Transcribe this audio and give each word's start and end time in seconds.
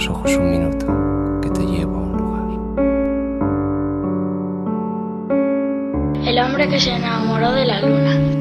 los 0.00 0.08
ojos 0.08 0.34
un 0.34 0.50
minuto, 0.50 0.86
que 1.42 1.50
te 1.50 1.60
llevo 1.60 1.96
a 1.96 2.00
un 2.00 2.12
lugar. 2.16 2.44
El 6.26 6.38
hombre 6.38 6.68
que 6.70 6.80
se 6.80 6.92
enamoró 6.92 7.52
de 7.52 7.66
la 7.66 7.80
luna. 7.82 8.39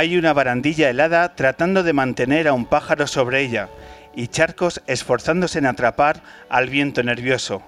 Hay 0.00 0.16
una 0.16 0.32
barandilla 0.32 0.88
helada 0.88 1.34
tratando 1.34 1.82
de 1.82 1.92
mantener 1.92 2.48
a 2.48 2.54
un 2.54 2.64
pájaro 2.64 3.06
sobre 3.06 3.42
ella 3.42 3.68
y 4.14 4.28
charcos 4.28 4.80
esforzándose 4.86 5.58
en 5.58 5.66
atrapar 5.66 6.22
al 6.48 6.70
viento 6.70 7.02
nervioso. 7.02 7.60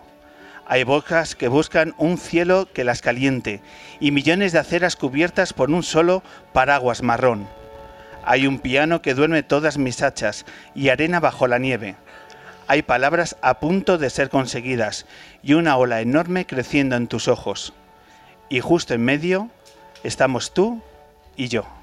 Hay 0.67 0.83
bocas 0.85 1.37
que 1.37 1.49
buscan 1.49 1.93
un 1.99 2.17
cielo 2.17 2.71
que 2.73 2.85
las 2.85 3.03
caliente 3.03 3.61
y 4.01 4.13
millones 4.13 4.53
de 4.53 4.61
aceras 4.61 4.97
cubiertas 4.97 5.53
por 5.53 5.71
un 5.71 5.83
solo 5.83 6.23
paraguas 6.55 7.03
marrón. 7.03 7.47
Hay 8.25 8.47
un 8.47 8.61
piano 8.61 9.03
que 9.03 9.13
duerme 9.13 9.43
todas 9.43 9.77
mis 9.77 10.03
hachas 10.03 10.47
y 10.75 10.89
arena 10.89 11.21
bajo 11.21 11.47
la 11.47 11.59
nieve. 11.59 11.97
Hay 12.67 12.81
palabras 12.81 13.37
a 13.43 13.61
punto 13.61 13.99
de 13.99 14.09
ser 14.09 14.31
conseguidas 14.31 15.05
y 15.43 15.53
una 15.53 15.77
ola 15.77 16.01
enorme 16.01 16.47
creciendo 16.47 16.97
en 16.97 17.09
tus 17.09 17.29
ojos. 17.29 17.75
Y 18.49 18.61
justo 18.61 18.95
en 18.95 19.05
medio 19.05 19.51
estamos 20.03 20.55
tú 20.55 20.81
y 21.37 21.49
yo. 21.49 21.82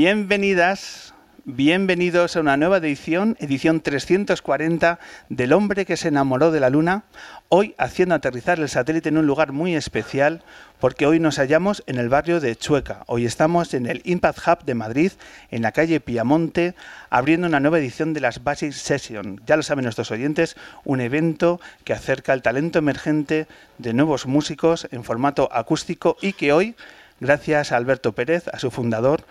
Bienvenidas, 0.00 1.12
bienvenidos 1.44 2.36
a 2.36 2.40
una 2.40 2.56
nueva 2.56 2.76
edición, 2.76 3.36
edición 3.40 3.80
340 3.80 5.00
del 5.28 5.52
hombre 5.52 5.86
que 5.86 5.96
se 5.96 6.06
enamoró 6.06 6.52
de 6.52 6.60
la 6.60 6.70
luna, 6.70 7.02
hoy 7.48 7.74
haciendo 7.78 8.14
aterrizar 8.14 8.60
el 8.60 8.68
satélite 8.68 9.08
en 9.08 9.18
un 9.18 9.26
lugar 9.26 9.50
muy 9.50 9.74
especial 9.74 10.44
porque 10.78 11.04
hoy 11.04 11.18
nos 11.18 11.38
hallamos 11.38 11.82
en 11.88 11.98
el 11.98 12.08
barrio 12.08 12.38
de 12.38 12.54
Chueca. 12.54 13.02
Hoy 13.08 13.26
estamos 13.26 13.74
en 13.74 13.86
el 13.86 14.00
Impact 14.04 14.38
Hub 14.46 14.64
de 14.64 14.74
Madrid, 14.74 15.10
en 15.50 15.62
la 15.62 15.72
calle 15.72 15.98
Piamonte, 15.98 16.76
abriendo 17.10 17.48
una 17.48 17.58
nueva 17.58 17.80
edición 17.80 18.14
de 18.14 18.20
las 18.20 18.44
Basic 18.44 18.70
Session. 18.70 19.42
Ya 19.46 19.56
lo 19.56 19.64
saben 19.64 19.82
nuestros 19.82 20.12
oyentes, 20.12 20.54
un 20.84 21.00
evento 21.00 21.60
que 21.82 21.92
acerca 21.92 22.34
el 22.34 22.42
talento 22.42 22.78
emergente 22.78 23.48
de 23.78 23.94
nuevos 23.94 24.26
músicos 24.26 24.86
en 24.92 25.02
formato 25.02 25.48
acústico 25.50 26.16
y 26.22 26.34
que 26.34 26.52
hoy, 26.52 26.76
gracias 27.18 27.72
a 27.72 27.76
Alberto 27.76 28.12
Pérez, 28.12 28.46
a 28.46 28.60
su 28.60 28.70
fundador, 28.70 29.24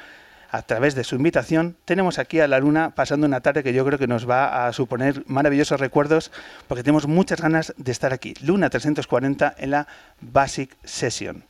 a 0.57 0.63
través 0.63 0.95
de 0.95 1.03
su 1.03 1.15
invitación, 1.15 1.77
tenemos 1.85 2.17
aquí 2.17 2.39
a 2.39 2.47
la 2.47 2.59
Luna 2.59 2.95
pasando 2.95 3.27
una 3.27 3.41
tarde 3.41 3.61
que 3.61 3.73
yo 3.73 3.85
creo 3.85 3.99
que 3.99 4.07
nos 4.07 4.27
va 4.27 4.65
a 4.65 4.73
suponer 4.73 5.23
maravillosos 5.27 5.79
recuerdos 5.79 6.31
porque 6.67 6.81
tenemos 6.81 7.05
muchas 7.05 7.39
ganas 7.39 7.75
de 7.77 7.91
estar 7.91 8.11
aquí. 8.11 8.33
Luna 8.41 8.71
340 8.71 9.53
en 9.59 9.69
la 9.69 9.87
Basic 10.19 10.75
Session. 10.83 11.43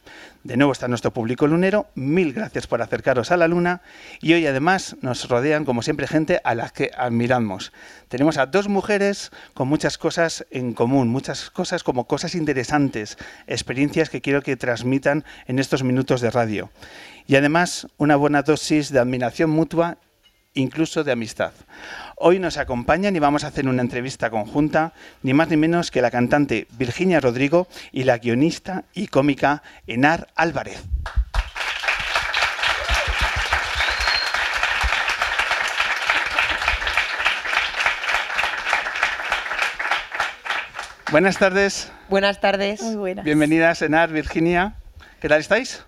De 0.44 0.58
nuevo 0.58 0.74
está 0.74 0.90
nuestro 0.90 1.12
público 1.12 1.48
lunero, 1.48 1.88
mil 1.96 2.34
gracias 2.34 2.68
por 2.68 2.82
acercaros 2.82 3.32
a 3.32 3.38
la 3.38 3.48
Luna 3.48 3.82
y 4.22 4.34
hoy 4.34 4.46
además 4.46 4.98
nos 5.02 5.30
rodean 5.30 5.64
como 5.64 5.84
siempre 5.84 6.08
gente 6.08 6.42
a 6.44 6.54
la 6.54 6.70
que 6.70 6.92
admiramos. 6.98 7.72
Tenemos 8.10 8.38
a 8.38 8.46
dos 8.46 8.68
mujeres 8.68 9.32
con 9.54 9.70
muchas 9.70 9.98
cosas 9.98 10.46
en 10.52 10.74
común, 10.74 11.08
muchas 11.08 11.50
cosas 11.50 11.84
como 11.84 12.08
cosas 12.08 12.36
interesantes, 12.36 13.18
experiencias 13.48 14.10
que 14.10 14.22
quiero 14.22 14.42
que 14.42 14.58
transmitan 14.58 15.24
en 15.48 15.60
estos 15.60 15.84
minutos 15.84 16.20
de 16.20 16.30
radio 16.30 16.70
y 17.28 17.36
además 17.36 17.88
una 17.98 18.16
buena 18.16 18.42
dosis 18.42 18.92
de 18.92 19.00
admiración 19.00 19.50
mutua, 19.50 19.98
incluso 20.54 21.04
de 21.04 21.12
amistad. 21.12 21.52
Hoy 22.16 22.40
nos 22.40 22.58
acompañan 22.58 23.16
y 23.16 23.20
vamos 23.20 23.44
a 23.44 23.48
hacer 23.48 23.68
una 23.68 23.82
entrevista 23.82 24.30
conjunta, 24.30 24.94
ni 25.22 25.34
más 25.34 25.50
ni 25.50 25.58
menos 25.58 25.92
que 25.92 26.02
la 26.02 26.10
cantante 26.10 26.68
Virginia 26.78 27.20
Rodrigo 27.20 27.68
y 27.92 28.06
la 28.06 28.18
guionista 28.18 28.86
y 28.94 29.08
cómica 29.08 29.62
Enar 29.86 30.30
Álvarez. 30.36 30.82
Buenas 41.12 41.38
tardes. 41.38 41.92
Buenas 42.10 42.42
tardes. 42.42 42.82
Muy 42.82 42.96
buenas. 42.96 43.24
Bienvenidas, 43.24 43.82
Enar, 43.82 44.12
Virginia. 44.12 44.76
¿Qué 45.22 45.30
tal 45.30 45.40
estáis? 45.40 45.86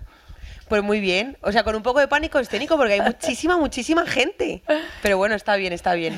Pues 0.70 0.84
muy 0.84 1.00
bien. 1.00 1.38
O 1.42 1.52
sea, 1.52 1.64
con 1.64 1.76
un 1.76 1.82
poco 1.82 2.00
de 2.00 2.08
pánico 2.08 2.40
escénico 2.40 2.78
porque 2.78 2.94
hay 2.94 3.02
muchísima, 3.02 3.58
muchísima 3.58 4.06
gente. 4.06 4.62
Pero 5.02 5.18
bueno, 5.18 5.36
está 5.36 5.56
bien, 5.56 5.74
está 5.74 5.96
bien. 5.96 6.16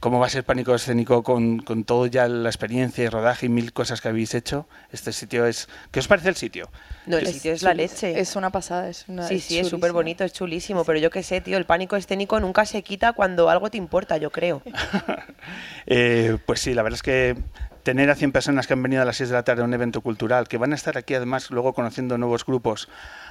¿Cómo 0.00 0.18
va 0.18 0.26
a 0.26 0.30
ser 0.30 0.42
pánico 0.42 0.74
escénico 0.74 1.22
con, 1.22 1.58
con 1.58 1.84
todo 1.84 2.06
ya 2.06 2.26
la 2.26 2.48
experiencia 2.48 3.04
y 3.04 3.08
rodaje 3.08 3.46
y 3.46 3.48
mil 3.50 3.74
cosas 3.74 4.00
que 4.00 4.08
habéis 4.08 4.34
hecho? 4.34 4.66
Este 4.90 5.12
sitio 5.12 5.44
es... 5.44 5.68
¿Qué 5.90 6.00
os 6.00 6.08
parece 6.08 6.30
el 6.30 6.36
sitio? 6.36 6.70
No, 7.04 7.18
el 7.18 7.26
sitio 7.26 7.52
es 7.52 7.62
la 7.62 7.74
leche. 7.74 8.18
Es 8.18 8.36
una 8.36 8.50
pasada, 8.50 8.88
es 8.88 9.04
una 9.06 9.28
Sí, 9.28 9.38
sí, 9.38 9.58
es 9.58 9.68
súper 9.68 9.92
bonito, 9.92 10.24
es 10.24 10.32
chulísimo. 10.32 10.84
Pero 10.84 10.98
yo 10.98 11.10
qué 11.10 11.22
sé, 11.22 11.42
tío, 11.42 11.58
el 11.58 11.66
pánico 11.66 11.96
escénico 11.96 12.40
nunca 12.40 12.64
se 12.64 12.82
quita 12.82 13.12
cuando 13.12 13.50
algo 13.50 13.70
te 13.70 13.76
importa, 13.76 14.16
yo 14.16 14.30
creo. 14.30 14.62
eh, 15.86 16.38
pues 16.46 16.60
sí, 16.60 16.72
la 16.72 16.82
verdad 16.82 16.96
es 16.96 17.02
que 17.02 17.36
tener 17.82 18.10
a 18.10 18.14
100 18.14 18.32
personas 18.32 18.66
que 18.66 18.72
han 18.72 18.82
venido 18.82 19.02
a 19.02 19.04
las 19.04 19.16
6 19.16 19.30
de 19.30 19.34
la 19.34 19.42
tarde 19.42 19.62
a 19.62 19.64
un 19.64 19.74
evento 19.74 20.00
cultural, 20.00 20.48
que 20.48 20.58
van 20.58 20.72
a 20.72 20.74
estar 20.74 20.96
aquí 20.98 21.14
además 21.14 21.50
luego 21.50 21.72
conociendo 21.72 22.18
nuevos 22.18 22.44
grupos 22.44 22.88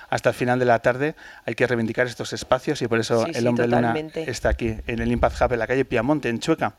hasta 0.10 0.30
el 0.30 0.36
final 0.36 0.60
de 0.60 0.66
la 0.66 0.80
tarde, 0.80 1.16
hay 1.46 1.56
que 1.56 1.68
reivindicar 1.68 2.08
estos 2.08 2.34
espacios 2.34 2.82
y 2.82 2.88
por 2.88 3.00
eso 3.00 3.28
el 3.28 3.48
Hombre 3.48 3.68
Luna 3.68 3.94
está 4.16 4.50
aquí 4.50 4.76
en 4.88 5.00
el 5.00 5.12
Impact 5.12 5.42
Hub 5.42 5.54
en 5.54 5.60
la 5.60 5.68
calle 5.68 5.86
Piamonte, 5.86 6.30
en 6.30 6.40
Chueca. 6.40 6.76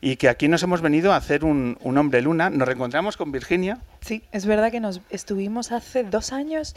Y 0.00 0.16
que 0.16 0.28
aquí 0.28 0.48
nos 0.48 0.62
hemos 0.62 0.82
venido 0.82 1.12
a 1.12 1.16
hacer 1.16 1.44
un, 1.44 1.78
un 1.80 1.98
Hombre 1.98 2.20
Luna. 2.20 2.50
Nos 2.50 2.68
reencontramos 2.68 3.16
con 3.16 3.32
Virginia. 3.32 3.78
Sí, 4.02 4.24
es 4.30 4.44
verdad 4.44 4.70
que 4.70 4.80
nos 4.80 5.00
estuvimos 5.10 5.72
hace 5.72 6.04
dos 6.04 6.32
años 6.32 6.76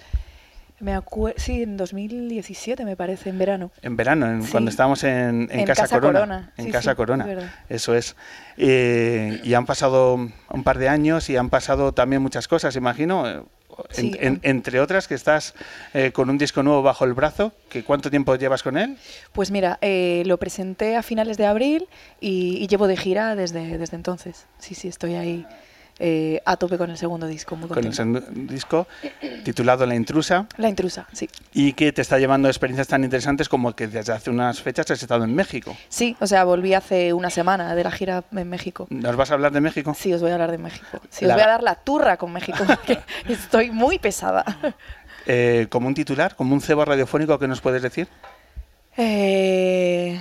me 0.80 1.00
sí, 1.38 1.64
en 1.64 1.78
2017 1.78 2.86
me 2.86 2.96
parece, 2.96 3.30
en 3.30 3.38
verano. 3.38 3.72
En 3.82 3.96
verano, 3.96 4.46
cuando 4.52 4.70
estábamos 4.70 5.04
en, 5.04 5.48
Casa, 5.66 6.00
Corona. 6.00 6.54
En 6.58 6.72
Casa 6.72 6.96
Corona, 6.96 7.54
eso 7.68 7.96
es. 7.96 8.16
Eh, 8.58 9.42
y 9.44 9.54
han 9.54 9.66
pasado 9.66 10.16
un 10.16 10.64
par 10.64 10.78
de 10.78 10.90
años 10.90 11.30
y 11.30 11.38
han 11.38 11.50
pasado 11.50 11.94
también 11.94 12.22
muchas 12.22 12.48
cosas, 12.48 12.76
imagino. 12.76 13.46
entre 13.94 14.80
otras, 14.82 15.08
que 15.08 15.16
estás 15.16 15.54
eh, 15.94 16.12
con 16.12 16.30
un 16.30 16.38
disco 16.38 16.64
nuevo 16.64 16.82
bajo 16.82 17.06
el 17.06 17.14
brazo. 17.14 17.54
Que 17.70 17.84
¿Cuánto 17.84 18.10
tiempo 18.10 18.36
llevas 18.36 18.64
con 18.64 18.78
él? 18.78 18.98
Pues 19.32 19.52
mira, 19.52 19.78
eh, 19.82 20.24
lo 20.26 20.38
presenté 20.38 20.96
a 20.96 21.04
finales 21.04 21.38
de 21.38 21.46
abril 21.46 21.88
y, 22.20 22.58
y, 22.58 22.68
llevo 22.68 22.88
de 22.88 22.98
gira 22.98 23.36
desde, 23.36 23.78
desde 23.78 23.96
entonces. 23.96 24.48
Sí, 24.58 24.76
sí, 24.76 24.88
estoy 24.88 25.16
ahí 25.16 25.46
eh, 26.00 26.42
a 26.46 26.56
tope 26.56 26.78
con 26.78 26.90
el 26.90 26.98
segundo 26.98 27.28
disco. 27.28 27.58
Muy 27.58 27.68
con 27.68 27.84
el 27.84 27.94
segundo 27.94 28.22
disco 28.32 28.88
titulado 29.44 29.86
La 29.86 29.96
Intrusa. 29.96 30.48
La 30.58 30.70
Intrusa, 30.70 31.06
sí. 31.12 31.30
Y 31.54 31.74
que 31.74 31.92
te 31.92 32.02
está 32.02 32.18
llevando 32.18 32.48
a 32.48 32.52
experiencias 32.52 32.88
tan 32.88 33.04
interesantes 33.04 33.50
como 33.50 33.76
que 33.76 33.88
desde 33.88 34.14
hace 34.14 34.30
unas 34.30 34.62
fechas 34.62 34.90
has 34.92 35.02
estado 35.02 35.26
en 35.26 35.36
México. 35.36 35.76
Sí, 35.90 36.16
o 36.22 36.28
sea, 36.28 36.46
volví 36.46 36.74
hace 36.74 37.12
una 37.12 37.30
semana 37.30 37.76
de 37.76 37.84
la 37.84 37.92
gira 37.92 38.24
en 38.32 38.50
México. 38.50 38.88
¿Nos 38.90 39.16
vas 39.18 39.32
a 39.32 39.34
hablar 39.34 39.52
de 39.52 39.60
México? 39.60 39.94
Sí, 39.94 40.14
os 40.14 40.22
voy 40.22 40.32
a 40.32 40.36
hablar 40.36 40.52
de 40.52 40.58
México. 40.58 41.02
Sí, 41.10 41.26
os 41.26 41.34
voy 41.34 41.42
a 41.42 41.48
dar 41.48 41.64
la 41.64 41.76
turra 41.76 42.16
con 42.16 42.32
México, 42.32 42.64
porque 42.66 43.00
estoy 43.28 43.72
muy 43.72 44.00
pesada. 44.00 44.46
Eh, 45.26 45.68
como 45.70 45.88
un 45.88 45.94
titular, 45.94 46.36
como 46.36 46.54
un 46.54 46.62
cebo 46.62 46.86
radiofónico, 46.86 47.38
¿qué 47.38 47.48
nos 47.48 47.60
puedes 47.60 47.82
decir? 47.82 48.08
Eh 48.96 50.20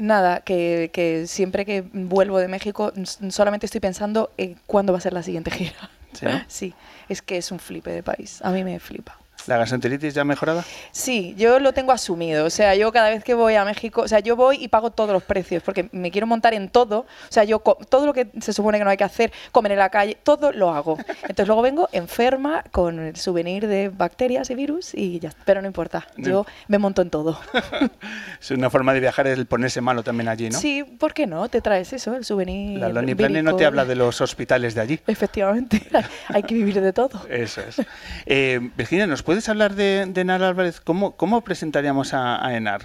Nada, 0.00 0.40
que, 0.40 1.24
siempre 1.26 1.64
que 1.64 1.82
vuelvo 1.92 2.38
de 2.38 2.48
México 2.48 2.92
solamente 3.30 3.66
estoy 3.66 3.80
pensando 3.80 4.30
en 4.36 4.56
cuándo 4.66 4.92
va 4.92 4.98
a 4.98 5.02
ser 5.02 5.12
la 5.12 5.22
siguiente 5.22 5.50
gira. 5.50 5.90
¿Sí? 6.12 6.26
sí, 6.48 6.74
es 7.08 7.20
que 7.20 7.36
es 7.36 7.50
un 7.50 7.58
flipe 7.58 7.90
de 7.90 8.02
país. 8.02 8.40
A 8.42 8.50
mí 8.50 8.64
me 8.64 8.78
flipa. 8.78 9.18
¿La 9.46 9.56
gastroenteritis 9.56 10.14
ya 10.14 10.24
mejorada? 10.24 10.64
Sí, 10.90 11.34
yo 11.38 11.58
lo 11.58 11.72
tengo 11.72 11.92
asumido. 11.92 12.44
O 12.44 12.50
sea, 12.50 12.74
yo 12.74 12.92
cada 12.92 13.10
vez 13.10 13.24
que 13.24 13.34
voy 13.34 13.54
a 13.54 13.64
México, 13.64 14.02
o 14.02 14.08
sea, 14.08 14.20
yo 14.20 14.36
voy 14.36 14.62
y 14.62 14.68
pago 14.68 14.90
todos 14.90 15.10
los 15.10 15.22
precios 15.22 15.62
porque 15.62 15.88
me 15.92 16.10
quiero 16.10 16.26
montar 16.26 16.54
en 16.54 16.68
todo. 16.68 17.00
O 17.00 17.06
sea, 17.32 17.44
yo 17.44 17.60
todo 17.88 18.06
lo 18.06 18.12
que 18.12 18.28
se 18.40 18.52
supone 18.52 18.78
que 18.78 18.84
no 18.84 18.90
hay 18.90 18.96
que 18.96 19.04
hacer, 19.04 19.32
comer 19.52 19.72
en 19.72 19.78
la 19.78 19.88
calle, 19.88 20.18
todo 20.22 20.52
lo 20.52 20.70
hago. 20.70 20.98
Entonces 21.22 21.46
luego 21.46 21.62
vengo 21.62 21.88
enferma 21.92 22.64
con 22.70 22.98
el 22.98 23.16
souvenir 23.16 23.66
de 23.66 23.88
bacterias 23.88 24.50
y 24.50 24.54
virus 24.54 24.94
y 24.94 25.18
ya. 25.18 25.32
Pero 25.44 25.62
no 25.62 25.66
importa, 25.66 26.06
yo 26.16 26.44
me 26.66 26.78
monto 26.78 27.02
en 27.02 27.10
todo. 27.10 27.40
Es 28.40 28.50
una 28.50 28.70
forma 28.70 28.94
de 28.94 29.00
viajar 29.00 29.26
el 29.26 29.46
ponerse 29.46 29.80
malo 29.80 30.02
también 30.02 30.28
allí, 30.28 30.48
¿no? 30.50 30.58
Sí, 30.58 30.84
¿por 30.84 31.12
qué 31.14 31.26
no? 31.26 31.48
Te 31.48 31.60
traes 31.60 31.92
eso, 31.92 32.14
el 32.14 32.24
souvenir. 32.24 32.78
La 32.78 32.88
Lonely 32.88 33.14
Planet 33.14 33.44
no 33.44 33.56
te 33.56 33.66
habla 33.66 33.84
de 33.84 33.94
los 33.94 34.20
hospitales 34.20 34.74
de 34.74 34.80
allí. 34.80 35.00
Efectivamente, 35.06 35.82
hay 36.28 36.42
que 36.42 36.54
vivir 36.54 36.80
de 36.80 36.92
todo. 36.92 37.26
Eso 37.28 37.60
es. 37.62 37.82
Eh, 38.26 38.60
Virginia, 38.76 39.06
¿nos 39.06 39.22
puedes 39.28 39.46
hablar 39.50 39.74
de, 39.74 40.10
Enar 40.16 40.42
Álvarez? 40.42 40.80
¿Cómo, 40.80 41.12
cómo 41.12 41.42
presentaríamos 41.42 42.14
a, 42.14 42.56
Enar? 42.56 42.80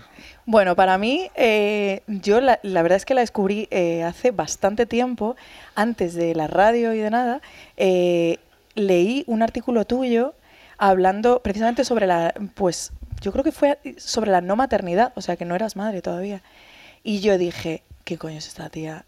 Bueno, 0.45 0.75
para 0.75 0.97
mí, 0.97 1.29
eh, 1.35 2.01
yo 2.07 2.41
la, 2.41 2.59
la 2.63 2.81
verdad 2.81 2.97
es 2.97 3.05
que 3.05 3.13
la 3.13 3.21
descubrí 3.21 3.69
eh, 3.71 4.03
hace 4.03 4.31
bastante 4.31 4.85
tiempo, 4.85 5.37
antes 5.73 6.15
de 6.15 6.35
la 6.35 6.47
radio 6.47 6.93
y 6.93 6.97
de 6.97 7.09
nada. 7.09 7.39
Eh, 7.77 8.39
leí 8.75 9.23
un 9.27 9.41
artículo 9.41 9.85
tuyo 9.85 10.33
hablando 10.77 11.39
precisamente 11.39 11.85
sobre 11.85 12.07
la, 12.07 12.33
pues 12.55 12.91
yo 13.21 13.31
creo 13.31 13.45
que 13.45 13.53
fue 13.53 13.79
sobre 13.95 14.29
la 14.29 14.41
no 14.41 14.57
maternidad, 14.57 15.13
o 15.15 15.21
sea 15.21 15.37
que 15.37 15.45
no 15.45 15.55
eras 15.55 15.77
madre 15.77 16.01
todavía. 16.01 16.41
Y 17.05 17.21
yo 17.21 17.37
dije, 17.37 17.83
¿qué 18.03 18.17
coño 18.17 18.39
es 18.39 18.49
esta 18.49 18.67
tía? 18.67 19.05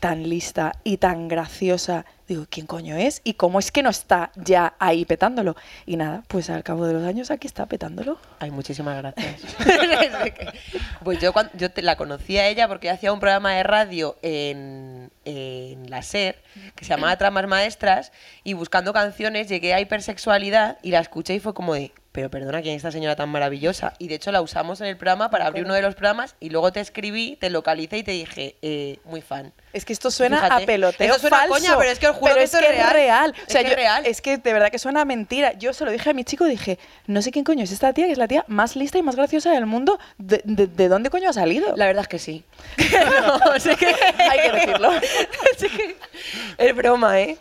tan 0.00 0.28
lista 0.28 0.72
y 0.84 0.98
tan 0.98 1.28
graciosa. 1.28 2.04
Digo, 2.28 2.46
¿quién 2.50 2.66
coño 2.66 2.94
es? 2.96 3.22
¿Y 3.24 3.34
cómo 3.34 3.58
es 3.58 3.72
que 3.72 3.82
no 3.82 3.88
está 3.88 4.30
ya 4.36 4.74
ahí 4.78 5.06
petándolo? 5.06 5.56
Y 5.86 5.96
nada, 5.96 6.24
pues 6.28 6.50
al 6.50 6.62
cabo 6.62 6.86
de 6.86 6.92
los 6.92 7.02
años 7.04 7.30
aquí 7.30 7.46
está 7.46 7.64
petándolo. 7.66 8.18
Ay, 8.38 8.50
muchísimas 8.50 8.98
gracias. 8.98 9.40
pues 11.04 11.18
yo, 11.20 11.32
cuando, 11.32 11.52
yo 11.56 11.70
te- 11.70 11.82
la 11.82 11.96
conocí 11.96 12.36
a 12.38 12.46
ella 12.46 12.68
porque 12.68 12.90
hacía 12.90 13.12
un 13.12 13.20
programa 13.20 13.54
de 13.54 13.62
radio 13.62 14.16
en, 14.22 15.10
en 15.24 15.90
la 15.90 16.02
SER 16.02 16.36
que 16.74 16.84
se 16.84 16.90
llamaba 16.90 17.16
Tramas 17.16 17.46
Maestras 17.46 18.12
y 18.44 18.52
buscando 18.52 18.92
canciones 18.92 19.48
llegué 19.48 19.72
a 19.74 19.80
hipersexualidad 19.80 20.78
y 20.82 20.90
la 20.90 21.00
escuché 21.00 21.34
y 21.34 21.40
fue 21.40 21.54
como 21.54 21.74
de, 21.74 21.92
pero 22.18 22.30
perdona, 22.30 22.62
¿quién 22.62 22.74
es 22.74 22.78
esta 22.78 22.90
señora 22.90 23.14
tan 23.14 23.28
maravillosa? 23.28 23.92
Y 24.00 24.08
de 24.08 24.16
hecho 24.16 24.32
la 24.32 24.40
usamos 24.40 24.80
en 24.80 24.88
el 24.88 24.96
programa 24.96 25.30
para 25.30 25.46
abrir 25.46 25.64
uno 25.64 25.74
de 25.74 25.82
los 25.82 25.94
programas 25.94 26.34
y 26.40 26.50
luego 26.50 26.72
te 26.72 26.80
escribí, 26.80 27.36
te 27.40 27.48
localicé 27.48 27.98
y 27.98 28.02
te 28.02 28.10
dije, 28.10 28.56
eh, 28.60 28.98
muy 29.04 29.20
fan. 29.20 29.52
Es 29.72 29.84
que 29.84 29.92
esto 29.92 30.10
suena 30.10 30.38
Fíjate, 30.42 30.64
a 30.64 30.66
peloteo 30.66 31.06
esto 31.06 31.20
suena 31.20 31.36
a 31.36 31.40
falso. 31.42 31.54
coña, 31.54 31.78
pero 31.78 31.90
es 31.92 32.00
que 32.00 32.08
os 32.08 32.16
juro 32.16 32.24
pero 32.32 32.38
que 32.38 32.42
es 32.42 32.52
esto 32.54 32.66
es 32.66 32.72
que 32.76 32.92
real. 32.92 33.30
O 33.36 33.40
Es 33.46 33.54
que 33.54 33.62
yo- 33.62 33.68
es 33.70 33.76
real. 33.76 34.06
es 34.06 34.20
que 34.20 34.36
de 34.38 34.52
verdad 34.52 34.70
que 34.72 34.80
suena 34.80 35.02
a 35.02 35.04
mentira. 35.04 35.52
Yo 35.52 35.72
se 35.72 35.84
lo 35.84 35.92
dije 35.92 36.10
a 36.10 36.12
mi 36.12 36.24
chico, 36.24 36.44
dije, 36.46 36.80
no 37.06 37.22
sé 37.22 37.30
quién 37.30 37.44
coño 37.44 37.62
es 37.62 37.70
esta 37.70 37.92
tía, 37.92 38.06
que 38.06 38.12
es 38.12 38.18
la 38.18 38.26
tía 38.26 38.44
más 38.48 38.74
lista 38.74 38.98
y 38.98 39.02
más 39.02 39.14
graciosa 39.14 39.52
del 39.52 39.66
mundo. 39.66 40.00
¿De, 40.16 40.40
de- 40.44 40.66
de 40.66 40.88
dónde 40.88 41.10
coño 41.10 41.30
ha 41.30 41.32
salido? 41.32 41.76
La 41.76 41.86
verdad 41.86 42.02
es 42.02 42.08
que 42.08 42.18
sí. 42.18 42.42
no, 43.44 43.60
sé 43.60 43.76
que... 43.76 43.86
Hay 44.18 44.40
que 44.40 44.52
decirlo. 44.56 44.90
Sí 45.58 45.68
que- 45.68 45.96
Es 46.58 46.74
broma, 46.74 47.20
¿eh? 47.20 47.38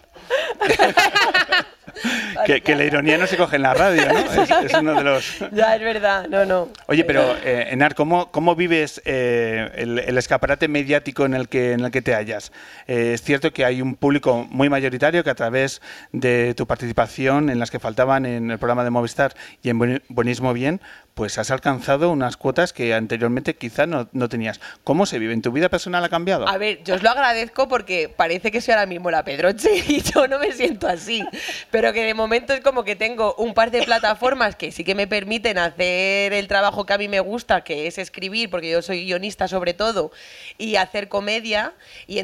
Que, 2.45 2.61
que 2.61 2.75
la 2.75 2.83
ironía 2.85 3.17
no 3.17 3.25
se 3.27 3.35
coge 3.35 3.55
en 3.55 3.63
la 3.63 3.73
radio, 3.73 4.03
¿no? 4.07 4.19
Es, 4.43 4.49
es 4.51 4.73
uno 4.75 4.93
de 4.93 5.03
los... 5.03 5.37
Ya, 5.51 5.75
es 5.75 5.81
verdad, 5.81 6.27
no, 6.29 6.45
no. 6.45 6.69
Oye, 6.85 7.03
pero 7.03 7.35
eh, 7.43 7.69
Enar, 7.71 7.95
¿cómo, 7.95 8.31
cómo 8.31 8.55
vives 8.55 9.01
eh, 9.05 9.71
el, 9.75 9.99
el 9.99 10.17
escaparate 10.17 10.67
mediático 10.67 11.25
en 11.25 11.33
el 11.33 11.49
que, 11.49 11.73
en 11.73 11.79
el 11.81 11.91
que 11.91 12.01
te 12.03 12.13
hallas? 12.13 12.51
Eh, 12.87 13.11
es 13.13 13.23
cierto 13.23 13.51
que 13.51 13.65
hay 13.65 13.81
un 13.81 13.95
público 13.95 14.45
muy 14.49 14.69
mayoritario 14.69 15.23
que 15.23 15.29
a 15.31 15.35
través 15.35 15.81
de 16.11 16.53
tu 16.55 16.67
participación 16.67 17.49
en 17.49 17.59
las 17.59 17.71
que 17.71 17.79
faltaban 17.79 18.25
en 18.25 18.51
el 18.51 18.59
programa 18.59 18.83
de 18.83 18.91
Movistar 18.91 19.33
y 19.63 19.69
en 19.69 19.79
Buen- 19.79 20.03
Buenismo 20.07 20.53
Bien, 20.53 20.79
pues 21.17 21.39
has 21.39 21.49
alcanzado 21.49 22.11
unas 22.11 22.37
cuotas 22.37 22.73
que 22.73 22.93
anteriormente 22.93 23.55
quizá 23.55 23.87
no, 23.87 24.07
no 24.13 24.29
tenías. 24.29 24.61
¿Cómo 24.83 25.07
se 25.07 25.17
vive? 25.17 25.33
¿En 25.33 25.41
tu 25.41 25.51
vida 25.51 25.67
personal 25.67 26.03
ha 26.03 26.09
cambiado? 26.09 26.47
A 26.47 26.59
ver, 26.59 26.83
yo 26.83 26.93
os 26.93 27.01
lo 27.01 27.09
agradezco 27.09 27.67
porque 27.67 28.07
parece 28.07 28.51
que 28.51 28.61
soy 28.61 28.75
ahora 28.75 28.85
mismo 28.85 29.09
la 29.09 29.23
Pedroche 29.23 29.83
y 29.87 30.03
yo 30.03 30.27
no 30.27 30.37
me 30.37 30.51
siento 30.51 30.87
así. 30.87 31.25
Pero 31.71 31.91
que 31.91 32.03
de 32.03 32.13
momento 32.13 32.53
es 32.53 32.61
como 32.61 32.83
que 32.83 32.95
tengo 32.95 33.33
un 33.39 33.55
par 33.55 33.71
de 33.71 33.81
plataformas 33.81 34.55
que 34.55 34.71
sí 34.71 34.83
que 34.83 34.93
me 34.93 35.07
permiten 35.07 35.57
hacer 35.57 36.33
el 36.33 36.47
trabajo 36.47 36.85
que 36.85 36.93
a 36.93 36.99
mí 36.99 37.07
me 37.07 37.19
gusta, 37.19 37.63
que 37.63 37.87
es 37.87 37.97
escribir, 37.97 38.51
porque 38.51 38.69
yo 38.69 38.83
soy 38.83 39.05
guionista 39.05 39.47
sobre 39.47 39.73
todo, 39.73 40.11
y 40.59 40.75
hacer 40.75 41.07
comedia. 41.07 41.73
Y, 42.05 42.21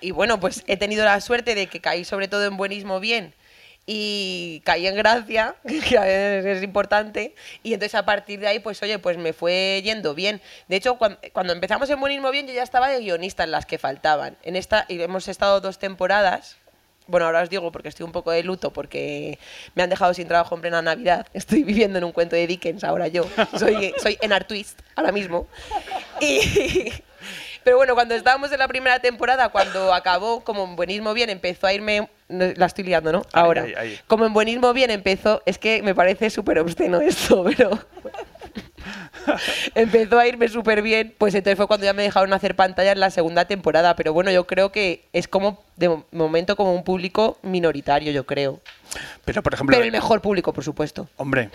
y 0.00 0.10
bueno, 0.12 0.38
pues 0.38 0.62
he 0.68 0.76
tenido 0.76 1.04
la 1.04 1.20
suerte 1.20 1.56
de 1.56 1.66
que 1.66 1.80
caí 1.80 2.04
sobre 2.04 2.28
todo 2.28 2.44
en 2.46 2.56
buenismo 2.56 3.00
bien. 3.00 3.34
Y 3.90 4.60
caí 4.66 4.86
en 4.86 4.96
gracia, 4.96 5.54
que 5.66 6.42
es 6.44 6.62
importante, 6.62 7.34
y 7.62 7.72
entonces 7.72 7.94
a 7.94 8.04
partir 8.04 8.38
de 8.38 8.46
ahí, 8.46 8.58
pues 8.58 8.82
oye, 8.82 8.98
pues 8.98 9.16
me 9.16 9.32
fue 9.32 9.80
yendo 9.82 10.14
bien. 10.14 10.42
De 10.68 10.76
hecho, 10.76 10.98
cuando, 10.98 11.54
empezamos 11.54 11.88
en 11.88 11.98
Buenismo 11.98 12.30
Bien, 12.30 12.46
yo 12.46 12.52
ya 12.52 12.62
estaba 12.62 12.90
de 12.90 13.00
guionista 13.00 13.44
en 13.44 13.50
las 13.50 13.64
que 13.64 13.78
faltaban. 13.78 14.36
En 14.42 14.56
esta, 14.56 14.84
y 14.88 15.00
hemos 15.00 15.26
estado 15.26 15.62
dos 15.62 15.78
temporadas, 15.78 16.58
bueno, 17.06 17.24
ahora 17.24 17.40
os 17.40 17.48
digo 17.48 17.72
porque 17.72 17.88
estoy 17.88 18.04
un 18.04 18.12
poco 18.12 18.30
de 18.30 18.42
luto, 18.42 18.74
porque 18.74 19.38
me 19.74 19.82
han 19.82 19.88
dejado 19.88 20.12
sin 20.12 20.28
trabajo 20.28 20.54
en 20.54 20.60
plena 20.60 20.82
Navidad. 20.82 21.26
Estoy 21.32 21.64
viviendo 21.64 21.96
en 21.96 22.04
un 22.04 22.12
cuento 22.12 22.36
de 22.36 22.46
Dickens 22.46 22.84
ahora 22.84 23.08
yo. 23.08 23.26
Soy, 23.58 23.94
soy 24.02 24.18
en 24.20 24.32
Twist 24.46 24.80
ahora 24.96 25.12
mismo. 25.12 25.46
Y, 26.20 26.92
pero 27.64 27.76
bueno, 27.76 27.94
cuando 27.94 28.14
estábamos 28.14 28.50
en 28.52 28.58
la 28.58 28.68
primera 28.68 28.98
temporada, 29.00 29.48
cuando 29.50 29.92
acabó, 29.92 30.40
como 30.44 30.64
en 30.64 30.76
Buenismo 30.76 31.14
Bien, 31.14 31.30
empezó 31.30 31.66
a 31.66 31.72
irme... 31.72 32.08
no, 32.28 32.46
La 32.56 32.66
estoy 32.66 32.84
liando, 32.84 33.12
¿no? 33.12 33.18
Ahí, 33.32 33.42
Ahora. 33.42 33.62
ahí, 33.62 33.74
ahí. 33.76 34.00
Como 34.06 34.26
en 34.26 34.32
Buenismo 34.32 34.72
Bien 34.72 34.90
empezó... 34.90 35.42
Es 35.46 35.58
que 35.58 35.82
me 35.82 35.94
parece 35.94 36.30
súper 36.30 36.58
obsceno 36.58 37.00
esto, 37.00 37.44
pero... 37.56 37.70
empezó 39.74 40.18
a 40.18 40.26
irme 40.26 40.48
súper 40.48 40.82
bien, 40.82 41.14
pues 41.18 41.34
entonces 41.34 41.56
fue 41.56 41.66
cuando 41.66 41.84
ya 41.86 41.92
me 41.92 42.02
dejaron 42.02 42.32
hacer 42.32 42.54
pantalla 42.56 42.92
en 42.92 43.00
la 43.00 43.10
segunda 43.10 43.46
temporada. 43.46 43.96
Pero 43.96 44.12
bueno, 44.12 44.30
yo 44.30 44.46
creo 44.46 44.72
que 44.72 45.04
es 45.12 45.28
como, 45.28 45.62
de 45.76 45.88
mo- 45.88 46.06
momento, 46.12 46.56
como 46.56 46.74
un 46.74 46.84
público 46.84 47.38
minoritario, 47.42 48.12
yo 48.12 48.24
creo. 48.26 48.60
Pero, 49.24 49.42
por 49.42 49.54
ejemplo... 49.54 49.74
Pero 49.76 49.84
el 49.84 49.92
mejor 49.92 50.22
público, 50.22 50.52
por 50.52 50.64
supuesto. 50.64 51.08
Hombre, 51.16 51.50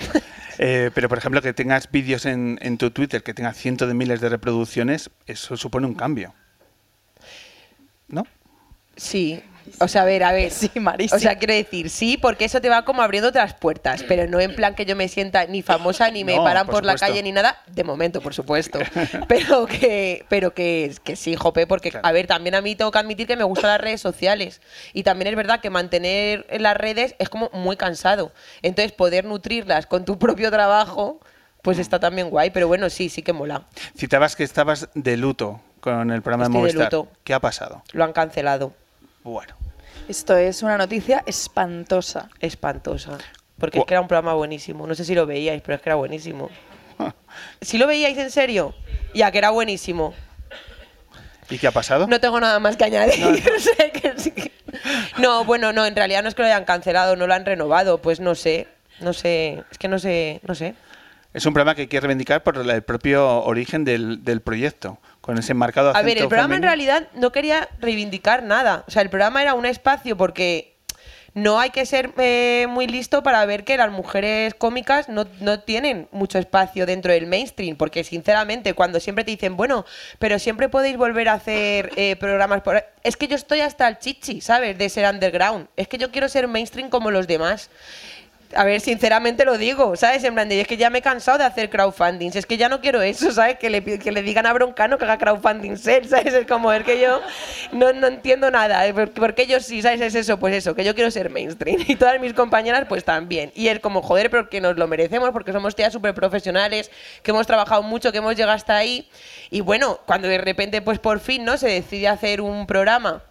eh, 0.59 0.91
pero 0.93 1.09
por 1.09 1.17
ejemplo 1.17 1.41
que 1.41 1.53
tengas 1.53 1.89
vídeos 1.91 2.25
en, 2.25 2.59
en 2.61 2.77
tu 2.77 2.91
Twitter 2.91 3.23
que 3.23 3.33
tenga 3.33 3.53
cientos 3.53 3.87
de 3.87 3.93
miles 3.93 4.21
de 4.21 4.29
reproducciones, 4.29 5.09
eso 5.25 5.57
supone 5.57 5.87
un 5.87 5.95
cambio. 5.95 6.33
¿No? 8.07 8.27
Sí. 8.95 9.41
O 9.79 9.87
sea, 9.87 10.03
a 10.03 10.05
ver, 10.05 10.23
a 10.23 10.31
ver. 10.31 10.51
Sí, 10.51 10.69
Marisa. 10.79 11.15
O 11.15 11.19
sea, 11.19 11.37
quiero 11.37 11.53
decir, 11.53 11.89
sí, 11.89 12.17
porque 12.17 12.45
eso 12.45 12.61
te 12.61 12.69
va 12.69 12.83
como 12.85 13.01
abriendo 13.01 13.29
otras 13.29 13.53
puertas, 13.53 14.03
pero 14.07 14.27
no 14.27 14.39
en 14.39 14.55
plan 14.55 14.75
que 14.75 14.85
yo 14.85 14.95
me 14.95 15.07
sienta 15.07 15.45
ni 15.45 15.61
famosa 15.61 16.09
ni 16.11 16.23
me 16.23 16.35
No, 16.35 16.43
paran 16.43 16.65
por 16.65 16.75
por, 16.75 16.85
la 16.85 16.95
calle 16.95 17.21
ni 17.23 17.31
nada, 17.31 17.61
de 17.67 17.83
momento, 17.83 18.21
por 18.21 18.33
supuesto. 18.33 18.79
Pero 19.27 19.65
que, 19.65 20.25
pero 20.29 20.53
que, 20.53 20.93
que 21.03 21.15
sí, 21.15 21.35
jope, 21.35 21.65
porque, 21.67 21.91
Claro. 21.91 22.05
a 22.07 22.11
ver, 22.11 22.27
también 22.27 22.55
a 22.55 22.61
mí 22.61 22.75
tengo 22.75 22.91
que 22.91 22.99
admitir 22.99 23.27
que 23.27 23.35
me 23.37 23.43
gustan 23.43 23.69
las 23.71 23.81
redes 23.81 24.01
sociales. 24.01 24.61
Y 24.93 25.03
también 25.03 25.27
es 25.29 25.35
verdad 25.35 25.59
que 25.59 25.69
mantener 25.69 26.45
en 26.49 26.63
las 26.63 26.75
redes 26.77 27.15
es 27.19 27.29
como 27.29 27.49
muy 27.53 27.75
cansado. 27.77 28.31
Entonces, 28.61 28.91
poder 28.91 29.25
nutrirlas 29.25 29.85
con 29.87 30.05
tu 30.05 30.17
propio 30.19 30.51
trabajo, 30.51 31.19
pues 31.61 31.79
está 31.79 31.99
también 31.99 32.29
guay. 32.29 32.49
Pero 32.51 32.67
bueno, 32.67 32.89
sí, 32.89 33.09
sí 33.09 33.21
que 33.21 33.33
mola. 33.33 33.63
Citabas 33.97 34.35
que 34.35 34.43
estabas 34.43 34.89
de 34.93 35.17
luto 35.17 35.61
con 35.79 36.11
el 36.11 36.21
programa 36.21 36.45
Estoy 36.45 36.61
de 36.61 36.67
de 36.67 36.73
Movistar. 36.79 36.93
luto. 36.93 37.11
¿Qué 37.23 37.33
ha 37.33 37.39
pasado? 37.39 37.83
Lo 37.91 38.03
han 38.03 38.13
cancelado. 38.13 38.73
Bueno, 39.23 39.55
Esto 40.07 40.35
es 40.37 40.63
una 40.63 40.77
noticia 40.77 41.23
espantosa. 41.25 42.29
Espantosa. 42.39 43.17
Porque 43.57 43.79
es 43.79 43.85
que 43.85 43.93
era 43.93 44.01
un 44.01 44.07
programa 44.07 44.33
buenísimo. 44.33 44.85
No 44.87 44.95
sé 44.95 45.05
si 45.05 45.15
lo 45.15 45.25
veíais, 45.25 45.61
pero 45.61 45.75
es 45.75 45.81
que 45.81 45.89
era 45.89 45.95
buenísimo. 45.95 46.49
¿Si 47.61 47.77
lo 47.77 47.87
veíais 47.87 48.17
en 48.17 48.31
serio? 48.31 48.73
Ya, 49.13 49.31
que 49.31 49.37
era 49.37 49.51
buenísimo. 49.51 50.13
¿y 51.49 51.57
qué 51.57 51.67
ha 51.67 51.71
pasado? 51.71 52.07
No 52.07 52.19
tengo 52.19 52.39
nada 52.39 52.59
más 52.59 52.75
que 52.77 52.83
añadir. 52.85 53.43
Sé 53.59 53.91
que 53.91 54.13
sí 54.17 54.31
que- 54.31 54.51
No, 55.19 55.45
bueno, 55.45 55.71
no, 55.71 55.85
en 55.85 55.95
realidad 55.95 56.23
no 56.23 56.29
es 56.29 56.35
que 56.35 56.41
lo 56.41 56.47
hayan 56.47 56.65
cancelado, 56.65 57.15
no 57.15 57.27
lo 57.27 57.33
han 57.33 57.45
renovado. 57.45 58.01
Pues 58.01 58.19
no 58.19 58.33
sé. 58.35 58.67
No 58.99 59.13
sé. 59.13 59.63
Es 59.71 59.77
que 59.77 59.87
no 59.87 59.99
sé. 59.99 60.39
No 60.43 60.55
sé. 60.55 60.75
Es 61.33 61.45
un 61.45 61.53
programa 61.53 61.73
que 61.75 61.81
hay 61.81 61.87
que 61.87 61.99
reivindicar 61.99 62.43
por 62.43 62.57
el 62.57 62.83
propio 62.83 63.43
origen 63.43 63.83
del, 63.85 64.23
del 64.23 64.41
proyecto, 64.41 64.99
con 65.23 65.37
ese 65.37 65.53
marcado 65.53 65.91
acento 65.91 65.99
A 65.99 66.05
ver, 66.05 66.17
el 66.17 66.27
programa 66.27 66.57
en 66.57 66.63
realidad 66.63 67.07
no 67.13 67.31
quería 67.31 67.69
reivindicar 67.79 68.43
nada. 68.43 68.83
O 68.89 68.91
sea, 68.91 69.01
el 69.01 69.09
programa 69.09 69.41
era 69.41 69.53
un 69.53 69.65
espacio 69.65 70.17
porque 70.17 70.75
no 71.33 71.61
hay 71.61 71.69
que 71.69 71.85
ser 71.85 72.11
eh, 72.17 72.67
muy 72.69 72.87
listo 72.87 73.23
para 73.23 73.45
ver 73.45 73.63
que 73.63 73.77
las 73.77 73.89
mujeres 73.89 74.53
cómicas 74.53 75.07
no, 75.07 75.25
no 75.39 75.61
tienen 75.61 76.09
mucho 76.11 76.39
espacio 76.39 76.85
dentro 76.85 77.13
del 77.13 77.25
mainstream. 77.25 77.77
Porque, 77.77 78.03
sinceramente, 78.03 78.73
cuando 78.73 78.99
siempre 78.99 79.23
te 79.23 79.31
dicen, 79.31 79.55
bueno, 79.55 79.85
pero 80.19 80.39
siempre 80.39 80.67
podéis 80.67 80.97
volver 80.97 81.29
a 81.29 81.33
hacer 81.35 81.91
eh, 81.95 82.17
programas 82.17 82.61
por... 82.61 82.83
Es 83.01 83.15
que 83.15 83.29
yo 83.29 83.37
estoy 83.37 83.61
hasta 83.61 83.87
el 83.87 83.99
chichi, 83.99 84.41
¿sabes? 84.41 84.77
De 84.77 84.89
ser 84.89 85.09
underground. 85.09 85.69
Es 85.77 85.87
que 85.87 85.97
yo 85.97 86.11
quiero 86.11 86.27
ser 86.27 86.49
mainstream 86.49 86.89
como 86.89 87.11
los 87.11 87.27
demás. 87.27 87.69
A 88.55 88.63
ver, 88.63 88.81
sinceramente 88.81 89.45
lo 89.45 89.57
digo, 89.57 89.95
¿sabes? 89.95 90.23
En 90.23 90.33
plan, 90.33 90.49
de, 90.49 90.61
es 90.61 90.67
que 90.67 90.77
ya 90.77 90.89
me 90.89 90.99
he 90.99 91.01
cansado 91.01 91.37
de 91.37 91.43
hacer 91.43 91.69
crowdfunding. 91.69 92.31
Es 92.33 92.45
que 92.45 92.57
ya 92.57 92.69
no 92.69 92.81
quiero 92.81 93.01
eso, 93.01 93.31
¿sabes? 93.33 93.57
Que 93.57 93.69
le, 93.69 93.81
digan 94.21 94.45
a 94.45 94.53
Broncano 94.53 94.97
que 94.97 95.05
haga 95.05 95.17
crowdfunding 95.17 95.77
ser, 95.77 96.07
¿sabes? 96.07 96.33
Es 96.33 96.47
como, 96.47 96.71
es 96.71 96.83
que 96.83 96.99
yo 96.99 97.21
no, 97.71 97.93
no 97.93 98.07
entiendo 98.07 98.49
nada. 98.51 98.85
¿eh? 98.87 98.93
Porque 98.93 99.43
ellos 99.43 99.65
sí, 99.65 99.81
¿sabes? 99.81 100.01
Es 100.01 100.15
eso, 100.15 100.37
pues 100.39 100.55
eso, 100.55 100.75
que 100.75 100.83
yo 100.83 100.95
quiero 100.95 101.11
ser 101.11 101.29
mainstream. 101.29 101.83
Y 101.93 101.95
todas 101.95 102.19
mis 102.19 102.33
compañeras, 102.33 102.85
pues 102.87 103.03
también. 103.03 103.51
Y 103.55 103.67
es 103.67 103.79
como, 103.79 104.01
joder, 104.01 104.29
pero 104.29 104.49
que 104.49 104.61
nos 104.61 104.77
lo 104.77 104.87
merecemos 104.87 105.29
porque 105.31 105.51
somos 105.51 105.75
tías 105.75 105.93
súper 105.93 106.13
profesionales, 106.13 106.89
que 107.21 107.31
hemos 107.31 107.45
trabajado 107.45 107.83
mucho, 107.83 108.11
que 108.11 108.17
hemos 108.19 108.35
llegado 108.35 108.53
hasta 108.53 108.77
ahí. 108.77 109.07
Y 109.51 109.61
bueno, 109.61 109.99
cuando 110.05 110.27
de 110.27 110.37
repente, 110.37 110.81
pues 110.81 110.99
por 110.99 111.19
fin, 111.19 111.45
¿no? 111.45 111.57
Se 111.57 111.67
decide 111.67 112.07
hacer 112.07 112.41
un 112.41 112.65
programa 112.65 113.21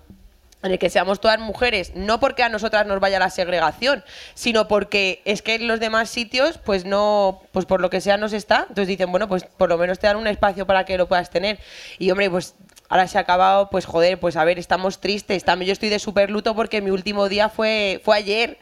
en 0.62 0.73
el 0.73 0.78
que 0.78 0.90
seamos 0.90 1.21
todas 1.21 1.40
mujeres, 1.40 1.92
no 1.95 2.21
porque 2.21 2.42
a 2.42 2.49
nosotras 2.49 2.87
nos 2.87 3.00
vaya 3.00 3.19
la 3.19 3.31
segregación, 3.31 4.04
sino 4.35 4.69
porque 4.69 5.21
es 5.25 5.42
que 5.42 5.57
en 5.57 5.66
los 5.66 5.81
demás 5.81 6.09
sitios, 6.09 6.59
pues 6.59 6.85
no, 6.85 7.42
pues 7.52 7.66
por 7.66 7.81
lo 7.81 7.90
que 7.90 8.00
sea 8.00 8.16
nos 8.16 8.33
está. 8.33 8.61
Entonces 8.69 8.88
dicen, 8.88 9.11
bueno, 9.11 9.28
pues 9.28 9.45
por 9.45 9.69
lo 9.69 9.78
menos 9.78 9.99
te 9.99 10.07
dan 10.07 10.16
un 10.16 10.26
espacio 10.26 10.66
para 10.66 10.85
que 10.85 10.97
lo 10.97 11.09
puedas 11.09 11.31
tener. 11.31 11.59
Y 11.99 12.11
hombre, 12.11 12.31
pues 12.31 12.54
ahora 12.88 13.09
se 13.09 13.19
ha 13.19 13.23
acabado, 13.23 13.71
pues 13.71 13.87
joder, 13.87 14.21
pues 14.21 14.37
a 14.37 14.45
ver, 14.45 14.59
estamos 14.59 15.00
tristes. 15.00 15.45
También 15.45 15.69
yo 15.69 15.73
estoy 15.73 15.88
de 15.88 15.99
súper 15.99 16.31
luto 16.31 16.54
porque 16.54 16.81
mi 16.81 16.90
último 16.90 17.28
día 17.28 17.49
fue, 17.49 18.00
fue 18.04 18.16
ayer. 18.16 18.59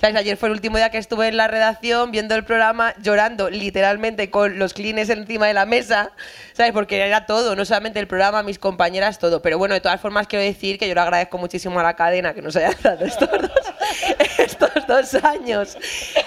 ¿Sabes? 0.00 0.16
Ayer 0.16 0.36
fue 0.36 0.48
el 0.48 0.54
último 0.54 0.76
día 0.76 0.90
que 0.90 0.98
estuve 0.98 1.28
en 1.28 1.36
la 1.36 1.48
redacción 1.48 2.10
viendo 2.10 2.34
el 2.34 2.44
programa, 2.44 2.94
llorando 3.02 3.48
literalmente 3.48 4.30
con 4.30 4.58
los 4.58 4.74
clines 4.74 5.08
encima 5.08 5.46
de 5.46 5.54
la 5.54 5.64
mesa, 5.64 6.12
¿sabes? 6.52 6.72
Porque 6.72 7.00
era 7.00 7.24
todo, 7.26 7.56
no 7.56 7.64
solamente 7.64 7.98
el 7.98 8.06
programa, 8.06 8.42
mis 8.42 8.58
compañeras, 8.58 9.18
todo. 9.18 9.40
Pero 9.40 9.58
bueno, 9.58 9.74
de 9.74 9.80
todas 9.80 10.00
formas 10.00 10.26
quiero 10.26 10.44
decir 10.44 10.78
que 10.78 10.86
yo 10.86 10.94
le 10.94 11.00
agradezco 11.00 11.38
muchísimo 11.38 11.80
a 11.80 11.82
la 11.82 11.94
cadena 11.94 12.34
que 12.34 12.42
nos 12.42 12.56
haya 12.56 12.70
dado 12.82 13.04
estos 13.04 13.30
dos, 13.30 13.50
estos 14.38 14.86
dos 14.86 15.14
años 15.24 15.76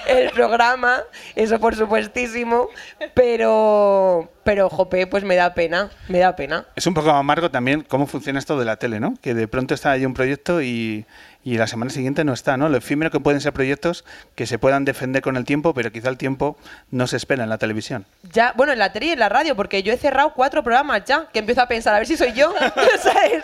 el 0.07 0.31
programa, 0.31 1.03
eso 1.35 1.59
por 1.59 1.75
supuestísimo, 1.75 2.69
pero, 3.13 4.31
pero 4.43 4.69
jope, 4.69 5.05
pues 5.07 5.23
me 5.23 5.35
da 5.35 5.53
pena, 5.53 5.91
me 6.07 6.19
da 6.19 6.35
pena. 6.35 6.65
Es 6.75 6.87
un 6.87 6.93
poco 6.93 7.11
amargo 7.11 7.51
también 7.51 7.85
cómo 7.87 8.07
funciona 8.07 8.39
esto 8.39 8.57
de 8.57 8.65
la 8.65 8.77
tele, 8.77 8.99
¿no? 8.99 9.13
Que 9.21 9.33
de 9.33 9.47
pronto 9.47 9.73
está 9.73 9.91
ahí 9.91 10.05
un 10.05 10.13
proyecto 10.13 10.61
y, 10.61 11.05
y 11.43 11.57
la 11.57 11.67
semana 11.67 11.89
siguiente 11.89 12.23
no 12.25 12.33
está, 12.33 12.57
¿no? 12.57 12.67
Lo 12.69 12.77
efímero 12.77 13.11
que 13.11 13.19
pueden 13.19 13.39
ser 13.39 13.53
proyectos 13.53 14.03
que 14.35 14.45
se 14.45 14.59
puedan 14.59 14.83
defender 14.85 15.21
con 15.21 15.37
el 15.37 15.45
tiempo, 15.45 15.73
pero 15.73 15.91
quizá 15.91 16.09
el 16.09 16.17
tiempo 16.17 16.57
no 16.91 17.07
se 17.07 17.15
espera 17.17 17.43
en 17.43 17.49
la 17.49 17.57
televisión. 17.57 18.05
Ya, 18.33 18.53
bueno, 18.57 18.73
en 18.73 18.79
la 18.79 18.91
tele 18.91 19.07
y 19.07 19.11
en 19.11 19.19
la 19.19 19.29
radio, 19.29 19.55
porque 19.55 19.81
yo 19.81 19.93
he 19.93 19.97
cerrado 19.97 20.33
cuatro 20.33 20.63
programas 20.63 21.03
ya, 21.05 21.27
que 21.31 21.39
empiezo 21.39 21.61
a 21.61 21.67
pensar, 21.67 21.95
a 21.95 21.99
ver 21.99 22.07
si 22.07 22.17
soy 22.17 22.33
yo, 22.33 22.53
¿sabes? 23.01 23.43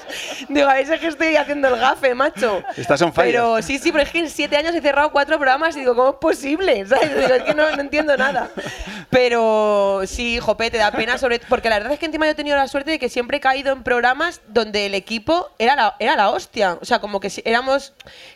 Digo, 0.50 0.68
a 0.68 0.74
ver 0.74 0.86
si 0.86 0.94
es 0.94 1.00
que 1.00 1.08
estoy 1.08 1.36
haciendo 1.38 1.70
el 1.70 1.80
gafe, 1.80 2.14
macho. 2.14 2.62
Estás 2.75 3.02
on 3.02 3.14
fire. 3.14 3.28
Pero 3.32 3.62
sí, 3.62 3.80
sí, 3.80 3.92
pero 3.94 4.04
es 4.04 4.12
que 4.12 4.20
en 4.20 4.30
siete 4.30 4.58
años 4.58 4.75
he 4.75 4.82
cerrado 4.82 5.12
cuatro 5.12 5.38
programas 5.38 5.75
y 5.78 5.80
digo, 5.80 5.96
¿cómo 5.96 6.10
es 6.10 6.16
posible? 6.18 6.86
¿Sabes? 6.88 7.16
Digo, 7.16 7.34
es 7.34 7.44
que 7.44 7.54
no, 7.56 7.74
no 7.75 7.82
entiendo 7.82 8.16
nada. 8.18 8.50
Pero 9.10 10.02
sí, 10.06 10.40
jope, 10.40 10.70
te 10.70 10.78
da 10.78 10.92
pena 10.92 11.18
sobre 11.18 11.40
porque 11.40 11.70
la 11.70 11.75
verdad 11.78 11.94
es 11.94 12.00
que 12.00 12.06
encima 12.06 12.25
yo 12.25 12.34
he 12.34 12.36
tenido 12.36 12.58
la 12.58 12.68
suerte 12.68 12.92
de 12.92 13.00
que 13.00 13.10
siempre 13.10 13.38
he 13.38 13.40
caído 13.40 13.72
en 13.72 13.84
programas 13.84 14.42
donde 14.48 14.86
el 14.88 14.96
equipo 14.96 15.50
era 15.58 15.75
la, 15.75 15.96
era 16.00 16.16
la 16.16 16.30
hostia. 16.32 16.78
O 16.82 16.86
sea, 16.86 17.00
como 17.00 17.20
que 17.20 17.30
si- 17.30 17.42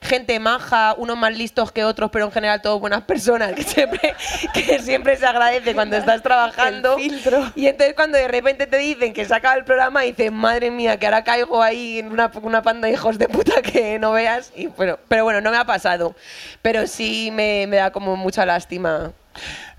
gente 0.01 0.39
maja, 0.39 0.95
unos 0.97 1.17
más 1.17 1.35
listos 1.35 1.71
que 1.71 1.83
otros, 1.83 2.09
pero 2.11 2.25
en 2.25 2.31
general 2.31 2.61
todos 2.61 2.79
buenas 2.79 3.03
personas, 3.03 3.53
que 3.53 3.63
siempre, 3.63 4.15
que 4.53 4.79
siempre 4.79 5.15
se 5.17 5.25
agradece 5.25 5.73
cuando 5.73 5.97
estás 5.97 6.21
trabajando. 6.21 6.97
El 6.97 7.11
filtro. 7.11 7.51
Y 7.55 7.67
entonces 7.67 7.95
cuando 7.95 8.17
de 8.17 8.27
repente 8.27 8.67
te 8.67 8.77
dicen 8.77 9.13
que 9.13 9.25
se 9.25 9.33
acaba 9.33 9.55
el 9.55 9.63
programa, 9.63 10.01
dices, 10.01 10.31
madre 10.31 10.71
mía, 10.71 10.97
que 10.97 11.05
ahora 11.05 11.23
caigo 11.23 11.61
ahí 11.61 11.99
en 11.99 12.11
una, 12.11 12.31
una 12.41 12.61
panda 12.61 12.87
de 12.87 12.93
hijos 12.93 13.17
de 13.17 13.27
puta 13.27 13.61
que 13.61 13.99
no 13.99 14.11
veas. 14.11 14.51
Y 14.55 14.67
bueno, 14.67 14.97
pero 15.07 15.23
bueno, 15.23 15.41
no 15.41 15.51
me 15.51 15.57
ha 15.57 15.65
pasado. 15.65 16.15
Pero 16.61 16.87
sí 16.87 17.29
me, 17.31 17.67
me 17.67 17.77
da 17.77 17.91
como 17.91 18.15
mucha 18.15 18.45
lástima. 18.45 19.11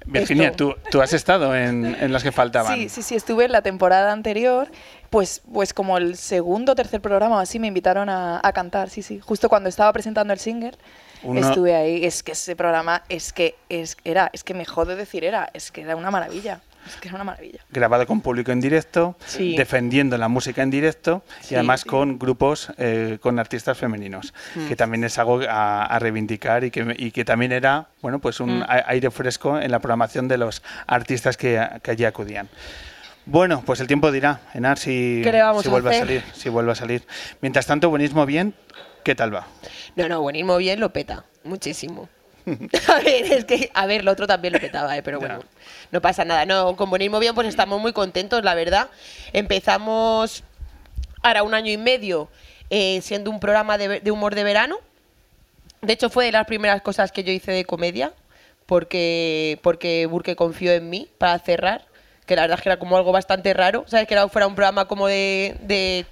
Virginia, 0.07 0.53
tú, 0.53 0.75
tú 0.91 1.03
has 1.03 1.13
estado 1.13 1.55
en, 1.55 1.97
en 2.01 2.13
las 2.13 2.23
que 2.23 2.33
faltaban. 2.33 2.75
Sí, 2.75 2.89
sí, 2.89 3.03
sí, 3.03 3.15
estuve 3.15 3.45
en 3.45 3.53
la 3.53 3.63
temporada 3.63 4.13
anterior, 4.13 4.69
pues, 5.11 5.43
pues 5.53 5.75
como 5.75 5.99
el 5.99 6.17
segundo 6.17 6.73
o 6.73 6.75
tercer 6.75 7.01
programa 7.01 7.41
así 7.41 7.59
me 7.59 7.67
invitaron 7.67 8.09
a, 8.09 8.41
a 8.43 8.53
cantar, 8.53 8.91
sí, 8.91 9.03
sí. 9.03 9.19
Justo 9.21 9.49
cuando 9.49 9.69
estaba 9.69 9.93
presentando 9.93 10.33
el 10.33 10.39
single, 10.39 10.73
Uno- 11.23 11.41
estuve 11.41 11.75
ahí. 11.75 12.05
Es 12.05 12.23
que 12.23 12.33
ese 12.33 12.55
programa 12.57 13.03
es 13.09 13.33
que 13.33 13.57
es, 13.69 13.97
era, 14.05 14.31
es 14.33 14.45
que 14.45 14.55
me 14.55 14.65
jode 14.65 14.95
decir 14.97 15.25
era, 15.25 15.51
es 15.53 15.71
que 15.73 15.83
era 15.83 15.97
una 15.97 16.11
maravilla. 16.11 16.61
Es 16.87 16.97
que 16.97 17.09
era 17.09 17.17
una 17.17 17.25
maravilla. 17.25 17.61
grabado 17.71 18.07
con 18.07 18.23
público 18.23 18.53
en 18.53 18.61
directo, 18.61 19.15
Sí. 19.27 19.55
defendiendo 19.55 20.17
la 20.17 20.29
música 20.29 20.63
en 20.63 20.71
directo 20.71 21.23
Sí, 21.43 21.53
y 21.53 21.57
además 21.57 21.83
sí. 21.83 21.89
con 21.91 22.19
grupos, 22.19 22.73
eh, 22.79 23.19
con 23.21 23.39
artistas 23.39 23.77
femeninos, 23.77 24.33
Mm. 24.55 24.67
que 24.69 24.77
también 24.77 25.05
es 25.05 25.19
algo 25.19 25.41
a, 25.47 25.85
a 25.85 25.99
reivindicar 25.99 26.65
y 26.65 26.71
que, 26.71 26.95
y 26.99 27.11
que 27.11 27.27
también 27.27 27.53
era 27.53 27.89
bueno 28.01 28.19
pues 28.19 28.41
un 28.41 28.61
Mm. 28.61 28.65
aire 28.87 29.11
fresco 29.11 29.59
en 29.61 29.71
la 29.71 29.79
programación 29.81 30.27
de 30.27 30.39
los 30.39 30.63
artistas 30.87 31.37
que, 31.37 31.61
que 31.83 31.91
allí 31.91 32.07
acudían. 32.07 32.49
Bueno, 33.27 33.63
pues 33.65 33.81
el 33.81 33.87
tiempo 33.87 34.11
dirá, 34.11 34.41
Enar, 34.55 34.79
si, 34.79 35.21
¿Qué 35.23 35.31
le 35.33 35.43
vamos 35.43 35.63
si 35.63 35.69
vuelve 35.69 35.95
a 35.95 35.99
salir. 35.99 36.25
Si 36.33 36.49
vuelve 36.49 36.73
a 36.73 36.75
salir. 36.75 37.07
Mientras 37.41 37.67
tanto, 37.67 37.89
buenismo 37.91 38.27
bien, 38.27 38.55
¿qué 39.05 39.15
tal 39.15 39.35
va? 39.35 39.47
No, 39.97 40.09
no, 40.09 40.21
buenismo 40.23 40.57
bien 40.57 40.81
lo 40.81 40.93
peta, 40.93 41.25
muchísimo. 41.45 42.09
A 42.89 43.01
ver, 43.01 43.31
es 43.33 43.45
que, 43.45 43.71
a 43.75 43.87
ver, 43.87 44.03
lo 44.03 44.11
otro 44.13 44.27
también 44.27 44.55
lo 44.55 44.59
petaba, 44.61 44.97
¿eh? 44.97 45.03
pero 45.03 45.21
Ya. 45.21 45.27
bueno, 45.27 45.45
no 45.93 46.01
pasa 46.01 46.25
nada. 46.25 46.47
No, 46.47 46.75
con 46.75 46.89
buenismo 46.89 47.19
bien, 47.21 47.35
pues 47.35 47.47
estamos 47.47 47.81
muy 47.81 47.93
contentos, 47.93 48.43
la 48.43 48.55
verdad. 48.55 48.89
Empezamos 49.35 50.43
ahora 51.23 51.43
un 51.43 51.53
año 51.55 51.71
y 51.71 51.77
medio 51.77 52.29
eh, 52.71 53.01
siendo 53.03 53.31
un 53.31 53.39
programa 53.41 53.77
de, 53.79 54.01
de 54.01 54.11
humor 54.11 54.35
de 54.35 54.43
verano. 54.43 54.79
De 55.83 55.93
hecho, 55.93 56.09
fue 56.11 56.25
de 56.25 56.33
las 56.33 56.47
primeras 56.47 56.81
cosas 56.83 57.13
que 57.13 57.23
yo 57.25 57.31
hice 57.31 57.53
de 57.53 57.65
comedia, 57.67 58.13
porque, 58.67 59.59
porque 59.63 60.07
Burke 60.07 60.35
confió 60.35 60.73
en 60.73 60.89
mí 60.91 61.09
para 61.19 61.39
cerrar, 61.39 61.87
que 62.31 62.37
la 62.37 62.43
verdad 62.43 62.59
es 62.59 62.63
que 62.63 62.69
era 62.69 62.79
como 62.79 62.97
algo 62.97 63.11
bastante 63.13 63.53
raro, 63.53 63.85
¿sabes? 63.89 64.07
Que 64.07 64.15
era, 64.15 64.29
fuera 64.29 64.47
un 64.47 64.55
programa 64.55 64.87
como 64.87 65.09
de, 65.09 65.57
de- 65.63 66.07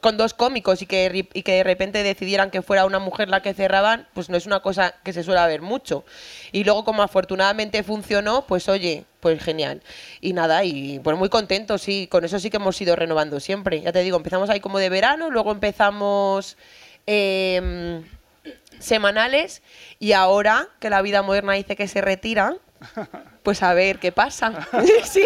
con 0.00 0.16
dos 0.16 0.34
cómicos 0.34 0.82
y 0.82 0.86
que, 0.86 1.26
y 1.32 1.42
que 1.42 1.52
de 1.52 1.62
repente 1.64 2.02
decidieran 2.02 2.50
que 2.50 2.60
fuera 2.62 2.84
una 2.86 2.98
mujer 2.98 3.28
la 3.28 3.40
que 3.42 3.54
cerraban, 3.54 4.06
pues 4.14 4.28
no 4.30 4.36
es 4.36 4.46
una 4.46 4.60
cosa 4.60 4.94
que 5.04 5.12
se 5.12 5.22
suele 5.22 5.44
ver 5.46 5.62
mucho. 5.62 6.04
Y 6.52 6.64
luego, 6.64 6.84
como 6.84 7.02
afortunadamente 7.02 7.82
funcionó, 7.84 8.46
pues 8.46 8.68
oye, 8.68 9.04
pues 9.20 9.42
genial. 9.42 9.82
Y 10.20 10.32
nada, 10.32 10.64
y 10.64 10.98
pues 11.00 11.16
muy 11.16 11.28
contentos, 11.28 11.82
sí, 11.82 12.08
con 12.10 12.24
eso 12.24 12.38
sí 12.40 12.50
que 12.50 12.56
hemos 12.58 12.80
ido 12.80 12.96
renovando 12.96 13.38
siempre. 13.40 13.80
Ya 13.80 13.92
te 13.92 14.00
digo, 14.02 14.16
empezamos 14.16 14.50
ahí 14.50 14.60
como 14.60 14.78
de 14.78 14.88
verano, 14.90 15.30
luego 15.30 15.52
empezamos... 15.52 16.56
em, 17.06 18.04
semanales 18.78 19.62
y 19.98 20.12
ahora 20.12 20.68
que 20.80 20.90
la 20.90 21.02
vida 21.02 21.22
moderna 21.22 21.52
dice 21.54 21.76
que 21.76 21.86
se 21.88 22.00
retiran, 22.00 22.56
pues 23.42 23.62
a 23.62 23.74
ver 23.74 23.98
qué 23.98 24.12
pasa. 24.12 24.66
Sí, 25.04 25.24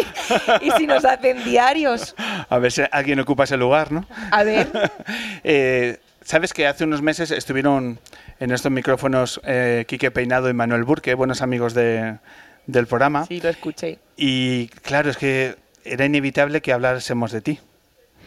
Y 0.61 0.71
si 0.71 0.87
nos 0.87 1.05
hacen 1.05 1.43
diarios, 1.43 2.15
A 2.49 2.57
ver 2.59 2.71
si 2.71 2.81
alguien 2.91 3.19
ocupa 3.19 3.43
ese 3.45 3.57
lugar, 3.57 3.91
¿no? 3.91 4.05
a 4.31 4.43
ver. 4.43 4.67
Eh, 5.43 5.99
Sabes 6.21 6.53
que 6.53 6.65
hace 6.65 6.83
unos 6.85 7.03
meses 7.03 7.29
estuvieron 7.29 7.99
en 8.39 8.49
estos 8.51 8.71
micrófonos 8.71 9.39
eh, 9.43 9.85
Quique 9.87 10.09
Peinado 10.09 10.49
y 10.49 10.53
Manuel 10.53 10.83
Burque, 10.83 11.13
buenos 11.13 11.43
amigos 11.43 11.75
de- 11.75 12.17
del 12.65 12.87
programa. 12.87 13.25
Sí, 13.27 13.39
lo 13.39 13.49
escuché. 13.49 13.99
Y 14.17 14.69
claro, 14.81 15.11
es 15.11 15.17
que 15.17 15.55
era 15.83 16.03
inevitable 16.03 16.61
que 16.61 16.73
hablásemos 16.73 17.31
de 17.31 17.41
ti. 17.41 17.59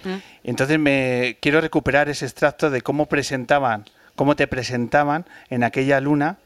Mm. 0.04 0.14
Entonces 0.44 0.78
me 0.78 1.38
quiero 1.40 1.60
recuperar 1.60 2.08
ese 2.08 2.24
extracto 2.24 2.70
de 2.70 2.82
cómo 2.82 3.06
presentaban, 3.06 3.84
cómo 4.14 4.36
te 4.36 4.46
presentaban 4.46 5.26
en 5.50 5.64
aquella 5.64 5.98
luna 6.00 6.38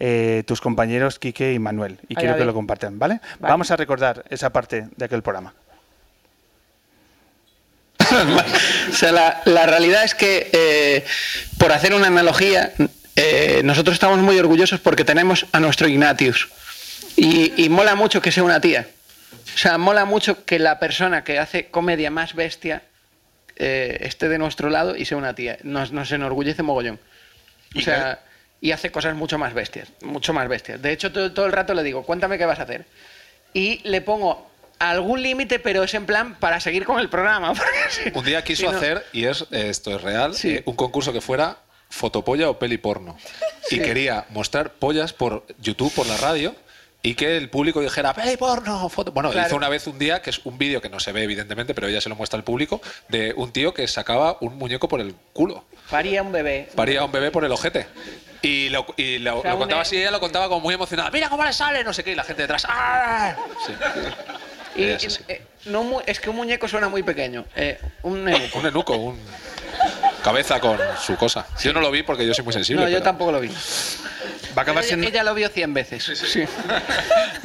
eh, 0.00 0.42
tus 0.46 0.60
compañeros 0.60 1.18
Quique 1.18 1.52
y 1.52 1.58
Manuel. 1.58 1.98
Y 2.08 2.14
quiero 2.14 2.36
que 2.36 2.44
lo 2.44 2.54
compartan, 2.54 2.98
¿vale? 2.98 3.20
Vale. 3.38 3.50
Vamos 3.52 3.70
a 3.70 3.76
recordar 3.76 4.24
esa 4.30 4.50
parte 4.50 4.88
de 4.96 5.04
aquel 5.04 5.22
programa. 5.22 5.54
O 8.90 8.94
sea, 8.94 9.12
la, 9.12 9.42
la 9.44 9.66
realidad 9.66 10.02
es 10.02 10.14
que, 10.14 10.50
eh, 10.52 11.04
por 11.58 11.72
hacer 11.72 11.92
una 11.94 12.06
analogía, 12.06 12.72
eh, 13.16 13.60
nosotros 13.64 13.94
estamos 13.94 14.18
muy 14.18 14.38
orgullosos 14.38 14.80
porque 14.80 15.04
tenemos 15.04 15.46
a 15.52 15.60
nuestro 15.60 15.88
Ignatius. 15.88 16.48
Y, 17.16 17.52
y 17.62 17.68
mola 17.68 17.94
mucho 17.94 18.22
que 18.22 18.32
sea 18.32 18.44
una 18.44 18.60
tía. 18.60 18.88
O 19.54 19.58
sea, 19.58 19.76
mola 19.76 20.04
mucho 20.04 20.44
que 20.44 20.58
la 20.58 20.78
persona 20.78 21.24
que 21.24 21.38
hace 21.38 21.66
comedia 21.66 22.10
más 22.10 22.34
bestia 22.34 22.82
eh, 23.56 23.98
esté 24.02 24.28
de 24.28 24.38
nuestro 24.38 24.70
lado 24.70 24.96
y 24.96 25.04
sea 25.04 25.18
una 25.18 25.34
tía. 25.34 25.58
Nos, 25.64 25.90
nos 25.90 26.12
enorgullece 26.12 26.62
mogollón. 26.62 27.00
O 27.74 27.80
sea, 27.80 28.20
y 28.60 28.72
hace 28.72 28.90
cosas 28.90 29.14
mucho 29.14 29.38
más 29.38 29.54
bestias, 29.54 29.88
mucho 30.02 30.32
más 30.32 30.48
bestias. 30.48 30.80
De 30.82 30.92
hecho, 30.92 31.12
todo, 31.12 31.32
todo 31.32 31.46
el 31.46 31.52
rato 31.52 31.74
le 31.74 31.82
digo, 31.82 32.02
cuéntame 32.04 32.38
qué 32.38 32.46
vas 32.46 32.58
a 32.58 32.62
hacer. 32.62 32.86
Y 33.54 33.80
le 33.88 34.00
pongo 34.00 34.48
algún 34.78 35.22
límite, 35.22 35.58
pero 35.58 35.82
es 35.82 35.94
en 35.94 36.06
plan 36.06 36.36
para 36.38 36.60
seguir 36.60 36.84
con 36.84 36.98
el 37.00 37.08
programa. 37.08 37.52
si- 37.90 38.10
Un 38.14 38.24
día 38.24 38.42
quiso 38.44 38.66
si 38.66 38.72
no- 38.72 38.76
hacer, 38.76 39.04
y 39.12 39.24
es, 39.24 39.46
esto 39.50 39.94
es 39.96 40.02
real, 40.02 40.34
Sí. 40.34 40.56
eh, 40.56 40.62
un 40.66 40.76
concurso 40.76 41.12
que 41.12 41.20
fuera 41.20 41.58
fotopolla 41.90 42.50
o 42.50 42.58
peli 42.58 42.78
porno. 42.78 43.16
Y 43.70 43.78
quería 43.80 44.26
mostrar 44.30 44.72
pollas 44.74 45.12
por 45.12 45.46
YouTube, 45.60 45.92
por 45.94 46.06
la 46.06 46.16
radio, 46.18 46.54
y 47.00 47.14
que 47.14 47.36
el 47.36 47.48
público 47.48 47.80
dijera, 47.80 48.12
peli 48.12 48.36
porno, 48.36 48.88
foto. 48.88 49.12
Bueno, 49.12 49.30
Claro. 49.30 49.46
hizo 49.46 49.56
una 49.56 49.68
vez 49.68 49.86
un 49.86 49.98
día, 49.98 50.20
que 50.20 50.30
es 50.30 50.40
un 50.44 50.58
vídeo 50.58 50.82
que 50.82 50.88
no 50.90 51.00
se 51.00 51.12
ve 51.12 51.22
evidentemente, 51.22 51.74
pero 51.74 51.86
ella 51.86 52.00
se 52.00 52.08
lo 52.08 52.16
muestra 52.16 52.36
al 52.36 52.44
público, 52.44 52.82
de 53.08 53.32
un 53.36 53.52
tío 53.52 53.72
que 53.72 53.86
sacaba 53.88 54.36
un 54.40 54.58
muñeco 54.58 54.88
por 54.88 55.00
el 55.00 55.14
culo. 55.32 55.64
Paría 55.90 56.22
un 56.22 56.32
bebé. 56.32 56.68
Paría 56.74 57.04
un 57.04 57.12
bebé 57.12 57.30
por 57.30 57.44
el 57.44 57.52
ojete. 57.52 57.86
Y 58.42 58.68
lo, 58.68 58.86
y 58.96 59.18
lo- 59.18 59.42
sea, 59.42 59.50
lo 59.50 59.56
un 59.56 59.60
contaba 59.62 59.80
ne- 59.82 59.86
así, 59.86 59.96
ella 59.96 60.10
lo 60.10 60.20
contaba 60.20 60.48
como 60.48 60.60
muy 60.60 60.74
emocionada. 60.74 61.10
Mira 61.10 61.28
cómo 61.28 61.44
le 61.44 61.52
sale, 61.52 61.82
no 61.84 61.92
sé 61.92 62.04
qué, 62.04 62.12
y 62.12 62.14
la 62.14 62.24
gente 62.24 62.42
detrás. 62.42 62.64
¡Ah! 62.68 63.34
Sí. 63.66 63.72
Y, 64.76 64.84
es 64.84 65.20
eh, 65.26 65.42
no 65.64 65.82
mu- 65.82 66.00
es 66.06 66.20
que 66.20 66.30
un 66.30 66.36
muñeco 66.36 66.68
suena 66.68 66.88
muy 66.88 67.02
pequeño. 67.02 67.44
Eh, 67.56 67.80
un 68.02 68.24
nenuco. 68.24 68.58
Un 68.60 68.66
enuco, 68.66 68.96
un 68.96 69.18
cabeza 70.22 70.60
con 70.60 70.78
su 71.00 71.16
cosa. 71.16 71.46
Yo 71.62 71.72
no 71.72 71.80
lo 71.80 71.90
vi 71.90 72.02
porque 72.02 72.26
yo 72.26 72.32
soy 72.34 72.44
muy 72.44 72.52
sensible. 72.52 72.82
No, 72.84 72.88
yo 72.88 72.96
pero- 72.96 73.04
tampoco 73.04 73.32
lo 73.32 73.40
vi. 73.40 73.48
Va 74.56 74.62
a 74.62 74.62
acabar 74.62 74.82
siendo, 74.84 75.06
ella 75.06 75.22
lo 75.24 75.34
vio 75.34 75.48
100 75.48 75.74
veces. 75.74 76.04
Sí. 76.04 76.40
va 76.42 76.82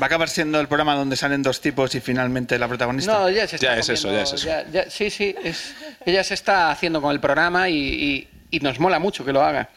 a 0.02 0.06
acabar 0.06 0.30
siendo 0.30 0.60
el 0.60 0.68
programa 0.68 0.96
donde 0.96 1.16
salen 1.16 1.42
dos 1.44 1.60
tipos 1.62 1.94
y 1.96 2.02
finalmente 2.02 2.58
la 2.60 2.68
protagonista. 2.68 3.12
No, 3.14 3.30
ya 3.30 3.48
se 3.48 3.56
está 3.56 3.68
Ya 3.74 3.78
es 3.80 3.90
eso, 3.90 4.12
ya 4.12 4.22
es 4.22 4.34
eso. 4.34 4.46
ya- 4.48 4.66
ya- 4.72 4.90
sí, 4.90 5.10
sí. 5.10 5.36
es- 5.44 5.74
ella 6.06 6.24
se 6.24 6.34
está 6.34 6.72
haciendo 6.72 7.02
con 7.02 7.12
el 7.12 7.20
programa 7.20 7.70
y, 7.70 7.76
y- 7.78 8.28
y 8.52 8.60
nos 8.60 8.80
mola 8.80 9.00
mucho 9.00 9.24
que 9.26 9.32
lo 9.34 9.42
haga. 9.44 9.70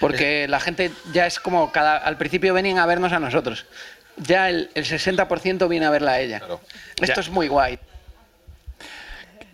Porque 0.00 0.46
la 0.48 0.60
gente 0.60 0.90
ya 1.12 1.26
es 1.26 1.38
como 1.40 1.72
cada. 1.72 1.96
Al 1.96 2.16
principio 2.18 2.52
venían 2.54 2.78
a 2.78 2.86
vernos 2.86 3.12
a 3.12 3.20
nosotros. 3.20 3.66
Ya 4.16 4.48
el, 4.48 4.70
el 4.74 4.84
60% 4.84 5.68
viene 5.68 5.86
a 5.86 5.90
verla 5.90 6.12
a 6.12 6.20
ella. 6.20 6.38
Claro. 6.38 6.60
Esto 7.00 7.14
Ya. 7.16 7.20
es 7.20 7.30
muy 7.30 7.48
guay. 7.48 7.78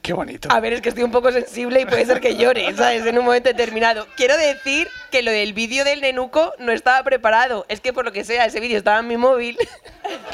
Qué 0.02 0.14
bonito. 0.14 0.48
A 0.50 0.60
ver, 0.60 0.72
es 0.72 0.80
que 0.80 0.88
estoy 0.88 1.04
un 1.04 1.10
poco 1.10 1.30
sensible 1.30 1.82
y 1.82 1.84
puede 1.84 2.06
ser 2.06 2.20
que 2.20 2.34
llore, 2.34 2.74
¿sabes? 2.74 3.04
En 3.04 3.18
un 3.18 3.24
momento 3.24 3.50
determinado. 3.50 4.06
Quiero 4.16 4.36
decir 4.38 4.88
que 5.10 5.22
lo 5.22 5.30
del 5.30 5.52
vídeo 5.52 5.84
del 5.84 6.00
nenuco 6.00 6.54
no 6.58 6.72
estaba 6.72 7.02
preparado. 7.04 7.66
Es 7.68 7.80
que 7.80 7.92
por 7.92 8.06
lo 8.06 8.12
que 8.12 8.24
sea, 8.24 8.46
ese 8.46 8.60
vídeo 8.60 8.78
estaba 8.78 9.00
en 9.00 9.08
mi 9.08 9.18
móvil. 9.18 9.58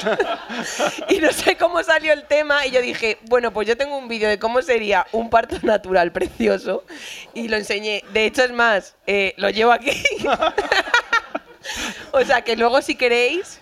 y 1.09 1.19
no 1.19 1.33
sé 1.33 1.57
cómo 1.57 1.83
salió 1.83 2.13
el 2.13 2.23
tema. 2.23 2.65
Y 2.65 2.71
yo 2.71 2.81
dije, 2.81 3.17
bueno, 3.23 3.51
pues 3.51 3.67
yo 3.67 3.75
tengo 3.75 3.97
un 3.97 4.07
vídeo 4.07 4.29
de 4.29 4.39
cómo 4.39 4.61
sería 4.61 5.05
un 5.11 5.29
parto 5.29 5.57
natural 5.63 6.13
precioso. 6.13 6.85
Y 7.33 7.49
lo 7.49 7.57
enseñé. 7.57 8.03
De 8.13 8.25
hecho, 8.25 8.45
es 8.45 8.53
más, 8.53 8.95
eh, 9.05 9.33
lo 9.35 9.49
llevo 9.49 9.73
aquí. 9.73 9.91
o 12.11 12.23
sea, 12.23 12.41
que 12.41 12.55
luego 12.55 12.81
si 12.81 12.95
queréis, 12.95 13.59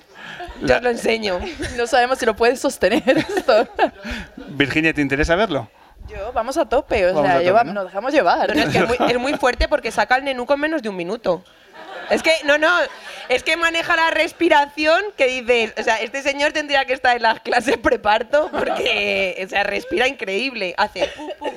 yo 0.61 0.75
os 0.75 0.83
lo 0.83 0.91
enseño. 0.91 1.39
No 1.77 1.87
sabemos 1.87 2.19
si 2.19 2.27
lo 2.27 2.35
puedes 2.35 2.59
sostener 2.59 3.17
esto. 3.17 3.67
Virginia, 4.49 4.93
¿te 4.93 5.01
interesa 5.01 5.35
verlo? 5.35 5.67
Yo, 6.07 6.31
vamos 6.33 6.57
a 6.57 6.65
tope, 6.65 7.05
o 7.05 7.13
Vamos 7.13 7.23
sea, 7.23 7.31
a 7.31 7.33
tope, 7.35 7.45
lleva- 7.45 7.63
¿no? 7.63 7.73
nos 7.73 7.85
dejamos 7.85 8.13
llevar. 8.13 8.49
No, 8.49 8.55
no, 8.55 8.61
es 8.61 8.69
que 8.69 8.77
es 8.79 8.87
muy, 8.87 9.11
es 9.11 9.19
muy 9.19 9.33
fuerte 9.33 9.67
porque 9.67 9.91
saca 9.91 10.15
el 10.17 10.23
nenuco 10.23 10.53
en 10.53 10.59
menos 10.59 10.81
de 10.81 10.89
un 10.89 10.95
minuto. 10.95 11.43
Es 12.09 12.21
que, 12.21 12.31
no, 12.45 12.57
no, 12.59 12.69
es 13.29 13.41
que 13.43 13.57
maneja 13.57 13.95
la 13.95 14.11
respiración 14.11 15.01
que 15.17 15.25
dices, 15.25 15.73
o 15.79 15.83
sea, 15.83 15.95
este 16.01 16.21
señor 16.21 16.51
tendría 16.53 16.85
que 16.85 16.93
estar 16.93 17.15
en 17.15 17.23
las 17.23 17.39
clases 17.39 17.77
preparto 17.77 18.49
porque, 18.51 19.41
o 19.43 19.49
sea, 19.49 19.63
respira 19.63 20.07
increíble, 20.07 20.75
hace 20.77 21.07
pu, 21.15 21.31
pu, 21.39 21.51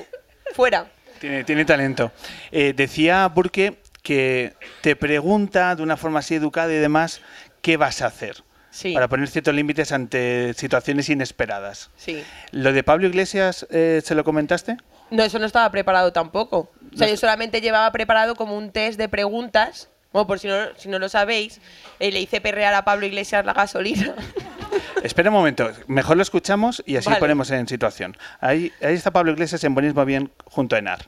fuera. 0.55 0.87
Tiene, 1.19 1.43
tiene 1.43 1.65
talento. 1.65 2.11
Eh, 2.51 2.73
decía 2.75 3.27
Burke 3.27 3.77
que 4.01 4.53
te 4.81 4.95
pregunta 4.95 5.75
de 5.75 5.83
una 5.83 5.97
forma 5.97 6.19
así 6.19 6.33
educada 6.35 6.71
y 6.73 6.77
demás 6.77 7.21
qué 7.61 7.77
vas 7.77 8.01
a 8.01 8.07
hacer 8.07 8.37
Sí. 8.71 8.93
para 8.93 9.07
poner 9.07 9.27
ciertos 9.27 9.53
límites 9.53 9.91
ante 9.91 10.53
situaciones 10.53 11.09
inesperadas. 11.09 11.89
Sí. 11.97 12.23
¿Lo 12.51 12.71
de 12.71 12.83
Pablo 12.83 13.07
Iglesias 13.07 13.65
eh, 13.71 14.01
se 14.03 14.15
lo 14.15 14.23
comentaste? 14.23 14.77
No, 15.09 15.23
eso 15.23 15.39
no 15.39 15.45
estaba 15.45 15.69
preparado 15.71 16.13
tampoco. 16.13 16.71
O 16.93 16.97
sea, 16.97 17.07
yo 17.07 17.17
solamente 17.17 17.61
llevaba 17.61 17.91
preparado 17.91 18.35
como 18.35 18.55
un 18.55 18.71
test 18.71 18.99
de 18.99 19.09
preguntas. 19.09 19.89
Bueno, 20.11 20.27
por 20.27 20.39
si 20.39 20.47
no, 20.47 20.55
si 20.77 20.89
no 20.89 20.99
lo 20.99 21.09
sabéis, 21.09 21.61
eh, 21.99 22.11
le 22.11 22.19
hice 22.19 22.41
perrear 22.41 22.73
a 22.73 22.83
Pablo 22.85 23.05
Iglesias 23.05 23.45
la 23.45 23.53
gasolina. 23.53 24.13
Espera 25.03 25.29
un 25.29 25.35
momento, 25.35 25.71
mejor 25.87 26.17
lo 26.17 26.23
escuchamos 26.23 26.83
y 26.85 26.97
así 26.97 27.07
Vale. 27.07 27.19
ponemos 27.19 27.49
en 27.51 27.67
situación. 27.67 28.17
Ahí, 28.39 28.71
ahí 28.81 28.93
está 28.95 29.11
Pablo 29.11 29.31
Iglesias 29.31 29.63
en 29.63 29.73
Buenismo 29.73 30.05
Bien 30.05 30.31
junto 30.45 30.75
a 30.75 30.79
Enar. 30.79 31.07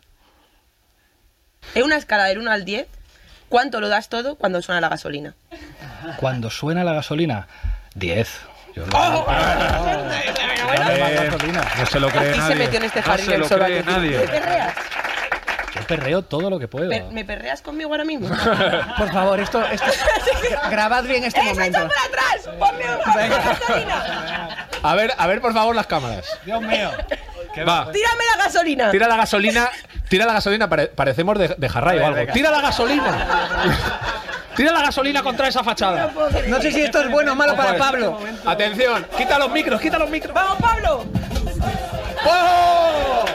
En 1.76 1.84
una 1.84 1.98
escala 1.98 2.26
del 2.26 2.40
1 2.40 2.52
al 2.52 2.66
10, 2.66 2.88
¿cuánto 3.50 3.80
lo 3.82 3.90
das 3.90 4.10
todo 4.10 4.36
cuando 4.36 4.62
suena 4.62 4.82
la 4.82 4.90
gasolina? 4.90 5.36
Cuando 6.18 6.50
suena 6.50 6.84
la 6.84 6.94
gasolina, 6.94 7.48
10. 7.96 8.42
Yo 8.76 8.86
lo 8.86 8.98
¡Oh! 8.98 9.26
No 11.78 11.86
se 11.86 12.00
lo 12.00 12.10
cree 12.10 12.30
Aquí 12.30 12.34
se 12.34 12.38
nadie. 12.40 12.56
metió 12.56 12.80
en 12.80 12.86
este 12.86 13.02
no 13.02 13.18
se 13.48 13.58
lo 13.58 13.66
cree 13.66 13.84
nadie. 13.84 14.18
¿Me 14.18 14.28
perreas? 14.28 14.74
Yo 15.76 15.82
perreo 15.88 16.22
todo 16.22 16.50
lo 16.50 16.60
que 16.60 16.68
puedo. 16.68 16.90
Per- 16.90 17.06
¿Me 17.12 17.24
perreas 17.26 17.62
conmigo 17.62 17.92
ahora 17.92 18.04
mismo? 18.04 18.28
Por 18.98 19.12
favor, 19.12 19.40
esto, 19.40 19.64
esto 19.66 19.86
grabad 20.70 21.04
bien 21.04 21.24
este 21.24 21.40
¡Eh, 21.40 21.56
se 21.56 21.68
echa 21.68 21.88
para 21.88 22.04
atrás! 22.04 22.50
¡Ponme 22.60 22.84
ponme 23.04 23.30
gasolina! 23.30 24.68
A 24.84 24.96
ver, 24.96 25.14
a 25.18 25.28
ver, 25.28 25.42
por 25.42 25.54
favor, 25.54 25.76
las 25.76 25.88
cámaras. 25.88 26.26
Dios 26.46 26.62
mío. 26.62 26.90
Va. 27.68 27.92
¡Tírame 27.92 28.24
la 28.38 28.44
gasolina! 28.44 28.92
Tira 28.92 29.08
la 29.08 29.16
gasolina. 29.18 29.70
Tira 30.10 30.26
la 30.26 30.34
gasolina. 30.34 30.68
pare- 30.70 30.88
parecemos 30.88 31.38
de, 31.38 31.50
de 31.58 31.70
Jarray 31.70 32.00
o 32.00 32.06
algo. 32.08 32.34
Tira 32.34 32.52
la 32.52 32.62
gasolina. 32.62 33.28
Tira 34.62 34.74
la 34.74 34.84
gasolina 34.84 35.24
contra 35.24 35.48
esa 35.48 35.64
fachada. 35.64 36.14
No 36.48 36.62
sé 36.62 36.72
si 36.72 36.82
esto 36.82 37.02
es 37.02 37.10
bueno 37.10 37.32
o 37.32 37.36
malo 37.36 37.56
para 37.56 37.76
Pablo. 37.80 38.20
Atención. 38.46 39.08
Quita 39.18 39.40
los 39.40 39.50
micros, 39.50 39.82
quita 39.82 39.98
los 39.98 40.08
micros. 40.08 40.36
¡Vamos, 40.36 40.60
Pablo! 40.62 41.04
¡Oh! 42.24 43.26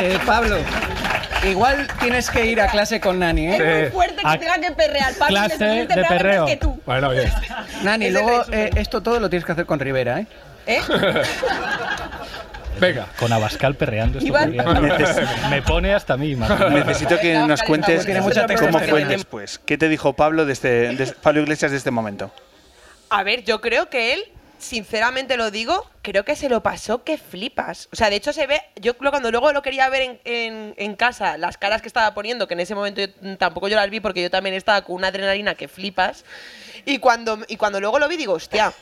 Eh, 0.00 0.18
Pablo, 0.26 0.56
igual 1.50 1.86
tienes 2.00 2.30
que 2.30 2.46
ir 2.46 2.60
a 2.60 2.68
clase 2.68 3.00
con 3.00 3.18
Nani, 3.18 3.48
Es 3.54 3.60
¿eh? 3.60 3.80
muy 3.82 3.90
fuerte 3.92 4.16
que 4.22 4.28
A- 4.28 4.38
tenga 4.38 4.58
que 4.60 4.72
perrear. 4.72 5.12
Clase 5.28 5.64
de 5.64 5.86
perrear 5.86 6.08
perreo. 6.08 6.42
antes 6.42 6.54
que 6.58 6.60
tú. 6.60 6.80
Bueno, 6.86 7.10
bien. 7.10 7.30
Nani, 7.82 8.06
Es 8.06 8.12
luego 8.12 8.44
eh, 8.52 8.70
esto 8.76 9.02
todo 9.02 9.20
lo 9.20 9.28
tienes 9.30 9.44
que 9.44 9.52
hacer 9.52 9.66
con 9.66 9.78
Rivera, 9.80 10.20
¿eh? 10.20 10.26
¿Eh? 10.66 10.80
Venga. 12.80 13.06
Con 13.18 13.32
Abascal 13.32 13.76
perreando 13.76 14.18
esto 14.18 14.28
Iván. 14.28 14.52
podría- 14.54 15.28
Me 15.50 15.62
pone 15.62 15.94
hasta 15.94 16.14
a 16.14 16.16
mí, 16.16 16.32
imagínate. 16.32 16.70
Necesito 16.70 17.18
que 17.18 17.34
nos 17.34 17.62
cuentes 17.62 18.06
cómo 18.58 18.78
fue 18.80 19.04
después. 19.04 19.60
¿Qué 19.64 19.78
te 19.78 19.88
dijo 19.88 20.14
Pablo 20.14 20.44
de 20.44 20.52
este, 20.52 20.68
de 20.96 21.06
Pablo 21.22 21.42
Iglesias 21.42 21.70
de 21.70 21.76
este 21.76 21.90
momento? 21.90 22.32
A 23.10 23.22
ver, 23.22 23.44
yo 23.44 23.60
creo 23.60 23.88
que 23.90 24.14
él, 24.14 24.24
sinceramente 24.64 25.36
lo 25.36 25.50
digo, 25.50 25.88
creo 26.02 26.24
que 26.24 26.34
se 26.36 26.48
lo 26.48 26.62
pasó 26.62 27.04
que 27.04 27.18
flipas. 27.18 27.88
O 27.92 27.96
sea, 27.96 28.10
de 28.10 28.16
hecho 28.16 28.32
se 28.32 28.46
ve, 28.46 28.62
yo 28.76 28.96
cuando 29.10 29.30
luego 29.30 29.52
lo 29.52 29.62
quería 29.62 29.88
ver 29.88 30.02
en, 30.02 30.20
en- 30.24 30.74
casa, 30.96 31.36
las 31.38 31.58
caras 31.58 31.82
que 31.82 31.88
estaba 31.88 32.14
poniendo, 32.14 32.48
que 32.48 32.54
en 32.54 32.60
ese 32.60 32.74
momento 32.74 33.00
yo- 33.00 33.36
tampoco 33.36 33.68
yo 33.68 33.76
las 33.76 33.90
vi 33.90 34.00
porque 34.00 34.22
yo 34.22 34.30
también 34.30 34.54
estaba 34.54 34.82
con 34.82 34.96
una 34.96 35.08
adrenalina 35.08 35.54
que 35.54 35.68
flipas. 35.68 36.24
Y 36.86 36.98
cuando, 36.98 37.38
y 37.48 37.56
cuando 37.56 37.80
luego 37.80 37.98
lo 37.98 38.08
vi 38.08 38.16
digo, 38.16 38.34
hostia. 38.34 38.72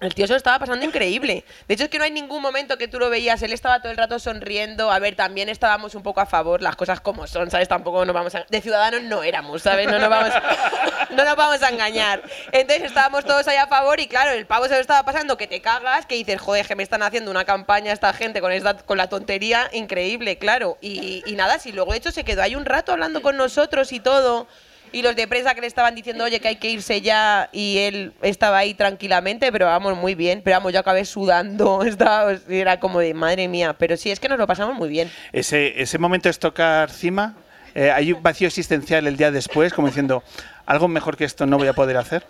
El 0.00 0.14
tío 0.14 0.26
se 0.26 0.32
lo 0.32 0.38
estaba 0.38 0.58
pasando 0.58 0.84
increíble. 0.84 1.44
De 1.68 1.74
hecho, 1.74 1.84
es 1.84 1.90
que 1.90 1.98
no 1.98 2.04
hay 2.04 2.10
ningún 2.10 2.40
momento 2.40 2.78
que 2.78 2.88
tú 2.88 2.98
lo 2.98 3.10
veías. 3.10 3.42
Él 3.42 3.52
estaba 3.52 3.80
todo 3.80 3.92
el 3.92 3.98
rato 3.98 4.18
sonriendo. 4.18 4.90
A 4.90 4.98
ver, 4.98 5.14
también 5.14 5.50
estábamos 5.50 5.94
un 5.94 6.02
poco 6.02 6.22
a 6.22 6.26
favor, 6.26 6.62
las 6.62 6.74
cosas 6.74 7.00
como 7.00 7.26
son, 7.26 7.50
¿sabes? 7.50 7.68
Tampoco 7.68 8.04
nos 8.06 8.14
vamos 8.14 8.34
a... 8.34 8.46
De 8.48 8.62
ciudadanos 8.62 9.02
no 9.02 9.22
éramos, 9.22 9.60
¿sabes? 9.62 9.86
No 9.88 9.98
nos 9.98 10.08
vamos, 10.08 10.32
no 11.10 11.22
nos 11.22 11.36
vamos 11.36 11.62
a 11.62 11.68
engañar. 11.68 12.22
Entonces 12.50 12.86
estábamos 12.86 13.26
todos 13.26 13.46
ahí 13.46 13.58
a 13.58 13.66
favor 13.66 14.00
y 14.00 14.06
claro, 14.06 14.30
el 14.30 14.46
pavo 14.46 14.64
se 14.68 14.74
lo 14.74 14.80
estaba 14.80 15.02
pasando 15.02 15.36
que 15.36 15.46
te 15.46 15.60
cagas, 15.60 16.06
que 16.06 16.14
dices, 16.14 16.40
joder, 16.40 16.66
que 16.66 16.76
me 16.76 16.82
están 16.82 17.02
haciendo 17.02 17.30
una 17.30 17.44
campaña 17.44 17.92
esta 17.92 18.14
gente 18.14 18.40
con, 18.40 18.52
esta, 18.52 18.78
con 18.78 18.96
la 18.96 19.10
tontería 19.10 19.68
increíble, 19.72 20.38
claro. 20.38 20.78
Y, 20.80 21.22
y 21.26 21.36
nada, 21.36 21.58
si 21.58 21.72
luego 21.72 21.92
de 21.92 21.98
hecho 21.98 22.10
se 22.10 22.24
quedó 22.24 22.42
ahí 22.42 22.54
un 22.54 22.64
rato 22.64 22.92
hablando 22.92 23.20
con 23.20 23.36
nosotros 23.36 23.92
y 23.92 24.00
todo. 24.00 24.48
Y 24.92 25.02
los 25.02 25.14
de 25.16 25.26
prensa 25.28 25.54
que 25.54 25.60
le 25.60 25.66
estaban 25.66 25.94
diciendo, 25.94 26.24
oye, 26.24 26.40
que 26.40 26.48
hay 26.48 26.56
que 26.56 26.70
irse 26.70 27.00
ya, 27.00 27.48
y 27.52 27.78
él 27.78 28.12
estaba 28.22 28.58
ahí 28.58 28.74
tranquilamente, 28.74 29.52
pero 29.52 29.66
vamos, 29.66 29.96
muy 29.96 30.14
bien. 30.14 30.42
Pero 30.44 30.56
vamos, 30.56 30.72
yo 30.72 30.80
acabé 30.80 31.04
sudando, 31.04 31.82
estaba, 31.86 32.32
era 32.48 32.80
como 32.80 33.00
de 33.00 33.14
madre 33.14 33.48
mía. 33.48 33.74
Pero 33.78 33.96
sí, 33.96 34.10
es 34.10 34.20
que 34.20 34.28
nos 34.28 34.38
lo 34.38 34.46
pasamos 34.46 34.76
muy 34.76 34.88
bien. 34.88 35.10
Ese, 35.32 35.80
ese 35.80 35.98
momento 35.98 36.28
es 36.28 36.38
tocar 36.38 36.90
cima. 36.90 37.36
Eh, 37.74 37.90
hay 37.90 38.12
un 38.12 38.22
vacío 38.22 38.48
existencial 38.48 39.06
el 39.06 39.16
día 39.16 39.30
después, 39.30 39.72
como 39.72 39.86
diciendo, 39.86 40.24
algo 40.66 40.88
mejor 40.88 41.16
que 41.16 41.24
esto 41.24 41.46
no 41.46 41.58
voy 41.58 41.68
a 41.68 41.72
poder 41.72 41.96
hacer. 41.96 42.24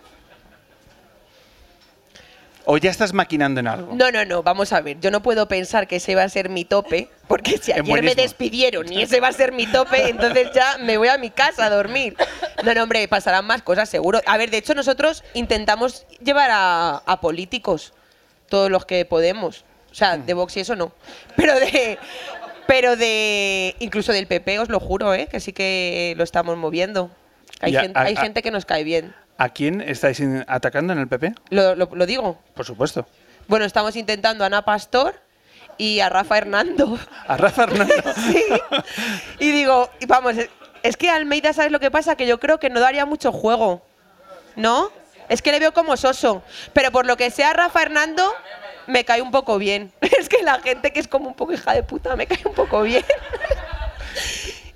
¿O 2.65 2.77
ya 2.77 2.91
estás 2.91 3.13
maquinando 3.13 3.59
en 3.59 3.67
algo? 3.67 3.95
No, 3.95 4.11
no, 4.11 4.23
no, 4.25 4.43
vamos 4.43 4.71
a 4.73 4.81
ver. 4.81 4.99
Yo 4.99 5.09
no 5.11 5.21
puedo 5.23 5.47
pensar 5.47 5.87
que 5.87 5.95
ese 5.97 6.15
va 6.15 6.23
a 6.23 6.29
ser 6.29 6.49
mi 6.49 6.63
tope, 6.65 7.09
porque 7.27 7.57
si 7.57 7.71
ayer 7.71 8.03
me 8.03 8.13
despidieron 8.15 8.91
y 8.91 9.01
ese 9.01 9.19
va 9.19 9.29
a 9.29 9.33
ser 9.33 9.51
mi 9.51 9.65
tope, 9.67 10.09
entonces 10.09 10.49
ya 10.53 10.77
me 10.79 10.97
voy 10.97 11.07
a 11.07 11.17
mi 11.17 11.29
casa 11.31 11.65
a 11.65 11.69
dormir. 11.69 12.15
No, 12.63 12.73
no, 12.73 12.83
hombre, 12.83 13.07
pasarán 13.07 13.45
más 13.45 13.61
cosas, 13.63 13.89
seguro. 13.89 14.21
A 14.27 14.37
ver, 14.37 14.51
de 14.51 14.57
hecho, 14.57 14.75
nosotros 14.75 15.23
intentamos 15.33 16.05
llevar 16.23 16.49
a, 16.51 16.97
a 16.97 17.19
políticos, 17.21 17.93
todos 18.47 18.69
los 18.69 18.85
que 18.85 19.05
podemos. 19.05 19.65
O 19.91 19.95
sea, 19.95 20.17
de 20.17 20.33
Vox 20.33 20.55
y 20.57 20.59
eso 20.61 20.75
no. 20.75 20.93
Pero 21.35 21.59
de. 21.59 21.97
Pero 22.67 22.95
de. 22.95 23.75
Incluso 23.79 24.13
del 24.13 24.27
PP, 24.27 24.59
os 24.59 24.69
lo 24.69 24.79
juro, 24.79 25.13
¿eh? 25.13 25.27
Que 25.29 25.39
sí 25.39 25.51
que 25.51 26.13
lo 26.15 26.23
estamos 26.23 26.55
moviendo. 26.57 27.11
Hay, 27.59 27.73
Y 27.73 27.75
a- 27.75 27.81
gente, 27.81 27.99
a- 27.99 28.03
hay 28.03 28.15
gente 28.15 28.41
que 28.41 28.51
nos 28.51 28.65
cae 28.65 28.83
bien. 28.83 29.13
¿A 29.41 29.49
quién 29.49 29.81
estáis 29.81 30.21
atacando 30.47 30.93
en 30.93 30.99
el 30.99 31.07
PP? 31.07 31.33
Lo, 31.49 31.73
lo- 31.75 31.89
lo 31.91 32.05
digo. 32.05 32.37
Por 32.53 32.63
supuesto. 32.63 33.07
Bueno, 33.47 33.65
estamos 33.65 33.95
intentando 33.95 34.43
a 34.43 34.47
Ana 34.47 34.63
Pastor 34.63 35.15
y 35.79 35.99
a 35.99 36.09
Rafa 36.09 36.37
Hernando. 36.37 36.99
A 37.27 37.37
Rafa 37.37 37.63
Hernando. 37.63 37.93
Sí. 38.27 38.45
Y 39.39 39.51
digo, 39.51 39.89
y 39.99 40.05
vamos, 40.05 40.37
es- 40.37 40.49
es 40.83 40.95
que 40.95 41.09
Almeida, 41.09 41.53
¿sabes 41.53 41.71
lo 41.71 41.79
que 41.79 41.89
pasa? 41.89 42.15
Que 42.15 42.27
yo 42.27 42.39
creo 42.39 42.59
que 42.59 42.69
no 42.69 42.79
daría 42.79 43.07
mucho 43.07 43.31
juego. 43.31 43.81
¿No? 44.55 44.91
Es 45.27 45.41
que 45.41 45.51
le 45.51 45.57
veo 45.59 45.73
como 45.73 45.97
soso. 45.97 46.43
Pero 46.73 46.91
por 46.91 47.07
lo 47.07 47.17
que 47.17 47.31
sea 47.31 47.51
Rafa 47.53 47.81
Hernando, 47.81 48.23
me 48.85 49.05
cae 49.05 49.23
un 49.23 49.31
poco 49.31 49.57
bien. 49.57 49.91
Es 50.19 50.29
que 50.29 50.43
la 50.43 50.59
gente 50.59 50.93
que 50.93 50.99
es 50.99 51.07
como 51.07 51.29
un 51.29 51.33
poco 51.35 51.53
hija 51.53 51.73
de 51.73 51.81
puta, 51.81 52.15
me 52.15 52.27
cae 52.27 52.41
un 52.45 52.53
poco 52.53 52.83
bien. 52.83 53.03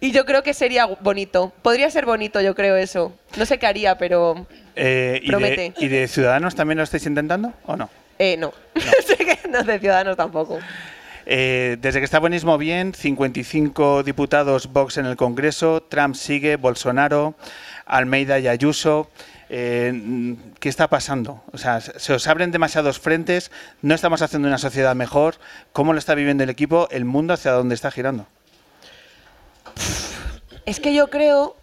Y 0.05 0.11
yo 0.11 0.23
creo 0.23 0.43
que 0.43 0.53
sería 0.53 0.85
bonito. 0.85 1.51
Podría 1.63 1.89
ser 1.89 2.05
bonito, 2.05 2.39
yo 2.39 2.53
creo 2.53 2.75
eso. 2.75 3.11
No 3.37 3.45
sé 3.47 3.57
qué 3.57 3.65
haría, 3.65 3.97
pero 3.97 4.45
Eh, 4.75 5.19
¿y, 5.19 5.25
de, 5.25 5.31
Promete. 5.31 5.73
¿Y 5.79 5.87
de 5.87 6.07
Ciudadanos 6.07 6.53
también 6.53 6.77
lo 6.77 6.83
estáis 6.83 7.07
intentando 7.07 7.53
o 7.65 7.75
no? 7.75 7.89
eh, 8.19 8.37
no. 8.37 8.53
Que 9.17 9.39
no 9.49 9.63
de 9.63 9.79
Ciudadanos 9.79 10.15
tampoco. 10.15 10.59
Eh, 11.25 11.77
desde 11.81 11.97
que 11.97 12.05
está 12.05 12.19
buenismo 12.19 12.55
bien, 12.59 12.93
55 12.93 14.03
diputados 14.03 14.71
Vox 14.71 14.97
en 14.97 15.07
el 15.07 15.15
Congreso, 15.15 15.81
Trump 15.81 16.13
sigue, 16.13 16.57
Bolsonaro, 16.57 17.33
Almeida 17.87 18.37
y 18.37 18.47
Ayuso. 18.47 19.09
Eh, 19.49 20.35
¿Qué 20.59 20.69
está 20.69 20.87
pasando? 20.87 21.43
O 21.51 21.57
sea, 21.57 21.81
se 21.81 22.13
os 22.13 22.27
abren 22.27 22.51
demasiados 22.51 22.99
frentes, 22.99 23.49
no 23.81 23.95
estamos 23.95 24.21
haciendo 24.21 24.47
una 24.47 24.59
sociedad 24.59 24.93
mejor. 24.93 25.37
¿Cómo 25.71 25.93
lo 25.93 25.99
está 25.99 26.13
viviendo 26.13 26.43
el 26.43 26.51
equipo? 26.51 26.87
¿El 26.91 27.05
mundo 27.05 27.33
hacia 27.33 27.53
dónde 27.53 27.73
está 27.73 27.89
girando? 27.89 28.27
Es 30.65 30.79
que 30.79 30.93
yo 30.93 31.09
creo, 31.09 31.55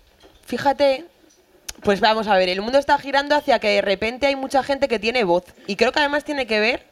fíjate, 0.46 1.06
pues 1.82 2.00
vamos 2.00 2.28
a 2.28 2.36
ver, 2.36 2.48
el 2.48 2.60
mundo 2.60 2.78
está 2.78 2.98
girando 2.98 3.34
hacia 3.34 3.58
que 3.58 3.68
de 3.68 3.82
repente 3.82 4.26
hay 4.26 4.36
mucha 4.36 4.62
gente 4.62 4.88
que 4.88 4.98
tiene 4.98 5.24
voz. 5.24 5.44
Y 5.66 5.76
creo 5.76 5.92
que 5.92 5.98
además 5.98 6.24
tiene 6.24 6.46
que 6.46 6.60
ver 6.60 6.86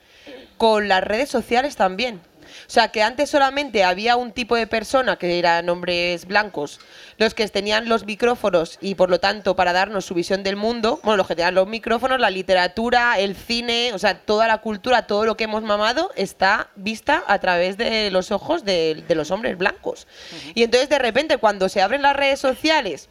con 0.57 0.89
las 0.89 1.03
redes 1.03 1.29
sociales 1.29 1.77
también. 1.77 2.21
O 2.67 2.71
sea, 2.71 2.89
que 2.89 3.03
antes 3.03 3.31
solamente 3.31 3.85
había 3.85 4.17
un 4.17 4.33
tipo 4.33 4.57
de 4.57 4.67
persona, 4.67 5.17
que 5.17 5.39
eran 5.39 5.69
hombres 5.69 6.27
blancos, 6.27 6.81
los 7.19 7.35
que 7.35 7.47
tenían 7.49 7.89
los 7.89 8.05
micrófonos 8.05 8.79
y 8.81 8.95
por 8.95 9.11
lo 9.11 9.21
tanto 9.21 9.57
para 9.57 9.73
darnos 9.73 10.05
su 10.05 10.15
visión 10.15 10.43
del 10.43 10.57
mundo, 10.57 11.01
bueno, 11.03 11.17
los 11.19 11.27
que 11.27 11.37
tenían 11.37 11.55
los 11.55 11.69
micrófonos, 11.69 12.21
la 12.21 12.31
literatura, 12.31 13.19
el 13.19 13.37
cine, 13.37 13.93
o 13.95 13.99
sea, 13.99 14.19
toda 14.19 14.47
la 14.47 14.59
cultura, 14.59 15.07
todo 15.07 15.25
lo 15.25 15.37
que 15.37 15.45
hemos 15.45 15.63
mamado 15.63 16.11
está 16.17 16.69
vista 16.77 17.25
a 17.27 17.39
través 17.39 17.77
de 17.77 18.11
los 18.11 18.31
ojos 18.31 18.65
de, 18.65 19.05
de 19.07 19.15
los 19.15 19.31
hombres 19.31 19.59
blancos. 19.59 20.07
Y 20.55 20.63
entonces 20.63 20.89
de 20.89 20.99
repente 20.99 21.39
cuando 21.39 21.69
se 21.69 21.83
abren 21.83 22.03
las 22.03 22.17
redes 22.17 22.41
sociales, 22.41 23.09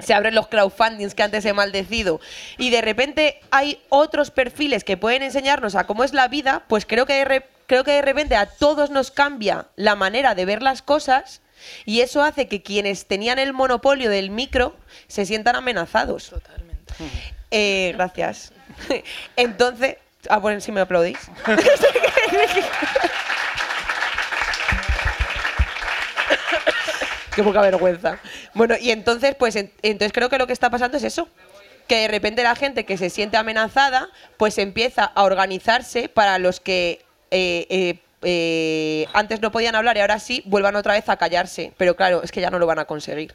se 0.00 0.14
abren 0.14 0.34
los 0.34 0.48
crowdfundings 0.48 1.14
que 1.14 1.22
antes 1.22 1.44
he 1.44 1.52
maldecido 1.52 2.20
y 2.58 2.70
de 2.70 2.80
repente 2.80 3.40
hay 3.50 3.80
otros 3.88 4.30
perfiles 4.30 4.84
que 4.84 4.96
pueden 4.96 5.22
enseñarnos 5.22 5.74
a 5.74 5.86
cómo 5.86 6.04
es 6.04 6.12
la 6.12 6.28
vida, 6.28 6.64
pues 6.68 6.86
creo 6.86 7.06
que 7.06 7.24
de, 7.24 7.44
creo 7.70 7.84
que 7.84 7.92
de 7.92 8.02
repente 8.02 8.34
a 8.34 8.46
todos 8.46 8.90
nos 8.90 9.12
cambia 9.12 9.68
la 9.76 9.94
manera 9.94 10.34
de 10.34 10.44
ver 10.44 10.60
las 10.60 10.82
cosas 10.82 11.40
y 11.84 12.00
eso 12.00 12.20
hace 12.20 12.48
que 12.48 12.62
quienes 12.62 13.06
tenían 13.06 13.38
el 13.38 13.52
monopolio 13.52 14.10
del 14.10 14.30
micro 14.30 14.74
se 15.06 15.24
sientan 15.24 15.54
amenazados. 15.54 16.30
Totalmente. 16.30 16.92
Eh, 17.52 17.92
gracias. 17.94 18.52
Entonces, 19.36 19.98
ah, 20.28 20.38
bueno, 20.38 20.60
si 20.60 20.72
me 20.72 20.80
aplaudís. 20.80 21.18
Qué 27.34 27.42
poca 27.44 27.60
vergüenza. 27.60 28.18
Bueno, 28.54 28.74
y 28.80 28.90
entonces, 28.90 29.36
pues, 29.38 29.54
en- 29.54 29.72
entonces 29.82 30.12
creo 30.12 30.28
que 30.28 30.38
lo 30.38 30.48
que 30.48 30.52
está 30.52 30.70
pasando 30.70 30.96
es 30.96 31.04
eso. 31.04 31.28
Que 31.86 31.98
de 32.02 32.08
repente 32.08 32.42
la 32.42 32.56
gente 32.56 32.84
que 32.84 32.96
se 32.98 33.10
siente 33.10 33.36
amenazada, 33.36 34.08
pues 34.36 34.58
empieza 34.58 35.04
a 35.04 35.22
organizarse 35.22 36.08
para 36.08 36.38
los 36.38 36.58
que 36.58 37.04
eh, 37.30 37.66
eh, 37.70 37.98
eh, 38.22 39.06
antes 39.12 39.40
no 39.40 39.50
podían 39.50 39.74
hablar 39.74 39.96
y 39.96 40.00
ahora 40.00 40.18
sí, 40.18 40.42
vuelvan 40.46 40.76
otra 40.76 40.94
vez 40.94 41.08
a 41.08 41.16
callarse. 41.16 41.72
Pero 41.76 41.96
claro, 41.96 42.22
es 42.22 42.32
que 42.32 42.40
ya 42.40 42.50
no 42.50 42.58
lo 42.58 42.66
van 42.66 42.78
a 42.78 42.84
conseguir. 42.84 43.34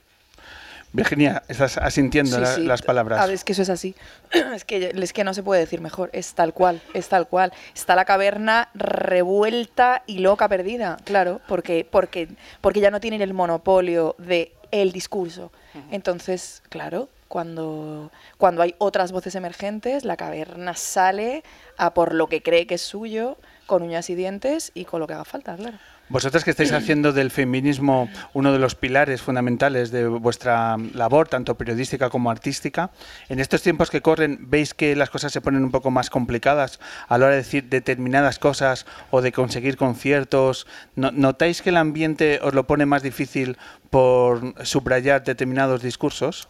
Virginia, 0.93 1.43
estás 1.49 1.77
asintiendo 1.77 2.37
Sí, 2.37 2.41
la- 2.41 2.55
sí. 2.55 2.61
las 2.63 2.81
palabras. 2.81 3.19
A 3.21 3.25
ver, 3.25 3.35
es 3.35 3.43
que 3.43 3.51
eso 3.51 3.63
es 3.63 3.69
así. 3.69 3.95
Es 4.55 4.63
que, 4.63 4.93
es 4.95 5.11
que 5.13 5.23
no 5.25 5.33
se 5.33 5.43
puede 5.43 5.59
decir 5.61 5.81
mejor. 5.81 6.09
Es 6.13 6.33
tal 6.35 6.53
cual, 6.53 6.81
es 6.93 7.09
tal 7.09 7.27
cual. 7.27 7.51
Está 7.73 7.95
la 7.95 8.05
caverna 8.05 8.69
revuelta 8.73 10.03
y 10.07 10.19
loca 10.19 10.47
perdida, 10.47 10.97
claro, 11.03 11.41
porque, 11.47 11.85
porque, 11.89 12.29
porque 12.61 12.79
ya 12.79 12.91
no 12.91 12.99
tienen 13.01 13.21
el 13.21 13.33
monopolio 13.33 14.15
de 14.19 14.51
el 14.71 14.91
discurso. 14.91 15.51
Entonces, 15.91 16.63
claro, 16.69 17.09
cuando, 17.27 18.09
cuando 18.37 18.61
hay 18.61 18.75
otras 18.77 19.11
voces 19.11 19.35
emergentes, 19.35 20.05
la 20.05 20.15
caverna 20.15 20.73
sale 20.75 21.43
a 21.77 21.93
por 21.93 22.13
lo 22.13 22.27
que 22.27 22.41
cree 22.41 22.65
que 22.67 22.75
es 22.75 22.81
suyo, 22.81 23.37
con 23.65 23.83
uñas 23.83 24.09
y 24.09 24.15
dientes 24.15 24.71
y 24.73 24.85
con 24.85 24.99
lo 24.99 25.07
que 25.07 25.13
haga 25.13 25.25
falta, 25.25 25.55
claro. 25.55 25.77
Vosotras 26.07 26.43
que 26.43 26.51
estáis 26.51 26.71
haciendo 26.71 27.13
del 27.13 27.31
feminismo 27.31 28.09
uno 28.33 28.53
de 28.53 28.59
los 28.59 28.75
pilares 28.75 29.23
fundamentales 29.23 29.89
de 29.89 30.07
vuestra 30.07 30.77
labor, 30.93 31.27
tanto 31.27 31.55
periodística 31.55 32.11
como 32.11 32.29
artística, 32.29 32.91
en 33.27 33.39
estos 33.39 33.63
tiempos 33.63 33.89
que 33.89 34.01
corren, 34.01 34.37
¿veis 34.47 34.75
que 34.75 34.95
las 34.95 35.09
cosas 35.09 35.33
se 35.33 35.41
ponen 35.41 35.63
un 35.63 35.71
poco 35.71 35.89
más 35.89 36.11
complicadas 36.11 36.79
a 37.07 37.17
la 37.17 37.25
hora 37.25 37.35
de 37.35 37.41
decir 37.41 37.63
determinadas 37.69 38.37
cosas 38.37 38.85
o 39.09 39.21
de 39.21 39.31
conseguir 39.31 39.77
conciertos? 39.77 40.67
¿No- 40.95 41.09
¿Notáis 41.11 41.63
que 41.63 41.69
el 41.71 41.77
ambiente 41.77 42.39
os 42.43 42.53
lo 42.53 42.67
pone 42.67 42.85
más 42.85 43.01
difícil 43.01 43.57
por 43.89 44.53
subrayar 44.63 45.23
determinados 45.23 45.81
discursos? 45.81 46.47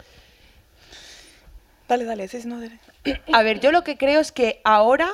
Dale, 1.87 2.03
dale, 2.03 2.27
sí, 2.27 2.39
no, 2.45 2.59
dale. 2.59 2.79
A 3.31 3.41
ver, 3.43 3.59
yo 3.61 3.71
lo 3.71 3.83
que 3.85 3.95
creo 3.97 4.19
es 4.19 4.31
que 4.33 4.59
ahora, 4.63 5.07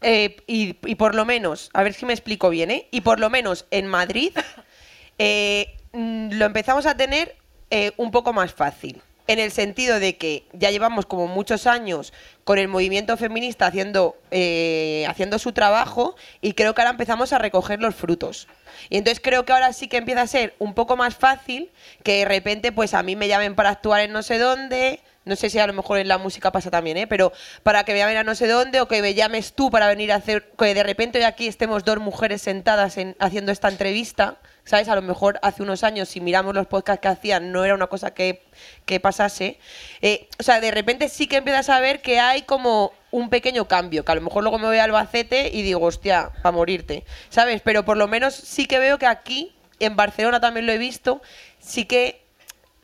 eh, 0.00 0.36
y, 0.46 0.76
y 0.84 0.94
por 0.96 1.14
lo 1.14 1.24
menos, 1.24 1.70
a 1.72 1.82
ver 1.82 1.94
si 1.94 2.06
me 2.06 2.12
explico 2.12 2.50
bien, 2.50 2.70
¿eh? 2.70 2.88
Y 2.90 3.00
por 3.00 3.20
lo 3.20 3.30
menos 3.30 3.66
en 3.70 3.86
Madrid 3.86 4.32
eh, 5.18 5.76
mm, 5.92 6.32
lo 6.32 6.44
empezamos 6.44 6.86
a 6.86 6.96
tener 6.96 7.36
eh, 7.70 7.92
un 7.96 8.10
poco 8.10 8.32
más 8.32 8.52
fácil. 8.52 9.02
En 9.28 9.40
el 9.40 9.50
sentido 9.50 9.98
de 9.98 10.16
que 10.16 10.46
ya 10.52 10.70
llevamos 10.70 11.04
como 11.04 11.26
muchos 11.26 11.66
años 11.66 12.12
con 12.44 12.58
el 12.58 12.68
movimiento 12.68 13.16
feminista 13.16 13.66
haciendo, 13.66 14.16
eh, 14.30 15.04
haciendo 15.08 15.40
su 15.40 15.50
trabajo 15.50 16.14
y 16.40 16.52
creo 16.52 16.74
que 16.74 16.82
ahora 16.82 16.92
empezamos 16.92 17.32
a 17.32 17.38
recoger 17.38 17.80
los 17.80 17.96
frutos. 17.96 18.46
Y 18.88 18.98
entonces 18.98 19.20
creo 19.20 19.44
que 19.44 19.52
ahora 19.52 19.72
sí 19.72 19.88
que 19.88 19.96
empieza 19.96 20.22
a 20.22 20.26
ser 20.28 20.54
un 20.60 20.74
poco 20.74 20.96
más 20.96 21.16
fácil 21.16 21.72
que 22.04 22.18
de 22.18 22.24
repente 22.24 22.70
pues 22.70 22.94
a 22.94 23.02
mí 23.02 23.16
me 23.16 23.26
llamen 23.26 23.56
para 23.56 23.70
actuar 23.70 24.02
en 24.02 24.12
no 24.12 24.22
sé 24.22 24.38
dónde, 24.38 25.00
no 25.26 25.34
sé 25.34 25.50
si 25.50 25.58
a 25.58 25.66
lo 25.66 25.72
mejor 25.72 25.98
en 25.98 26.06
la 26.06 26.18
música 26.18 26.52
pasa 26.52 26.70
también, 26.70 26.96
¿eh? 26.96 27.06
pero 27.08 27.32
para 27.64 27.84
que 27.84 27.92
me 27.92 27.98
llamen 27.98 28.16
a 28.16 28.24
no 28.24 28.36
sé 28.36 28.46
dónde 28.46 28.80
o 28.80 28.86
que 28.86 29.02
me 29.02 29.12
llames 29.12 29.52
tú 29.54 29.70
para 29.70 29.88
venir 29.88 30.12
a 30.12 30.16
hacer, 30.16 30.52
que 30.56 30.72
de 30.72 30.82
repente 30.84 31.24
aquí 31.24 31.48
estemos 31.48 31.84
dos 31.84 31.98
mujeres 31.98 32.42
sentadas 32.42 32.96
en, 32.96 33.16
haciendo 33.18 33.50
esta 33.50 33.68
entrevista, 33.68 34.38
¿sabes? 34.64 34.88
A 34.88 34.94
lo 34.94 35.02
mejor 35.02 35.40
hace 35.42 35.64
unos 35.64 35.82
años 35.82 36.08
si 36.08 36.20
miramos 36.20 36.54
los 36.54 36.68
podcasts 36.68 37.00
que 37.00 37.08
hacían 37.08 37.50
no 37.50 37.64
era 37.64 37.74
una 37.74 37.88
cosa 37.88 38.14
que, 38.14 38.44
que 38.84 39.00
pasase. 39.00 39.58
Eh, 40.00 40.28
o 40.38 40.44
sea, 40.44 40.60
de 40.60 40.70
repente 40.70 41.08
sí 41.08 41.26
que 41.26 41.38
empiezas 41.38 41.70
a 41.70 41.80
ver 41.80 42.02
que 42.02 42.20
hay 42.20 42.42
como 42.42 42.92
un 43.10 43.28
pequeño 43.28 43.66
cambio, 43.66 44.04
que 44.04 44.12
a 44.12 44.14
lo 44.14 44.20
mejor 44.20 44.44
luego 44.44 44.60
me 44.60 44.66
voy 44.66 44.78
a 44.78 44.84
Albacete 44.84 45.50
y 45.52 45.62
digo, 45.62 45.84
hostia, 45.84 46.30
para 46.40 46.52
morirte, 46.52 47.04
¿sabes? 47.30 47.62
Pero 47.64 47.84
por 47.84 47.96
lo 47.96 48.06
menos 48.06 48.32
sí 48.34 48.66
que 48.66 48.78
veo 48.78 48.98
que 48.98 49.06
aquí, 49.06 49.56
en 49.80 49.96
Barcelona 49.96 50.38
también 50.38 50.66
lo 50.66 50.72
he 50.72 50.78
visto, 50.78 51.20
sí 51.58 51.84
que 51.84 52.25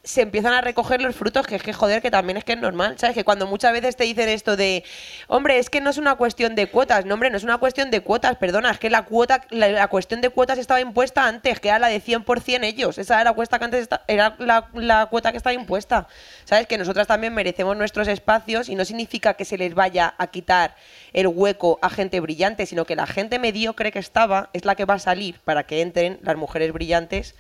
se 0.04 0.22
empiezan 0.22 0.52
a 0.52 0.60
recoger 0.60 1.00
los 1.00 1.14
frutos, 1.14 1.46
que 1.46 1.54
es 1.54 1.62
que 1.62 1.72
joder, 1.72 2.02
que 2.02 2.10
también 2.10 2.36
es 2.36 2.42
que 2.42 2.54
es 2.54 2.58
normal, 2.58 2.98
¿sabes? 2.98 3.14
Que 3.14 3.22
cuando 3.22 3.46
muchas 3.46 3.72
veces 3.72 3.94
te 3.94 4.02
dicen 4.02 4.28
esto 4.28 4.56
de, 4.56 4.82
hombre, 5.28 5.58
es 5.58 5.70
que 5.70 5.80
no 5.80 5.90
es 5.90 5.98
una 5.98 6.16
cuestión 6.16 6.56
de 6.56 6.66
cuotas, 6.66 7.04
no, 7.04 7.14
hombre, 7.14 7.30
no 7.30 7.36
es 7.36 7.44
una 7.44 7.58
cuestión 7.58 7.92
de 7.92 8.00
cuotas, 8.00 8.36
perdona, 8.36 8.72
es 8.72 8.80
que 8.80 8.90
la 8.90 9.04
cuota, 9.04 9.42
la, 9.50 9.86
cuestión 9.86 10.20
de 10.20 10.30
cuotas 10.30 10.58
estaba 10.58 10.80
impuesta 10.80 11.26
antes, 11.28 11.60
que 11.60 11.68
era 11.68 11.78
la 11.78 11.86
de 11.86 12.02
100% 12.02 12.64
ellos, 12.64 12.98
esa 12.98 13.20
era 13.20 13.32
la 13.32 13.58
que 13.58 13.64
antes 13.64 13.88
era 14.08 14.34
la, 14.40 14.68
la 14.74 15.06
cuota 15.06 15.30
que 15.30 15.36
estaba 15.36 15.54
impuesta, 15.54 16.08
¿sabes? 16.46 16.66
Que 16.66 16.78
nosotras 16.78 17.06
también 17.06 17.32
merecemos 17.32 17.76
nuestros 17.76 18.08
espacios 18.08 18.68
y 18.68 18.74
no 18.74 18.84
significa 18.84 19.34
que 19.34 19.44
se 19.44 19.56
les 19.56 19.72
vaya 19.72 20.14
a 20.18 20.26
quitar 20.26 20.74
el 21.12 21.28
hueco 21.28 21.78
a 21.80 21.90
gente 21.90 22.18
brillante, 22.18 22.66
sino 22.66 22.86
que 22.86 22.96
la 22.96 23.06
gente 23.06 23.38
mediocre 23.38 23.92
que 23.92 24.00
estaba 24.00 24.50
es 24.52 24.64
la 24.64 24.74
que 24.74 24.84
va 24.84 24.94
a 24.94 24.98
salir 24.98 25.38
para 25.44 25.62
que 25.62 25.80
entren 25.80 26.18
las 26.22 26.36
mujeres 26.36 26.72
brillantes 26.72 27.36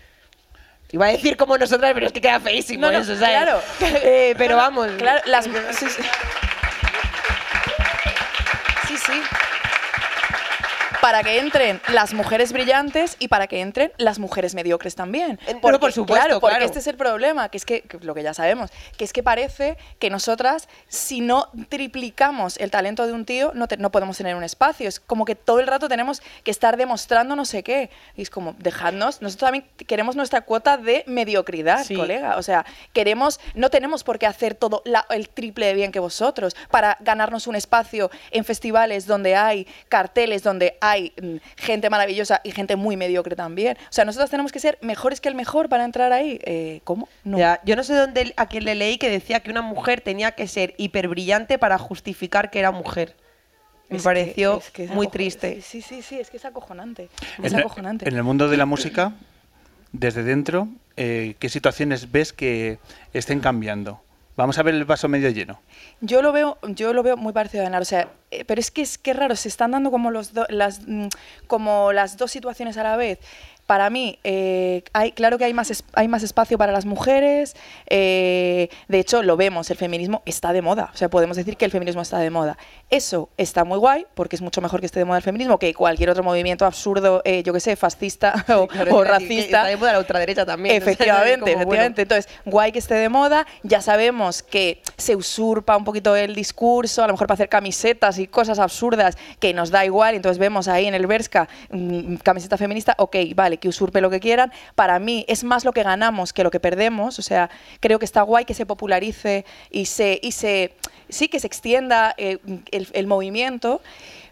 Iba 0.92 1.06
a 1.06 1.08
decir 1.08 1.38
como 1.38 1.56
nosotras, 1.56 1.92
pero 1.94 2.06
es 2.06 2.12
que 2.12 2.20
queda 2.20 2.38
feísimo 2.38 2.82
No, 2.86 2.92
no, 2.92 2.98
eso, 2.98 3.16
¿sabes? 3.16 3.30
claro. 3.30 3.62
Eh, 3.80 4.34
pero 4.36 4.56
vamos. 4.56 4.88
Claro, 4.98 5.22
las. 5.24 5.46
Sí, 5.46 5.86
sí. 5.88 6.02
Sí, 8.88 8.96
sí. 8.98 9.22
Para 11.02 11.22
que 11.24 11.38
entren 11.40 11.80
las 11.92 12.14
mujeres 12.14 12.52
brillantes 12.52 13.16
y 13.18 13.26
para 13.28 13.46
que 13.48 13.60
entren 13.60 13.92
las 13.98 14.18
mujeres 14.20 14.54
mediocres 14.54 14.94
también. 14.94 15.38
No, 15.52 15.60
por 15.80 15.92
supuesto, 15.92 16.04
claro, 16.24 16.40
porque 16.40 16.52
claro. 16.54 16.64
este 16.64 16.78
es 16.78 16.86
el 16.86 16.96
problema, 16.96 17.48
que 17.48 17.56
es 17.58 17.66
que, 17.66 17.82
que 17.82 17.98
lo 17.98 18.14
que 18.14 18.22
ya 18.22 18.32
sabemos, 18.34 18.70
que 18.96 19.04
es 19.04 19.12
que 19.12 19.22
parece 19.24 19.76
que 19.98 20.10
nosotras, 20.10 20.68
si 20.88 21.20
no 21.20 21.48
triplicamos 21.68 22.56
el 22.58 22.70
talento 22.70 23.04
de 23.06 23.12
un 23.12 23.24
tío, 23.24 23.50
no, 23.54 23.66
te- 23.66 23.76
no 23.78 23.90
podemos 23.90 24.16
tener 24.16 24.36
un 24.36 24.44
espacio. 24.44 24.88
Es 24.88 25.00
como 25.00 25.24
que 25.24 25.34
todo 25.34 25.58
el 25.58 25.66
rato 25.66 25.88
tenemos 25.88 26.22
que 26.44 26.52
estar 26.52 26.76
demostrando 26.76 27.34
no 27.34 27.44
sé 27.46 27.64
qué. 27.64 27.90
Y 28.16 28.22
es 28.22 28.30
como, 28.30 28.54
dejadnos, 28.60 29.20
nosotros 29.22 29.48
también 29.48 29.66
queremos 29.88 30.14
nuestra 30.14 30.42
cuota 30.42 30.76
de 30.76 31.02
mediocridad, 31.08 31.82
Sí. 31.84 31.96
colega. 31.96 32.36
O 32.36 32.42
sea, 32.44 32.64
queremos, 32.92 33.40
no 33.56 33.70
tenemos 33.70 34.04
por 34.04 34.20
qué 34.20 34.26
hacer 34.26 34.54
todo 34.54 34.82
la- 34.84 35.06
el 35.10 35.28
triple 35.28 35.66
de 35.66 35.74
bien 35.74 35.90
que 35.90 35.98
vosotros 35.98 36.54
para 36.70 36.96
ganarnos 37.00 37.48
un 37.48 37.56
espacio 37.56 38.08
en 38.30 38.44
festivales 38.44 39.06
donde 39.06 39.34
hay 39.34 39.66
carteles, 39.88 40.44
donde 40.44 40.78
hay 40.80 40.91
hay 40.92 41.12
mm, 41.20 41.36
gente 41.56 41.90
maravillosa 41.90 42.40
y 42.44 42.50
gente 42.52 42.76
muy 42.76 42.96
mediocre 42.96 43.34
también. 43.36 43.76
O 43.76 43.92
sea, 43.92 44.04
nosotros 44.04 44.30
tenemos 44.30 44.52
que 44.52 44.60
ser 44.60 44.78
mejores 44.82 45.20
que 45.20 45.28
el 45.28 45.34
mejor 45.34 45.68
para 45.68 45.84
entrar 45.84 46.12
ahí. 46.12 46.38
Eh, 46.44 46.80
¿Cómo? 46.84 47.08
No. 47.24 47.38
Ya, 47.38 47.60
yo 47.64 47.76
no 47.76 47.82
sé 47.84 47.94
dónde 47.94 48.32
a 48.36 48.46
quién 48.46 48.64
le 48.64 48.74
leí 48.74 48.98
que 48.98 49.10
decía 49.10 49.40
que 49.40 49.50
una 49.50 49.62
mujer 49.62 50.00
tenía 50.00 50.32
que 50.32 50.46
ser 50.48 50.74
hiperbrillante 50.78 51.58
para 51.58 51.78
justificar 51.78 52.50
que 52.50 52.58
era 52.58 52.70
mujer. 52.70 53.16
Me 53.88 53.96
Es 53.98 54.02
que- 54.02 54.04
pareció 54.04 54.58
es 54.58 54.70
que 54.70 54.84
es 54.84 54.90
muy 54.90 55.08
triste. 55.08 55.60
Sí, 55.62 55.82
sí, 55.82 56.00
sí, 56.02 56.18
es 56.18 56.30
que 56.30 56.36
es 56.38 56.44
acojonante. 56.44 57.08
Es 57.42 57.52
En, 57.52 57.58
acojonante. 57.60 58.08
en 58.08 58.16
el 58.16 58.22
mundo 58.22 58.48
de 58.48 58.56
la 58.56 58.64
música, 58.66 59.12
desde 59.92 60.22
dentro, 60.22 60.68
eh, 60.96 61.34
¿qué 61.38 61.48
situaciones 61.50 62.10
ves 62.10 62.32
que 62.32 62.78
estén 63.12 63.40
cambiando? 63.40 64.00
Vamos 64.34 64.56
a 64.58 64.62
ver 64.62 64.74
el 64.74 64.86
vaso 64.86 65.08
medio 65.08 65.28
lleno. 65.30 65.60
Yo 66.00 66.22
lo 66.22 66.32
veo, 66.32 66.56
yo 66.62 66.94
lo 66.94 67.02
veo 67.02 67.18
muy 67.18 67.34
parecido 67.34 67.64
a 67.64 67.66
Anar, 67.66 67.82
o 67.82 67.84
sea, 67.84 68.08
eh, 68.30 68.44
pero 68.46 68.60
es 68.60 68.70
que 68.70 68.80
es 68.80 68.96
que 68.96 69.12
raro, 69.12 69.36
se 69.36 69.48
están 69.48 69.72
dando 69.72 69.90
como 69.90 70.10
los 70.10 70.32
do- 70.32 70.46
las 70.48 70.80
mm, 70.88 71.08
como 71.46 71.92
las 71.92 72.16
dos 72.16 72.30
situaciones 72.30 72.78
a 72.78 72.82
la 72.82 72.96
vez. 72.96 73.18
Para 73.66 73.88
mí, 73.90 74.18
eh, 74.24 74.82
hay, 74.92 75.12
claro 75.12 75.38
que 75.38 75.44
hay 75.44 75.54
más, 75.54 75.70
es- 75.70 75.84
hay 75.94 76.08
más 76.08 76.22
espacio 76.22 76.58
para 76.58 76.72
las 76.72 76.84
mujeres. 76.84 77.54
eh, 77.86 78.68
de 78.88 78.98
hecho, 78.98 79.22
lo 79.22 79.36
vemos, 79.36 79.70
el 79.70 79.76
feminismo 79.76 80.22
está 80.26 80.52
de 80.52 80.62
moda. 80.62 80.90
O 80.92 80.96
sea, 80.96 81.08
podemos 81.08 81.36
decir 81.36 81.56
que 81.56 81.64
el 81.64 81.70
feminismo 81.70 82.02
está 82.02 82.18
de 82.18 82.30
moda. 82.30 82.56
Eso 82.90 83.28
está 83.36 83.64
muy 83.64 83.78
guay, 83.78 84.06
porque 84.14 84.36
es 84.36 84.42
mucho 84.42 84.60
mejor 84.60 84.80
que 84.80 84.86
esté 84.86 84.98
de 84.98 85.04
moda 85.04 85.18
el 85.18 85.22
feminismo 85.22 85.58
que 85.58 85.72
cualquier 85.74 86.10
otro 86.10 86.22
movimiento 86.22 86.64
absurdo, 86.66 87.22
eh, 87.24 87.42
yo 87.42 87.52
que 87.52 87.60
sé, 87.60 87.76
fascista 87.76 88.32
o, 88.56 88.66
Claro, 88.66 88.96
o 88.96 89.04
racista. 89.04 89.44
Está 89.44 89.64
de 89.64 89.76
moda 89.76 89.92
la 89.92 89.98
ultraderecha 90.00 90.44
también. 90.44 90.76
Efectivamente, 90.82 91.52
como, 91.52 91.64
bueno, 91.66 91.82
efectivamente. 91.82 92.02
Entonces, 92.02 92.28
guay 92.44 92.72
que 92.72 92.78
esté 92.78 92.94
de 92.94 93.08
moda. 93.08 93.46
Ya 93.62 93.80
sabemos 93.80 94.42
que 94.42 94.82
se 94.96 95.16
usurpa 95.16 95.76
un 95.76 95.84
poquito 95.84 96.16
el 96.16 96.34
discurso, 96.34 97.02
a 97.02 97.06
lo 97.06 97.12
mejor 97.14 97.26
para 97.26 97.34
hacer 97.34 97.48
camisetas 97.48 98.18
y 98.18 98.26
cosas 98.26 98.58
absurdas 98.58 99.16
que 99.38 99.54
nos 99.54 99.70
da 99.70 99.84
igual. 99.84 100.14
Entonces 100.14 100.38
vemos 100.38 100.68
ahí 100.68 100.86
en 100.86 100.94
el 100.94 101.06
Berska 101.06 101.48
mm, 101.70 102.16
camiseta 102.16 102.56
feminista, 102.56 102.94
ok, 102.98 103.16
vale, 103.34 103.51
que 103.58 103.68
usurpe 103.68 104.00
lo 104.00 104.10
que 104.10 104.20
quieran. 104.20 104.52
Para 104.74 104.98
mí 104.98 105.24
es 105.28 105.44
más 105.44 105.64
lo 105.64 105.72
que 105.72 105.82
ganamos 105.82 106.32
que 106.32 106.44
lo 106.44 106.50
que 106.50 106.60
perdemos. 106.60 107.18
O 107.18 107.22
sea, 107.22 107.50
creo 107.80 107.98
que 107.98 108.04
está 108.04 108.22
guay 108.22 108.44
que 108.44 108.54
se 108.54 108.66
popularice 108.66 109.44
y 109.70 109.86
se, 109.86 110.18
y 110.22 110.32
se 110.32 110.74
sí 111.08 111.28
que 111.28 111.40
se 111.40 111.46
extienda 111.46 112.14
eh, 112.16 112.38
el, 112.70 112.88
el 112.92 113.06
movimiento. 113.06 113.80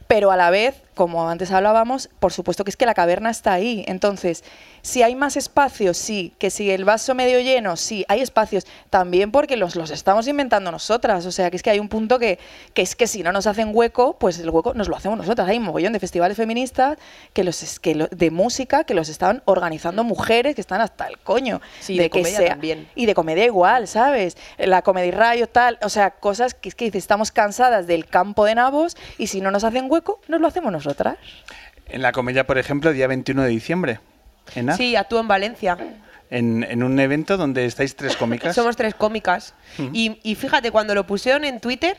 Pero 0.07 0.33
a 0.33 0.37
la 0.37 0.51
vez, 0.51 0.83
como 0.95 1.29
antes 1.29 1.51
hablábamos, 1.51 2.09
por 2.19 2.33
supuesto 2.33 2.65
que 2.65 2.71
es 2.71 2.77
que 2.77 2.87
la 2.87 2.95
caverna 2.95 3.31
está 3.31 3.53
ahí. 3.53 3.85
Entonces, 3.89 4.45
si 4.83 5.03
hay 5.03 5.15
más 5.15 5.37
espacios, 5.37 5.97
sí. 5.97 6.33
Que 6.39 6.51
si 6.51 6.71
el 6.71 6.85
vaso 6.85 7.15
medio 7.15 7.41
lleno, 7.41 7.77
sí, 7.77 8.05
hay 8.09 8.21
espacios. 8.21 8.67
También 8.91 9.31
porque 9.31 9.57
los, 9.57 9.77
los 9.77 9.91
estamos 9.91 10.27
inventando 10.29 10.71
nosotras. 10.71 11.25
O 11.27 11.33
sea, 11.33 11.51
que 11.51 11.57
es 11.57 11.63
que 11.63 11.71
hay 11.71 11.79
un 11.81 11.89
punto 11.89 12.19
que, 12.19 12.39
que 12.75 12.83
es 12.83 12.97
que 12.97 13.07
si 13.07 13.23
no 13.23 13.33
nos 13.33 13.47
hacen 13.47 13.71
hueco, 13.73 14.17
pues 14.19 14.39
el 14.39 14.51
hueco 14.51 14.75
nos 14.75 14.89
lo 14.89 14.97
hacemos 14.97 15.17
nosotras. 15.19 15.49
Hay 15.49 15.59
un 15.59 15.65
mogollón 15.65 15.93
de 15.93 16.01
festivales 16.01 16.37
feministas 16.37 16.99
que 17.33 17.45
los, 17.45 17.79
que 17.81 17.95
lo- 17.95 18.09
de 18.09 18.31
música 18.31 18.85
que 18.85 18.95
los 18.95 19.09
están 19.09 19.43
organizando 19.45 20.05
mujeres 20.05 20.55
que 20.55 20.61
están 20.61 20.81
hasta 20.81 21.07
el 21.07 21.19
coño. 21.19 21.61
Sí, 21.81 21.97
de 21.97 22.11
que 22.11 22.21
comedia 22.21 22.39
sea. 22.39 22.49
también. 22.51 22.89
Y 22.95 23.07
de 23.07 23.15
comedia 23.15 23.45
igual, 23.45 23.87
¿sabes? 23.89 24.37
La 24.59 24.83
comedia 24.83 25.13
rayo, 25.13 25.47
tal. 25.47 25.79
O 25.83 25.89
sea, 25.89 26.11
cosas 26.13 26.55
que 26.55 26.69
es 26.69 26.75
que 26.75 26.91
estamos 26.95 27.31
cansadas 27.33 27.87
del 27.87 28.07
campo 28.07 28.45
de 28.45 28.55
nabos 28.55 28.97
y 29.19 29.29
si 29.29 29.41
no 29.41 29.51
nos 29.51 29.65
hacen 29.65 29.87
hueco, 29.91 30.21
nos 30.29 30.41
lo 30.41 30.47
hacemos 30.49 30.73
nosotras. 30.85 31.17
En 31.89 32.03
la 32.03 32.13
comedia, 32.13 32.47
por 32.47 32.59
ejemplo, 32.59 32.93
día 32.93 33.07
21 33.07 33.43
de 33.43 33.49
diciembre, 33.49 34.01
en, 34.55 34.75
Sí, 34.77 34.97
actúo 34.97 35.21
en 35.21 35.29
Valencia. 35.29 35.77
en, 36.31 36.65
en 36.69 36.83
un 36.83 36.99
evento 37.01 37.37
donde 37.37 37.65
estáis 37.67 37.97
tres 37.97 38.17
cómicas. 38.17 38.55
Somos 38.57 38.77
tres 38.77 38.95
cómicas. 38.95 39.55
y, 39.93 40.19
y 40.23 40.35
fíjate, 40.37 40.71
cuando 40.71 40.95
lo 40.95 41.07
pusieron 41.07 41.45
en 41.45 41.61
Twitter, 41.61 41.97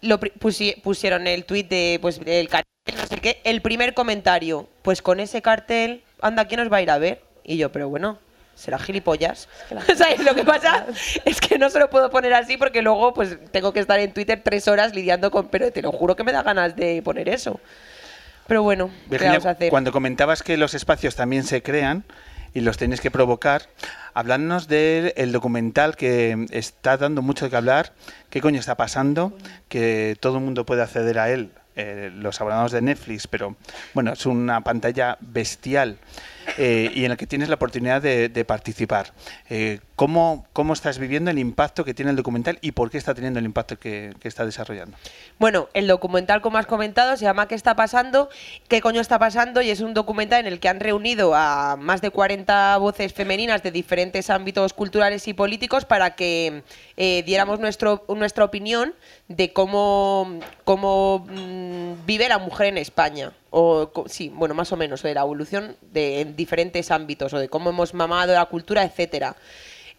lo 0.00 0.18
pusi- 0.20 0.80
pusieron 0.82 1.26
el 1.26 1.44
tweet 1.44 1.64
de, 1.64 1.98
pues, 2.00 2.20
el 2.24 2.48
cartel, 2.48 2.64
no 2.96 3.06
sé 3.06 3.16
qué, 3.16 3.40
el 3.44 3.60
primer 3.62 3.94
comentario, 3.94 4.68
pues 4.82 5.02
con 5.02 5.20
ese 5.20 5.42
cartel, 5.42 6.02
anda, 6.20 6.46
¿quién 6.46 6.60
nos 6.60 6.72
va 6.72 6.78
a 6.78 6.82
ir 6.82 6.90
a 6.90 6.98
ver? 6.98 7.22
Y 7.44 7.56
yo, 7.56 7.70
pero 7.72 7.88
bueno, 7.88 8.18
será 8.54 8.78
gilipollas. 8.78 9.48
¿Sabes? 9.96 10.20
Lo 10.24 10.34
que 10.36 10.44
pasa 10.44 10.86
es 11.24 11.40
que 11.40 11.58
no 11.58 11.68
se 11.70 11.78
lo 11.80 11.90
puedo 11.90 12.10
poner 12.10 12.32
así 12.34 12.56
porque 12.56 12.82
luego 12.82 13.12
pues 13.14 13.36
tengo 13.50 13.72
que 13.72 13.80
estar 13.80 13.98
en 13.98 14.12
Twitter 14.12 14.40
tres 14.44 14.68
horas 14.68 14.94
lidiando 14.94 15.30
con, 15.32 15.48
pero 15.48 15.72
te 15.72 15.82
lo 15.82 15.90
juro 15.90 16.14
que 16.14 16.22
me 16.24 16.30
da 16.32 16.42
ganas 16.44 16.76
de 16.76 17.02
poner 17.02 17.28
eso. 17.28 17.60
Pero 18.46 18.62
bueno, 18.62 18.90
¿qué 19.10 19.18
vamos 19.18 19.46
a 19.46 19.50
hacer? 19.50 19.70
cuando 19.70 19.92
comentabas 19.92 20.42
que 20.42 20.56
los 20.56 20.74
espacios 20.74 21.14
también 21.14 21.44
se 21.44 21.62
crean 21.62 22.04
y 22.54 22.60
los 22.60 22.76
tenéis 22.76 23.00
que 23.00 23.10
provocar, 23.10 23.68
hablándonos 24.14 24.68
del 24.68 25.12
el 25.16 25.32
documental 25.32 25.96
que 25.96 26.46
está 26.50 26.96
dando 26.96 27.22
mucho 27.22 27.48
que 27.48 27.56
hablar, 27.56 27.92
qué 28.30 28.40
coño 28.40 28.60
está 28.60 28.76
pasando, 28.76 29.32
que 29.68 30.16
todo 30.20 30.38
el 30.38 30.44
mundo 30.44 30.66
puede 30.66 30.82
acceder 30.82 31.18
a 31.18 31.30
él, 31.30 31.52
eh, 31.76 32.10
los 32.14 32.40
abonados 32.40 32.72
de 32.72 32.82
Netflix, 32.82 33.26
pero 33.26 33.56
bueno, 33.94 34.12
es 34.12 34.26
una 34.26 34.60
pantalla 34.62 35.16
bestial 35.20 35.98
eh, 36.58 36.90
y 36.94 37.04
en 37.04 37.10
la 37.10 37.16
que 37.16 37.26
tienes 37.26 37.48
la 37.48 37.56
oportunidad 37.56 38.02
de, 38.02 38.44
participar. 38.44 39.12
Eh, 39.48 39.80
¿cómo, 39.96 40.46
¿Cómo 40.52 40.72
estás 40.72 40.98
viviendo 40.98 41.30
el 41.30 41.38
impacto 41.38 41.84
que 41.84 41.94
tiene 41.94 42.10
el 42.10 42.16
documental 42.16 42.58
y 42.60 42.72
por 42.72 42.90
qué 42.90 42.98
está 42.98 43.14
teniendo 43.14 43.38
el 43.38 43.44
impacto 43.44 43.78
que, 43.78 44.14
está 44.22 44.44
desarrollando? 44.44 44.96
Bueno, 45.38 45.68
el 45.74 45.86
documental, 45.86 46.40
como 46.42 46.58
has 46.58 46.66
comentado, 46.66 47.16
se 47.16 47.24
llama 47.24 47.48
¿Qué 47.48 47.54
está 47.54 47.76
pasando? 47.76 48.28
¿Qué 48.68 48.80
coño 48.80 49.00
está 49.00 49.18
pasando? 49.18 49.62
Y 49.62 49.70
es 49.70 49.80
un 49.80 49.94
documental 49.94 50.40
en 50.40 50.52
el 50.52 50.60
que 50.60 50.68
han 50.68 50.80
reunido 50.80 51.34
a 51.34 51.76
más 51.76 52.00
de 52.00 52.10
40 52.10 52.76
voces 52.78 53.12
femeninas 53.12 53.62
de 53.62 53.70
diferentes 53.70 54.30
ámbitos 54.30 54.72
culturales 54.72 55.28
y 55.28 55.34
políticos 55.34 55.84
para 55.84 56.14
que 56.14 56.62
eh, 56.96 57.22
diéramos 57.24 57.60
nuestro, 57.60 58.04
nuestra 58.08 58.44
opinión 58.44 58.94
de 59.28 59.52
cómo, 59.52 60.40
cómo 60.64 61.26
mm, 61.28 62.06
vive 62.06 62.28
la 62.28 62.38
mujer 62.38 62.68
en 62.68 62.78
España. 62.78 63.32
O, 63.54 63.90
sí, 64.06 64.30
bueno, 64.34 64.54
más 64.54 64.72
o 64.72 64.76
menos, 64.76 65.04
o 65.04 65.08
de 65.08 65.14
la 65.14 65.20
evolución 65.20 65.76
de, 65.82 66.22
en 66.22 66.36
diferentes 66.36 66.90
ámbitos, 66.90 67.34
o 67.34 67.38
de 67.38 67.48
cómo 67.48 67.68
hemos 67.68 67.92
mamado 67.92 68.32
la 68.32 68.46
cultura, 68.46 68.82
etcétera. 68.82 69.36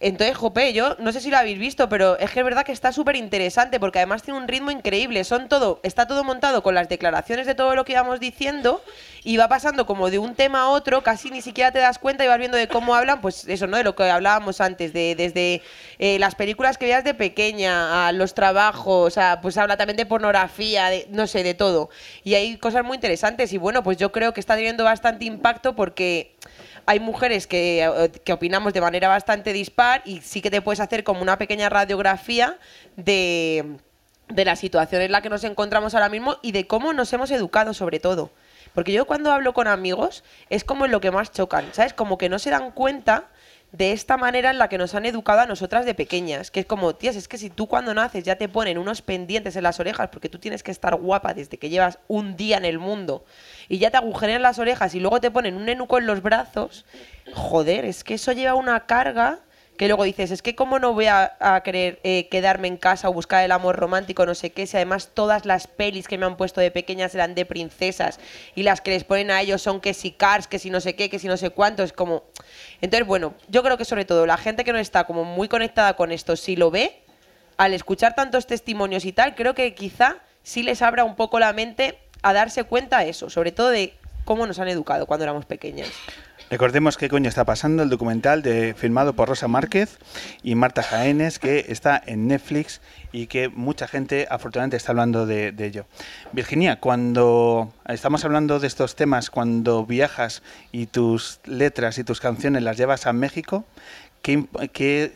Entonces, 0.04 0.36
Jope, 0.36 0.74
yo 0.74 0.96
no 0.98 1.12
sé 1.12 1.20
si 1.22 1.30
lo 1.30 1.38
habéis 1.38 1.58
visto, 1.58 1.88
pero 1.88 2.18
es 2.18 2.30
que 2.30 2.40
es 2.40 2.44
verdad 2.44 2.62
que 2.62 2.72
está 2.72 2.92
súper 2.92 3.16
interesante 3.16 3.80
porque 3.80 4.00
además 4.00 4.22
tiene 4.22 4.38
un 4.38 4.46
ritmo 4.46 4.70
increíble. 4.70 5.24
Son 5.24 5.48
todo, 5.48 5.80
está 5.82 6.06
todo 6.06 6.22
montado 6.24 6.62
con 6.62 6.74
las 6.74 6.90
declaraciones 6.90 7.46
de 7.46 7.54
todo 7.54 7.74
lo 7.74 7.86
que 7.86 7.92
íbamos 7.92 8.20
diciendo 8.20 8.82
y 9.22 9.38
va 9.38 9.48
pasando 9.48 9.86
como 9.86 10.10
de 10.10 10.18
un 10.18 10.34
tema 10.34 10.64
a 10.64 10.68
otro, 10.68 11.02
casi 11.02 11.30
ni 11.30 11.40
siquiera 11.40 11.72
te 11.72 11.78
das 11.78 11.98
cuenta 11.98 12.22
y 12.22 12.28
vas 12.28 12.38
viendo 12.38 12.58
de 12.58 12.68
cómo 12.68 12.94
hablan, 12.94 13.22
pues 13.22 13.48
eso, 13.48 13.66
¿no? 13.66 13.78
De 13.78 13.82
lo 13.82 13.96
que 13.96 14.02
hablábamos 14.02 14.60
antes, 14.60 14.92
de 14.92 15.14
desde 15.14 15.62
eh, 15.98 16.18
las 16.18 16.34
películas 16.34 16.76
que 16.76 16.84
veías 16.84 17.02
de 17.02 17.14
pequeña, 17.14 18.06
a 18.06 18.12
los 18.12 18.34
trabajos, 18.34 19.16
a, 19.16 19.40
pues 19.40 19.56
habla 19.56 19.78
también 19.78 19.96
de 19.96 20.04
pornografía, 20.04 20.90
de, 20.90 21.06
no 21.08 21.26
sé, 21.26 21.42
de 21.42 21.54
todo. 21.54 21.88
Y 22.24 22.34
hay 22.34 22.58
cosas 22.58 22.84
muy 22.84 22.96
interesantes 22.96 23.54
y 23.54 23.56
bueno, 23.56 23.82
pues 23.82 23.96
yo 23.96 24.12
creo 24.12 24.34
que 24.34 24.40
está 24.40 24.54
teniendo 24.54 24.84
bastante 24.84 25.24
impacto 25.24 25.74
porque 25.74 26.33
hay 26.86 27.00
mujeres 27.00 27.46
que, 27.46 27.84
eh, 27.84 28.10
que 28.24 28.32
opinamos 28.32 28.72
de 28.72 28.80
manera 28.80 29.08
bastante 29.08 29.52
dispar 29.52 30.02
y 30.04 30.20
sí 30.20 30.40
que 30.40 30.50
te 30.50 30.62
puedes 30.62 30.80
hacer 30.80 31.04
como 31.04 31.22
una 31.22 31.38
pequeña 31.38 31.68
radiografía 31.68 32.58
de, 32.96 33.76
de 34.28 34.44
la 34.44 34.56
situación 34.56 35.02
en 35.02 35.12
la 35.12 35.22
que 35.22 35.30
nos 35.30 35.44
encontramos 35.44 35.94
ahora 35.94 36.08
mismo 36.08 36.36
y 36.42 36.52
de 36.52 36.66
cómo 36.66 36.92
nos 36.92 37.12
hemos 37.12 37.30
educado 37.30 37.74
sobre 37.74 38.00
todo. 38.00 38.30
Porque 38.74 38.92
yo 38.92 39.06
cuando 39.06 39.32
hablo 39.32 39.54
con 39.54 39.68
amigos 39.68 40.24
es 40.50 40.64
como 40.64 40.84
en 40.84 40.90
lo 40.90 41.00
que 41.00 41.10
más 41.10 41.30
chocan, 41.30 41.66
¿sabes? 41.72 41.94
Como 41.94 42.18
que 42.18 42.28
no 42.28 42.38
se 42.38 42.50
dan 42.50 42.72
cuenta 42.72 43.28
de 43.76 43.90
esta 43.90 44.16
manera 44.16 44.50
en 44.50 44.58
la 44.58 44.68
que 44.68 44.78
nos 44.78 44.94
han 44.94 45.04
educado 45.04 45.40
a 45.40 45.46
nosotras 45.46 45.84
de 45.84 45.94
pequeñas, 45.94 46.52
que 46.52 46.60
es 46.60 46.66
como, 46.66 46.94
tías, 46.94 47.16
es 47.16 47.26
que 47.26 47.38
si 47.38 47.50
tú 47.50 47.66
cuando 47.66 47.92
naces 47.92 48.22
ya 48.22 48.36
te 48.36 48.48
ponen 48.48 48.78
unos 48.78 49.02
pendientes 49.02 49.56
en 49.56 49.64
las 49.64 49.80
orejas 49.80 50.10
porque 50.12 50.28
tú 50.28 50.38
tienes 50.38 50.62
que 50.62 50.70
estar 50.70 50.94
guapa 50.94 51.34
desde 51.34 51.58
que 51.58 51.68
llevas 51.68 51.98
un 52.06 52.36
día 52.36 52.56
en 52.56 52.66
el 52.66 52.78
mundo 52.78 53.24
y 53.68 53.78
ya 53.78 53.90
te 53.90 53.96
agujerean 53.96 54.42
las 54.42 54.60
orejas 54.60 54.94
y 54.94 55.00
luego 55.00 55.20
te 55.20 55.32
ponen 55.32 55.56
un 55.56 55.68
enuco 55.68 55.98
en 55.98 56.06
los 56.06 56.22
brazos, 56.22 56.84
joder, 57.34 57.84
es 57.84 58.04
que 58.04 58.14
eso 58.14 58.30
lleva 58.30 58.54
una 58.54 58.86
carga 58.86 59.40
que 59.76 59.88
luego 59.88 60.04
dices, 60.04 60.30
es 60.30 60.42
que 60.42 60.54
cómo 60.54 60.78
no 60.78 60.92
voy 60.92 61.06
a, 61.06 61.36
a 61.40 61.62
querer 61.62 61.98
eh, 62.04 62.28
quedarme 62.28 62.68
en 62.68 62.76
casa 62.76 63.08
o 63.08 63.12
buscar 63.12 63.44
el 63.44 63.50
amor 63.50 63.76
romántico, 63.76 64.24
no 64.24 64.34
sé 64.34 64.50
qué, 64.50 64.66
si 64.66 64.76
además 64.76 65.10
todas 65.12 65.46
las 65.46 65.66
pelis 65.66 66.06
que 66.06 66.16
me 66.16 66.26
han 66.26 66.36
puesto 66.36 66.60
de 66.60 66.70
pequeñas 66.70 67.14
eran 67.14 67.34
de 67.34 67.44
princesas 67.44 68.20
y 68.54 68.62
las 68.62 68.80
que 68.80 68.92
les 68.92 69.04
ponen 69.04 69.30
a 69.30 69.40
ellos 69.40 69.62
son 69.62 69.80
que 69.80 69.92
si 69.94 70.12
Cars, 70.12 70.46
que 70.46 70.58
si 70.58 70.70
no 70.70 70.80
sé 70.80 70.94
qué, 70.94 71.10
que 71.10 71.18
si 71.18 71.26
no 71.26 71.36
sé 71.36 71.50
cuánto, 71.50 71.82
es 71.82 71.92
como... 71.92 72.24
Entonces, 72.80 73.06
bueno, 73.06 73.34
yo 73.48 73.62
creo 73.62 73.76
que 73.76 73.84
sobre 73.84 74.04
todo 74.04 74.26
la 74.26 74.36
gente 74.36 74.64
que 74.64 74.72
no 74.72 74.78
está 74.78 75.04
como 75.04 75.24
muy 75.24 75.48
conectada 75.48 75.96
con 75.96 76.12
esto, 76.12 76.36
si 76.36 76.54
lo 76.54 76.70
ve, 76.70 77.00
al 77.56 77.74
escuchar 77.74 78.14
tantos 78.14 78.46
testimonios 78.46 79.04
y 79.04 79.12
tal, 79.12 79.34
creo 79.34 79.54
que 79.54 79.74
quizá 79.74 80.18
sí 80.42 80.62
les 80.62 80.82
abra 80.82 81.04
un 81.04 81.16
poco 81.16 81.40
la 81.40 81.52
mente 81.52 81.98
a 82.22 82.32
darse 82.32 82.64
cuenta 82.64 83.00
de 83.00 83.10
eso, 83.10 83.28
sobre 83.28 83.52
todo 83.52 83.70
de 83.70 83.94
cómo 84.24 84.46
nos 84.46 84.58
han 84.58 84.68
educado 84.68 85.06
cuando 85.06 85.24
éramos 85.24 85.44
pequeñas. 85.46 85.88
Recordemos 86.54 86.96
qué 86.96 87.08
coño 87.08 87.28
está 87.28 87.44
pasando, 87.44 87.82
el 87.82 87.90
documental 87.90 88.40
de, 88.40 88.74
filmado 88.74 89.14
por 89.16 89.28
Rosa 89.28 89.48
Márquez 89.48 89.98
y 90.44 90.54
Marta 90.54 90.84
Jaénes, 90.84 91.40
que 91.40 91.64
está 91.68 92.00
en 92.06 92.28
Netflix 92.28 92.80
y 93.10 93.26
que 93.26 93.48
mucha 93.48 93.88
gente 93.88 94.28
afortunadamente 94.30 94.76
está 94.76 94.92
hablando 94.92 95.26
de, 95.26 95.52
ello. 95.58 95.84
Virginia, 96.30 96.78
cuando 96.78 97.74
estamos 97.88 98.24
hablando 98.24 98.60
de 98.60 98.68
estos 98.68 98.94
temas, 98.94 99.30
cuando 99.30 99.84
viajas 99.84 100.44
y 100.70 100.86
tus 100.86 101.40
letras 101.44 101.98
y 101.98 102.04
tus 102.04 102.20
canciones 102.20 102.62
las 102.62 102.76
llevas 102.76 103.08
a 103.08 103.12
México, 103.12 103.64
¿qué, 104.22 104.46
qué- 104.72 105.12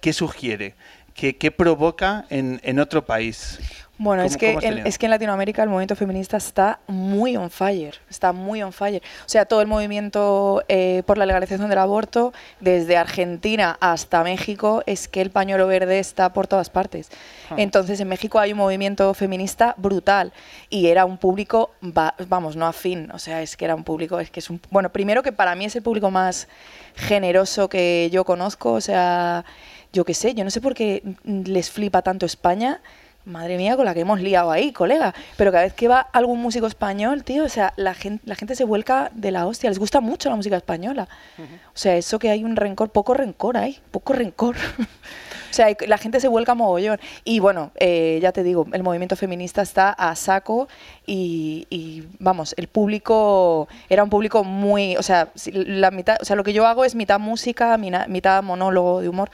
qué 0.00 0.12
sugiere? 0.12 0.76
¿Qué, 1.12 1.36
qué 1.36 1.50
provoca 1.50 2.24
en, 2.30 2.60
en 2.62 2.78
otro 2.78 3.04
país? 3.04 3.58
Bueno, 4.00 4.22
es 4.22 4.36
¿Cómo- 4.36 4.60
que, 4.60 4.66
en, 4.68 4.86
es 4.86 4.96
que 4.96 5.06
en 5.06 5.10
Latinoamérica 5.10 5.62
el 5.64 5.68
movimiento 5.68 5.96
feminista 5.96 6.36
está 6.36 6.78
muy 6.86 7.36
on 7.36 7.50
fire, 7.50 7.96
está 8.08 8.32
muy 8.32 8.62
on 8.62 8.72
fire. 8.72 9.02
O 9.26 9.28
sea, 9.28 9.44
todo 9.44 9.60
el 9.60 9.66
movimiento 9.66 10.62
eh, 10.68 11.02
por 11.04 11.18
la 11.18 11.26
legalización 11.26 11.68
del 11.68 11.78
aborto, 11.78 12.32
desde 12.60 12.96
Argentina 12.96 13.76
hasta 13.80 14.22
México, 14.22 14.84
es 14.86 15.08
que 15.08 15.20
el 15.20 15.30
pañuelo 15.30 15.66
verde 15.66 15.98
está 15.98 16.32
por 16.32 16.46
todas 16.46 16.70
partes. 16.70 17.10
Ah. 17.50 17.54
Entonces, 17.58 17.98
en 17.98 18.06
México 18.08 18.38
hay 18.38 18.52
un 18.52 18.58
movimiento 18.58 19.12
feminista 19.14 19.74
brutal 19.76 20.32
y 20.70 20.86
era 20.86 21.04
un 21.04 21.18
público, 21.18 21.72
va- 21.82 22.14
vamos, 22.28 22.54
no 22.54 22.66
afín, 22.66 23.10
o 23.12 23.18
sea, 23.18 23.42
es 23.42 23.56
que 23.56 23.64
era 23.64 23.74
un 23.74 23.82
público, 23.82 24.20
es 24.20 24.30
que 24.30 24.38
es 24.38 24.48
un... 24.48 24.60
Bueno, 24.70 24.90
primero 24.92 25.24
que 25.24 25.32
para 25.32 25.56
mí 25.56 25.64
es 25.64 25.74
el 25.74 25.82
público 25.82 26.10
más 26.10 26.46
generoso 26.94 27.68
que 27.68 28.08
yo 28.12 28.24
conozco, 28.24 28.72
o 28.74 28.80
sea, 28.80 29.44
yo 29.92 30.04
qué 30.04 30.14
sé, 30.14 30.34
yo 30.34 30.44
no 30.44 30.50
sé 30.50 30.60
por 30.60 30.74
qué 30.74 31.02
les 31.24 31.70
flipa 31.70 32.02
tanto 32.02 32.26
España. 32.26 32.80
Madre 33.28 33.58
mía, 33.58 33.76
con 33.76 33.84
la 33.84 33.92
que 33.92 34.00
hemos 34.00 34.20
liado 34.20 34.50
ahí, 34.50 34.72
colega. 34.72 35.14
Pero 35.36 35.52
cada 35.52 35.64
vez 35.64 35.74
que 35.74 35.86
va 35.86 36.00
algún 36.00 36.40
músico 36.40 36.66
español, 36.66 37.24
tío, 37.24 37.44
o 37.44 37.48
sea, 37.48 37.74
la 37.76 37.92
gente, 37.92 38.26
la 38.26 38.34
gente 38.34 38.54
se 38.54 38.64
vuelca 38.64 39.10
de 39.14 39.30
la 39.30 39.46
hostia. 39.46 39.68
Les 39.68 39.78
gusta 39.78 40.00
mucho 40.00 40.30
la 40.30 40.36
música 40.36 40.56
española. 40.56 41.08
O 41.38 41.76
sea, 41.78 41.96
eso 41.96 42.18
que 42.18 42.30
hay 42.30 42.42
un 42.42 42.56
rencor, 42.56 42.90
poco 42.90 43.12
rencor 43.12 43.58
hay, 43.58 43.78
poco 43.90 44.14
rencor. 44.14 44.56
o 45.50 45.52
sea, 45.52 45.68
la 45.86 45.98
gente 45.98 46.20
se 46.20 46.28
vuelca 46.28 46.54
mogollón. 46.54 46.98
Y 47.22 47.40
bueno, 47.40 47.70
eh, 47.76 48.18
ya 48.22 48.32
te 48.32 48.42
digo, 48.42 48.66
el 48.72 48.82
movimiento 48.82 49.14
feminista 49.14 49.60
está 49.60 49.90
a 49.90 50.16
saco 50.16 50.66
y, 51.06 51.66
y, 51.68 52.04
vamos, 52.18 52.54
el 52.56 52.68
público 52.68 53.68
era 53.90 54.02
un 54.02 54.10
público 54.10 54.42
muy, 54.42 54.96
o 54.96 55.02
sea, 55.02 55.28
la 55.52 55.90
mitad, 55.90 56.16
o 56.20 56.24
sea, 56.24 56.34
lo 56.34 56.44
que 56.44 56.54
yo 56.54 56.66
hago 56.66 56.86
es 56.86 56.94
mitad 56.94 57.20
música, 57.20 57.76
mitad 57.76 58.42
monólogo 58.42 59.02
de 59.02 59.08
humor 59.10 59.30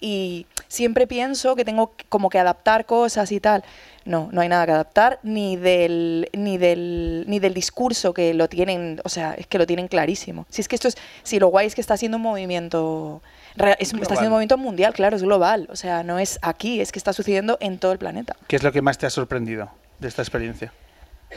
y 0.00 0.46
siempre 0.68 1.06
pienso 1.06 1.56
que 1.56 1.64
tengo 1.64 1.92
como 2.08 2.28
que 2.30 2.38
adaptar 2.38 2.86
cosas 2.86 3.32
y 3.32 3.40
tal. 3.40 3.64
No, 4.04 4.30
no 4.32 4.40
hay 4.40 4.48
nada 4.48 4.64
que 4.64 4.72
adaptar, 4.72 5.18
ni 5.22 5.56
del, 5.56 6.30
ni 6.32 6.56
del, 6.56 7.24
ni 7.28 7.40
del 7.40 7.52
discurso 7.52 8.14
que 8.14 8.32
lo 8.32 8.48
tienen, 8.48 9.00
o 9.04 9.08
sea, 9.10 9.34
es 9.34 9.46
que 9.46 9.58
lo 9.58 9.66
tienen 9.66 9.86
clarísimo. 9.88 10.46
Si 10.48 10.62
es 10.62 10.68
que 10.68 10.76
esto 10.76 10.88
es, 10.88 10.96
si 11.24 11.38
lo 11.38 11.48
guay 11.48 11.66
es 11.66 11.74
que 11.74 11.82
está 11.82 11.96
siendo 11.98 12.16
un 12.16 12.22
movimiento, 12.22 13.20
es- 13.56 13.88
está 13.92 13.96
Global. 13.96 14.06
siendo 14.08 14.26
un 14.28 14.30
movimiento 14.32 14.56
mundial, 14.56 14.94
claro, 14.94 15.16
es 15.16 15.22
global, 15.22 15.68
o 15.70 15.76
sea, 15.76 16.04
no 16.04 16.18
es 16.18 16.38
aquí, 16.40 16.80
es 16.80 16.90
que 16.90 16.98
está 16.98 17.12
sucediendo 17.12 17.58
en 17.60 17.78
todo 17.78 17.92
el 17.92 17.98
planeta. 17.98 18.34
¿Qué 18.46 18.56
es 18.56 18.62
lo 18.62 18.72
que 18.72 18.80
más 18.80 18.96
te 18.96 19.04
ha 19.04 19.10
sorprendido 19.10 19.70
de 19.98 20.08
esta 20.08 20.22
experiencia? 20.22 20.72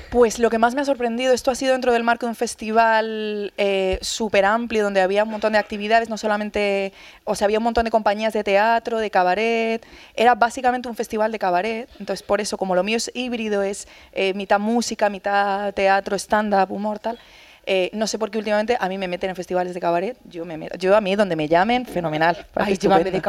Pues 0.09 0.39
lo 0.39 0.49
que 0.49 0.57
más 0.57 0.73
me 0.73 0.81
ha 0.81 0.85
sorprendido, 0.85 1.33
esto 1.33 1.51
ha 1.51 1.55
sido 1.55 1.73
dentro 1.73 1.91
del 1.91 2.03
marco 2.03 2.25
de 2.25 2.29
un 2.29 2.35
festival 2.35 3.53
eh, 3.57 3.99
súper 4.01 4.45
amplio, 4.45 4.83
donde 4.83 5.01
había 5.01 5.25
un 5.25 5.29
montón 5.29 5.51
de 5.51 5.59
actividades, 5.59 6.07
no 6.07 6.17
solamente, 6.17 6.93
o 7.25 7.35
sea, 7.35 7.45
había 7.45 7.57
un 7.57 7.65
montón 7.65 7.83
de 7.83 7.91
compañías 7.91 8.31
de 8.31 8.41
teatro, 8.41 8.99
de 8.99 9.11
cabaret, 9.11 9.85
era 10.15 10.33
básicamente 10.35 10.87
un 10.87 10.95
festival 10.95 11.33
de 11.33 11.39
cabaret, 11.39 11.89
entonces 11.99 12.23
por 12.23 12.39
eso, 12.39 12.57
como 12.57 12.73
lo 12.73 12.83
mío 12.83 12.95
es 12.95 13.11
híbrido, 13.13 13.63
es 13.63 13.85
eh, 14.13 14.33
mitad 14.33 14.59
música, 14.59 15.09
mitad 15.09 15.73
teatro, 15.73 16.15
stand-up, 16.15 16.71
humor, 16.71 16.99
tal. 16.99 17.19
Eh, 17.65 17.89
no 17.93 18.07
sé 18.07 18.17
por 18.17 18.31
qué 18.31 18.37
últimamente 18.39 18.75
a 18.79 18.89
mí 18.89 18.97
me 18.97 19.07
meten 19.07 19.29
en 19.29 19.35
festivales 19.35 19.73
de 19.73 19.79
cabaret. 19.79 20.17
Yo, 20.25 20.45
me 20.45 20.57
meto- 20.57 20.77
yo 20.77 20.95
a 20.95 21.01
mí, 21.01 21.15
donde 21.15 21.35
me 21.35 21.47
llamen, 21.47 21.85
fenomenal. 21.85 22.35
Ay, 22.65 22.73
llévame 22.87 23.01
contigo. 23.11 23.23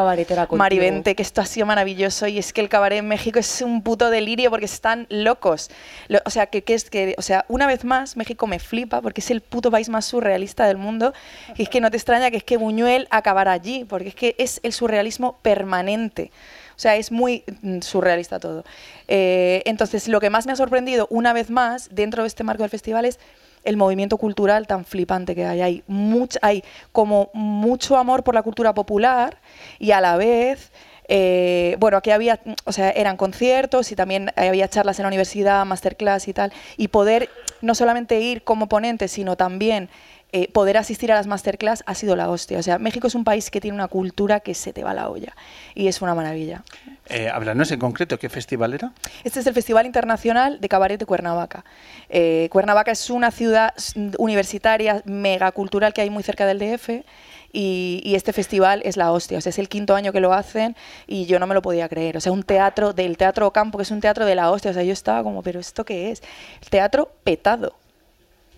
Marivente, 0.59 1.15
que 1.15 1.23
esto 1.23 1.41
ha 1.41 1.47
sido 1.47 1.67
maravilloso 1.67 2.27
y 2.27 2.39
es 2.39 2.53
que 2.53 2.61
el 2.63 2.69
cabaret 2.69 2.99
en 3.01 3.09
México 3.09 3.39
es 3.39 3.61
un 3.63 3.83
puto 3.83 4.09
delirio 4.11 4.49
porque 4.51 4.65
están 4.65 5.07
locos. 5.11 5.71
Lo- 6.09 6.21
o 6.25 6.31
sea, 6.31 6.47
que, 6.47 6.63
que 6.65 6.75
es 6.75 6.89
que, 6.89 7.15
o 7.19 7.23
sea, 7.23 7.45
una 7.49 7.67
vez 7.67 7.85
más 7.85 8.17
México 8.17 8.47
me 8.47 8.59
flipa 8.59 9.01
porque 9.03 9.21
es 9.21 9.31
el 9.31 9.41
puto 9.43 9.71
país 9.71 9.89
más 9.89 10.05
surrealista 10.07 10.67
del 10.67 10.79
mundo 10.79 11.13
y 11.57 11.63
es 11.65 11.69
que 11.69 11.81
no 11.81 11.91
te 11.91 11.97
extraña 11.99 12.31
que 12.31 12.39
es 12.39 12.45
que 12.45 12.57
Buñuel 12.57 13.09
acabará 13.11 13.53
allí 13.53 13.85
porque 13.85 14.09
es 14.09 14.15
que 14.15 14.35
es 14.39 14.61
el 14.63 14.73
surrealismo 14.73 15.39
permanente. 15.43 16.31
O 16.75 16.81
sea, 16.83 16.97
es 16.97 17.13
muy 17.13 17.45
mm, 17.61 17.81
surrealista 17.81 18.41
todo. 18.41 18.65
Eh, 19.07 19.63
entonces, 19.67 20.09
lo 20.09 20.21
que 20.21 20.31
más 20.31 20.47
me 20.47 20.53
ha 20.53 20.57
sorprendido, 20.57 21.07
una 21.11 21.33
vez 21.33 21.51
más, 21.51 21.89
dentro 21.93 22.23
de 22.23 22.29
este 22.29 22.45
marco 22.45 22.63
del 22.63 22.71
festival, 22.71 23.05
es 23.05 23.21
el 23.65 23.77
movimiento 23.77 24.17
cultural 24.17 24.67
tan 24.67 24.85
flipante 24.85 25.35
que 25.35 25.45
hay. 25.47 25.61
Hay, 25.61 25.83
much- 25.89 26.39
hay 26.43 26.65
como 26.93 27.31
mucho 27.35 27.97
amor 27.97 28.23
por 28.25 28.35
la 28.35 28.43
cultura 28.43 28.75
popular 28.75 29.39
y 29.79 29.93
a 29.93 30.01
la 30.01 30.17
vez, 30.17 30.73
eh, 31.09 31.77
bueno, 31.79 31.97
aquí 31.97 32.11
había, 32.11 32.41
o 32.65 32.73
sea, 32.73 32.91
eran 32.91 33.17
conciertos 33.17 33.93
y 33.93 33.97
también 33.97 34.31
había 34.37 34.69
charlas 34.69 34.99
en 34.99 35.05
la 35.05 35.09
universidad, 35.09 35.65
masterclass 35.67 36.29
y 36.29 36.33
tal, 36.33 36.53
y 36.77 36.89
poder 36.89 37.29
no 37.61 37.75
solamente 37.75 38.21
ir 38.21 38.43
como 38.45 38.69
ponente, 38.69 39.09
sino 39.09 39.37
también 39.37 39.89
eh, 40.35 40.51
poder 40.51 40.79
asistir 40.79 41.13
a 41.13 41.15
las 41.15 41.27
masterclass 41.27 41.85
ha 41.85 41.95
sido 41.95 42.17
la 42.17 42.31
hostia. 42.31 42.59
O 42.59 42.63
sea, 42.63 42.79
México 42.79 43.07
es 43.07 43.15
un 43.15 43.23
país 43.23 43.51
que 43.51 43.61
tiene 43.61 43.75
una 43.75 43.89
cultura 43.89 44.41
que 44.41 44.55
se 44.55 44.73
te 44.73 44.83
va 44.83 44.95
la 44.95 45.11
olla 45.11 45.37
y 45.75 45.89
es 45.89 46.01
una 46.01 46.15
maravilla. 46.15 46.63
Eh, 47.11 47.29
háblanos 47.29 47.71
en 47.71 47.79
concreto, 47.79 48.19
¿qué 48.19 48.31
festival 48.31 48.73
era? 48.73 48.93
Este 49.25 49.41
es 49.41 49.47
el 49.47 49.53
Festival 49.53 49.85
Internacional 49.85 50.59
de 50.59 50.69
Cabaret 50.71 50.99
de 50.99 51.05
Cuernavaca. 51.05 51.67
Eh, 52.09 52.49
Cuernavaca 52.51 52.93
es 52.93 53.11
una 53.11 53.31
ciudad 53.31 53.75
universitaria 54.17 55.03
megacultural 55.05 55.93
que 55.93 56.01
hay 56.01 56.09
muy 56.09 56.23
cerca 56.23 56.47
del 56.47 56.59
DF 56.59 57.05
y, 57.53 58.01
y 58.03 58.15
este 58.15 58.33
festival 58.33 58.81
es 58.87 58.97
la 58.97 59.13
hostia. 59.13 59.37
O 59.37 59.41
sea, 59.43 59.51
es 59.51 59.59
el 59.59 59.69
quinto 59.69 59.95
año 59.95 60.15
que 60.15 60.21
lo 60.21 60.33
hacen 60.33 60.77
y 61.07 61.27
yo 61.27 61.41
no 61.41 61.47
me 61.47 61.53
lo 61.53 61.61
podía 61.61 61.91
creer. 61.91 62.17
O 62.17 62.21
sea, 62.23 62.33
un 62.33 62.43
teatro 62.43 62.95
del 62.95 63.19
Teatro 63.19 63.51
Campo, 63.51 63.77
que 63.77 63.83
es 63.83 63.91
un 63.91 64.01
teatro 64.01 64.25
de 64.25 64.35
la 64.35 64.51
hostia. 64.51 64.71
O 64.71 64.75
sea, 64.75 64.83
yo 64.83 64.95
estaba 64.95 65.23
como, 65.23 65.43
¿pero 65.43 65.61
esto 65.61 65.85
qué 65.85 66.11
es? 66.11 66.23
El 66.63 66.71
teatro 66.71 67.11
petado. 67.23 67.75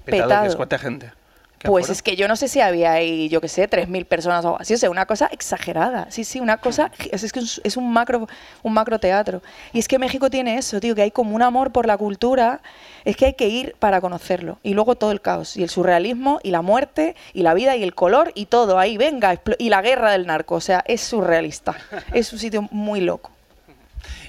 Petado, 0.04 0.28
Petado. 0.28 0.42
que 0.42 0.48
es 0.50 0.56
cuánta 0.56 0.78
gente. 0.78 1.23
¿Qué 1.64 1.70
Pues 1.70 1.88
es 1.88 2.02
que 2.02 2.14
yo 2.14 2.28
no 2.28 2.36
sé 2.36 2.46
si 2.46 2.60
había 2.60 2.92
ahí, 2.92 3.30
yo 3.30 3.40
qué 3.40 3.48
sé, 3.48 3.66
3.000 3.66 4.04
personas 4.04 4.44
o 4.44 4.48
algo 4.48 4.60
así. 4.60 4.74
O 4.74 4.76
sea, 4.76 4.90
una 4.90 5.06
cosa 5.06 5.28
exagerada. 5.32 6.08
Sí, 6.10 6.22
sí, 6.22 6.38
una 6.38 6.58
cosa. 6.58 6.92
Es, 7.10 7.22
es 7.22 7.32
que 7.32 7.40
es- 7.40 7.76
un 7.78 7.90
macro, 7.90 8.28
un 8.62 8.74
macro 8.74 8.98
teatro. 8.98 9.42
Y 9.72 9.78
es 9.78 9.88
que 9.88 9.98
México 9.98 10.28
tiene 10.28 10.58
eso, 10.58 10.78
tío, 10.78 10.94
que 10.94 11.00
hay 11.00 11.10
como 11.10 11.34
un 11.34 11.40
amor 11.40 11.72
por 11.72 11.86
la 11.86 11.96
cultura. 11.96 12.60
Es 13.06 13.16
que 13.16 13.24
hay 13.24 13.32
que 13.32 13.48
ir 13.48 13.74
para 13.78 14.02
conocerlo. 14.02 14.58
Y 14.62 14.74
luego 14.74 14.94
todo 14.94 15.10
el 15.10 15.22
caos. 15.22 15.56
Y 15.56 15.62
el 15.62 15.70
surrealismo, 15.70 16.38
y 16.42 16.50
la 16.50 16.60
muerte, 16.60 17.16
y 17.32 17.42
la 17.42 17.54
vida, 17.54 17.74
y 17.76 17.82
el 17.82 17.94
color, 17.94 18.30
y 18.34 18.44
todo. 18.44 18.78
Ahí, 18.78 18.98
venga. 18.98 19.40
Y 19.58 19.70
la 19.70 19.80
guerra 19.80 20.10
del 20.12 20.26
narco. 20.26 20.56
O 20.56 20.60
sea, 20.60 20.84
es 20.86 21.00
surrealista. 21.00 21.74
Es 22.12 22.30
un 22.34 22.38
sitio 22.38 22.68
muy 22.72 23.00
loco. 23.00 23.30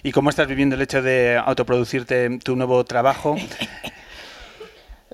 ¿Y 0.03 0.13
cómo 0.13 0.29
estás 0.29 0.47
viviendo 0.47 0.75
el 0.75 0.81
hecho 0.81 1.01
de 1.01 1.37
autoproducirte 1.45 2.39
tu 2.39 2.55
nuevo 2.55 2.85
trabajo? 2.85 3.35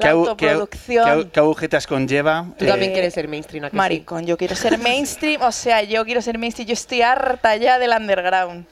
La 0.02 0.08
qué 0.08 0.14
agu- 0.14 0.28
autoproducción. 0.30 1.06
qué 1.06 1.12
agu- 1.12 1.32
qué 1.32 1.40
agujetas 1.40 1.88
conlleva? 1.88 2.46
Tú 2.58 2.66
Eh, 2.66 2.68
también 2.68 2.92
quieres 2.94 3.14
ser 3.14 3.28
mainstream, 3.28 3.66
¿a 3.66 3.68
que 3.70 3.72
sí? 3.72 3.78
Maricón, 3.78 4.26
yo 4.26 4.38
quiero 4.38 4.56
ser 4.56 4.78
mainstream. 4.78 5.42
O 5.42 5.52
sea, 5.52 5.82
yo 5.84 6.04
quiero 6.06 6.22
ser 6.22 6.38
mainstream. 6.38 6.68
Yo 6.68 6.74
estoy 6.74 7.02
harta 7.02 7.56
ya 7.56 7.80
del 7.80 7.92
underground. 7.92 8.66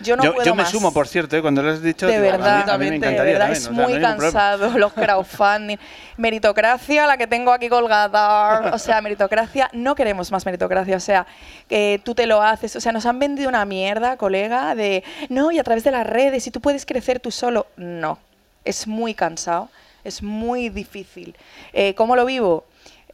Yo 0.00 0.16
no 0.16 0.24
yo, 0.24 0.34
puedo 0.34 0.44
yo 0.46 0.54
me 0.56 0.62
más. 0.62 0.70
sumo, 0.72 0.92
por 0.92 1.06
cierto, 1.06 1.36
eh, 1.36 1.42
cuando 1.42 1.62
lo 1.62 1.70
has 1.70 1.80
dicho. 1.80 2.08
De 2.08 2.14
digo, 2.20 2.24
a 2.24 2.36
mí- 2.36 2.42
verdad, 2.42 2.70
a 2.70 2.76
mí, 2.78 2.84
me 2.86 2.90
de 2.90 2.96
encantaría 2.96 3.32
verdad, 3.34 3.38
también, 3.46 3.56
es 3.56 3.68
o 3.68 3.68
sea, 3.68 3.70
no 3.70 3.82
muy 3.84 3.92
problema. 4.00 4.16
cansado 4.16 4.78
los 4.78 4.92
crowdfunding. 4.94 5.76
Meritocracia, 6.16 7.06
la 7.06 7.16
que 7.16 7.26
tengo 7.26 7.52
aquí 7.52 7.68
colgada. 7.68 8.70
O 8.74 8.78
sea, 8.78 9.00
meritocracia, 9.00 9.68
no 9.72 9.94
queremos 9.94 10.32
más 10.32 10.44
meritocracia. 10.46 10.96
O 10.96 11.00
sea, 11.00 11.26
que 11.68 12.00
tú 12.04 12.14
te 12.16 12.26
lo 12.26 12.42
haces. 12.42 12.74
O 12.74 12.80
sea, 12.80 12.90
nos 12.90 13.06
han 13.06 13.18
vendido 13.18 13.48
una 13.48 13.64
mierda, 13.64 14.16
colega, 14.16 14.74
de 14.74 15.04
no, 15.28 15.52
y 15.52 15.58
a 15.58 15.62
través 15.64 15.84
de 15.84 15.90
las 15.92 16.06
redes, 16.06 16.46
y 16.46 16.50
tú 16.50 16.60
puedes 16.60 16.84
crecer 16.86 17.20
tú 17.20 17.30
solo. 17.30 17.66
No, 17.76 18.18
es 18.64 18.86
muy 18.88 19.14
cansado, 19.14 19.68
es 20.04 20.22
muy 20.22 20.68
difícil. 20.68 21.34
Eh, 21.72 21.94
¿Cómo 21.94 22.16
lo 22.16 22.24
vivo? 22.24 22.64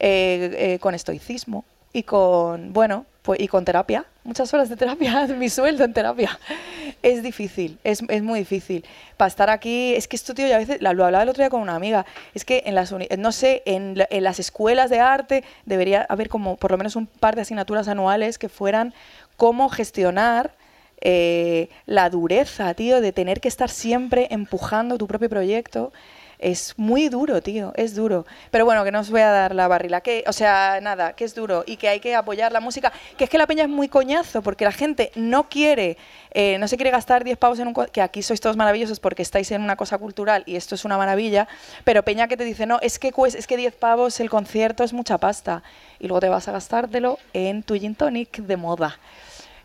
Eh, 0.01 0.55
eh, 0.57 0.79
con 0.79 0.95
estoicismo 0.95 1.65
y 1.91 2.03
con, 2.03 2.71
bueno, 2.71 3.05
pues, 3.21 3.39
y 3.41 3.47
con 3.47 3.65
terapia. 3.65 4.05
Muchas 4.23 4.53
horas 4.53 4.69
de 4.69 4.77
terapia, 4.77 5.27
mi 5.37 5.49
sueldo 5.49 5.83
en 5.83 5.93
terapia. 5.93 6.39
Es 7.01 7.21
difícil, 7.21 7.77
es, 7.83 8.01
es 8.07 8.23
muy 8.23 8.39
difícil. 8.39 8.85
Para 9.17 9.27
estar 9.27 9.49
aquí, 9.49 9.93
es 9.95 10.07
que 10.07 10.15
esto, 10.15 10.33
tío, 10.33 10.47
yo 10.47 10.55
a 10.55 10.59
veces, 10.59 10.81
lo 10.81 10.89
hablaba 10.89 11.23
el 11.23 11.29
otro 11.29 11.41
día 11.41 11.49
con 11.49 11.61
una 11.61 11.75
amiga, 11.75 12.05
es 12.33 12.45
que 12.45 12.63
en 12.65 12.75
las, 12.75 12.93
no 13.17 13.31
sé, 13.31 13.61
en, 13.65 13.95
en 14.09 14.23
las 14.23 14.39
escuelas 14.39 14.89
de 14.89 14.99
arte 14.99 15.43
debería 15.65 16.05
haber 16.07 16.29
como 16.29 16.55
por 16.55 16.71
lo 16.71 16.77
menos 16.77 16.95
un 16.95 17.07
par 17.07 17.35
de 17.35 17.41
asignaturas 17.41 17.87
anuales 17.87 18.37
que 18.37 18.49
fueran 18.49 18.93
cómo 19.35 19.69
gestionar 19.69 20.53
la 21.85 22.09
dureza, 22.09 22.73
tío, 22.73 22.99
de 22.99 23.13
tener 23.13 23.39
que 23.39 23.47
estar 23.47 23.69
siempre 23.69 24.27
empujando 24.31 24.97
tu 24.97 25.07
propio 25.07 25.29
proyecto. 25.29 25.93
Es 26.39 26.75
muy 26.77 27.09
duro, 27.09 27.41
tío, 27.41 27.73
es 27.75 27.95
duro. 27.95 28.25
Pero 28.49 28.63
bueno, 28.63 28.85
que 28.85 28.93
no 28.93 29.01
os 29.01 29.09
voy 29.11 29.19
a 29.19 29.29
dar 29.29 29.53
la 29.53 29.67
barrila. 29.67 29.99
Que, 29.99 30.23
o 30.25 30.31
sea, 30.31 30.79
nada, 30.81 31.11
que 31.11 31.25
es 31.25 31.35
duro 31.35 31.65
y 31.67 31.75
que 31.75 31.89
hay 31.89 31.99
que 31.99 32.15
apoyar 32.15 32.53
la 32.53 32.61
música. 32.61 32.93
Que 33.17 33.25
es 33.25 33.29
que 33.29 33.37
la 33.37 33.45
peña 33.45 33.63
es 33.63 33.69
muy 33.69 33.89
coñazo 33.89 34.41
porque 34.41 34.63
la 34.63 34.71
gente 34.71 35.11
no 35.15 35.49
quiere, 35.49 35.97
eh, 36.31 36.57
no 36.57 36.69
se 36.69 36.77
quiere 36.77 36.91
gastar 36.91 37.25
10 37.25 37.37
pavos 37.37 37.59
en 37.59 37.67
un... 37.67 37.73
Que 37.73 38.01
aquí 38.01 38.23
sois 38.23 38.39
todos 38.39 38.55
maravillosos 38.55 39.01
porque 39.01 39.21
estáis 39.21 39.51
en 39.51 39.61
una 39.61 39.75
cosa 39.75 39.97
cultural 39.97 40.43
y 40.45 40.55
esto 40.55 40.75
es 40.75 40.85
una 40.85 40.97
maravilla. 40.97 41.49
Pero 41.83 42.03
peña 42.03 42.29
que 42.29 42.37
te 42.37 42.45
dice, 42.45 42.65
no, 42.65 42.79
es 42.81 42.99
que, 42.99 43.11
es 43.35 43.45
que 43.45 43.57
10 43.57 43.75
pavos 43.75 44.21
el 44.21 44.29
concierto 44.29 44.85
es 44.85 44.93
mucha 44.93 45.17
pasta. 45.17 45.61
Y 45.99 46.07
luego 46.07 46.21
te 46.21 46.29
vas 46.29 46.47
a 46.47 46.53
gastártelo 46.53 47.19
en 47.33 47.63
tu 47.63 47.75
gin 47.75 47.95
tonic 47.95 48.37
de 48.37 48.55
moda. 48.55 48.97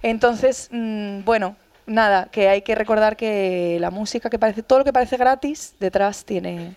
Entonces, 0.02 0.68
mm, 0.72 1.24
bueno, 1.24 1.54
nada, 1.86 2.28
que 2.30 2.48
hay 2.48 2.62
que 2.62 2.74
recordar 2.74 3.16
que 3.16 3.78
la 3.80 3.90
música 3.90 4.30
que 4.30 4.38
parece, 4.38 4.62
todo 4.62 4.80
lo 4.80 4.84
que 4.84 4.92
parece 4.92 5.16
gratis, 5.16 5.74
detrás 5.80 6.24
tiene, 6.24 6.74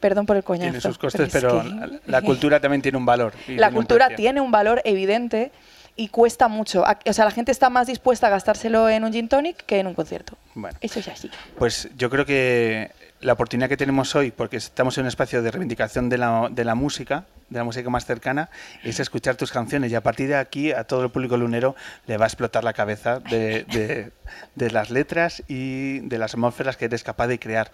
perdón 0.00 0.26
por 0.26 0.36
el 0.36 0.44
coñazo. 0.44 0.70
Tiene 0.70 0.80
sus 0.80 0.98
costes, 0.98 1.26
es 1.28 1.32
pero 1.32 1.62
que- 1.62 2.00
la 2.06 2.22
cultura 2.22 2.60
también 2.60 2.82
tiene 2.82 2.98
un 2.98 3.06
valor. 3.06 3.32
la 3.48 3.68
un 3.68 3.74
cultura 3.74 4.14
tiene 4.14 4.40
un 4.40 4.50
valor 4.50 4.80
evidente 4.84 5.52
y 5.96 6.08
cuesta 6.08 6.48
mucho. 6.48 6.84
O 7.06 7.12
sea, 7.12 7.24
la 7.24 7.30
gente 7.30 7.52
está 7.52 7.68
más 7.68 7.86
dispuesta 7.86 8.28
a 8.28 8.30
gastárselo 8.30 8.88
en 8.88 9.04
un 9.04 9.12
gin 9.12 9.28
tonic 9.28 9.56
que 9.66 9.80
en 9.80 9.86
un 9.86 9.94
concierto. 9.94 10.36
Bueno. 10.54 10.78
Eso 10.80 11.00
es 11.00 11.08
así. 11.08 11.30
Pues 11.58 11.88
yo 11.96 12.08
creo 12.08 12.24
que 12.24 12.90
la 13.20 13.34
oportunidad 13.34 13.68
que 13.68 13.76
tenemos 13.76 14.14
hoy, 14.14 14.30
porque 14.30 14.56
estamos 14.56 14.96
en 14.96 15.02
un 15.02 15.08
espacio 15.08 15.42
de 15.42 15.50
reivindicación 15.50 16.08
de 16.08 16.18
la, 16.18 16.48
de 16.50 16.64
la 16.64 16.74
música, 16.74 17.24
de 17.50 17.58
la 17.58 17.64
música 17.64 17.90
más 17.90 18.06
cercana, 18.06 18.48
es 18.82 18.98
escuchar 19.00 19.36
tus 19.36 19.52
canciones 19.52 19.92
y 19.92 19.94
a 19.94 20.00
partir 20.02 20.28
de 20.28 20.36
aquí 20.36 20.72
a 20.72 20.84
todo 20.84 21.04
el 21.04 21.10
público 21.10 21.36
lunero 21.36 21.76
le 22.06 22.16
va 22.16 22.24
a 22.24 22.28
explotar 22.28 22.64
la 22.64 22.72
cabeza 22.72 23.18
de, 23.20 23.64
de- 23.64 24.12
de 24.54 24.70
las 24.70 24.90
letras 24.90 25.42
y 25.48 26.00
de 26.00 26.18
las 26.18 26.34
atmósferas 26.34 26.76
que 26.76 26.86
eres 26.86 27.02
capaz 27.02 27.26
de 27.26 27.38
crear. 27.38 27.72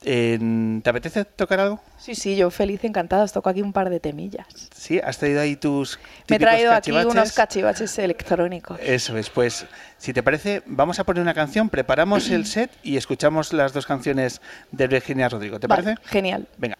¿Te 0.00 0.82
apetece 0.88 1.24
tocar 1.24 1.60
algo? 1.60 1.80
Sí, 1.98 2.14
sí, 2.14 2.34
yo 2.34 2.50
feliz, 2.50 2.82
encantada. 2.84 3.24
Os 3.24 3.32
toco 3.32 3.50
aquí 3.50 3.60
un 3.60 3.72
par 3.72 3.90
de 3.90 4.00
temillas. 4.00 4.46
Sí, 4.74 4.98
has 4.98 5.18
traído 5.18 5.40
ahí 5.40 5.56
tus... 5.56 5.98
Me 6.28 6.36
he 6.36 6.38
traído 6.38 6.72
aquí 6.72 6.90
unos 6.90 7.32
cachivaches 7.32 7.98
electrónicos. 7.98 8.78
Eso 8.82 9.16
es, 9.18 9.28
pues 9.28 9.66
si 9.98 10.12
te 10.12 10.22
parece, 10.22 10.62
vamos 10.64 10.98
a 10.98 11.04
poner 11.04 11.22
una 11.22 11.34
canción, 11.34 11.68
preparamos 11.68 12.30
el 12.30 12.46
set 12.46 12.70
y 12.82 12.96
escuchamos 12.96 13.52
las 13.52 13.72
dos 13.74 13.86
canciones 13.86 14.40
de 14.72 14.86
Virginia 14.86 15.28
Rodrigo. 15.28 15.60
¿Te 15.60 15.66
Vale, 15.66 15.82
parece? 15.82 16.02
Genial. 16.08 16.48
Venga. 16.56 16.78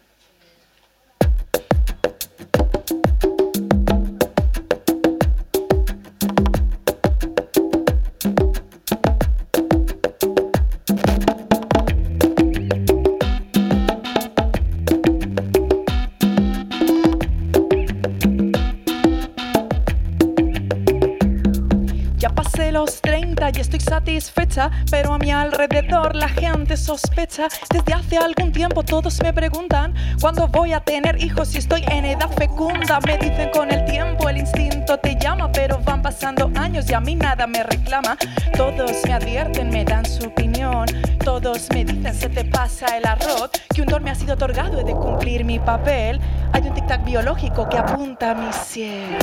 30 23.80 24.10
y 24.10 24.16
estoy 24.16 24.40
satisfecha, 24.40 24.70
pero 24.90 25.14
a 25.14 25.18
mi 25.18 25.30
alrededor 25.30 26.14
la 26.14 26.28
gente 26.28 26.76
sospecha. 26.76 27.48
Desde 27.70 27.92
hace 27.92 28.18
algún 28.18 28.52
tiempo 28.52 28.82
todos 28.82 29.20
me 29.22 29.32
preguntan 29.32 29.94
cuándo 30.20 30.48
voy 30.48 30.72
a 30.72 30.80
tener 30.80 31.22
hijos 31.22 31.48
si 31.48 31.58
estoy 31.58 31.84
en 31.88 32.04
edad 32.04 32.30
fecunda. 32.36 33.00
Me 33.06 33.18
dicen 33.18 33.50
con 33.50 33.70
el 33.70 33.84
tiempo 33.84 34.28
el 34.28 34.38
instinto 34.38 34.98
te 34.98 35.16
llama, 35.16 35.50
pero 35.52 35.78
van 35.84 36.02
pasando 36.02 36.50
años 36.56 36.88
y 36.90 36.94
a 36.94 37.00
mí 37.00 37.14
nada 37.14 37.46
me 37.46 37.62
reclama. 37.62 38.16
Todos 38.56 38.92
me 39.06 39.12
advierten, 39.12 39.70
me 39.70 39.84
dan 39.84 40.04
su 40.04 40.26
opinión. 40.26 40.86
Todos 41.24 41.68
me 41.72 41.84
dicen 41.84 42.14
se 42.14 42.28
te 42.28 42.44
pasa 42.44 42.96
el 42.96 43.06
arroz, 43.06 43.50
que 43.74 43.82
un 43.82 43.88
don 43.88 44.02
me 44.02 44.10
ha 44.10 44.14
sido 44.14 44.34
otorgado, 44.34 44.80
he 44.80 44.84
de 44.84 44.92
cumplir 44.92 45.44
mi 45.44 45.58
papel. 45.58 46.20
Hay 46.52 46.62
un 46.62 46.74
tic-tac 46.74 47.04
biológico 47.04 47.68
que 47.68 47.78
apunta 47.78 48.32
a 48.32 48.34
mi 48.34 48.52
cielo. 48.52 49.18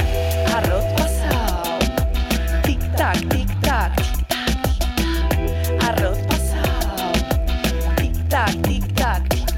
Arroz 0.55 0.85
pasado. 0.95 1.79
Tic 2.63 2.79
tac, 2.95 4.16
Tic 8.37 8.45
tac, 8.45 8.61
tic 8.61 8.85
tac, 8.93 9.29
tic 9.29 9.49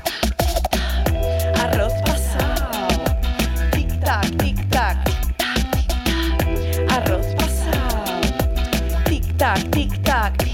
tac, 0.71 1.03
arroz 1.63 1.95
pasado. 2.05 3.03
Tic 3.71 3.89
tac, 3.99 4.27
tic 4.37 4.57
tac, 4.69 4.97
tic 5.03 5.27
tac, 5.35 6.47
arroz 6.87 7.27
pasado. 7.35 8.13
Tic 9.03 9.91
tac, 10.05 10.48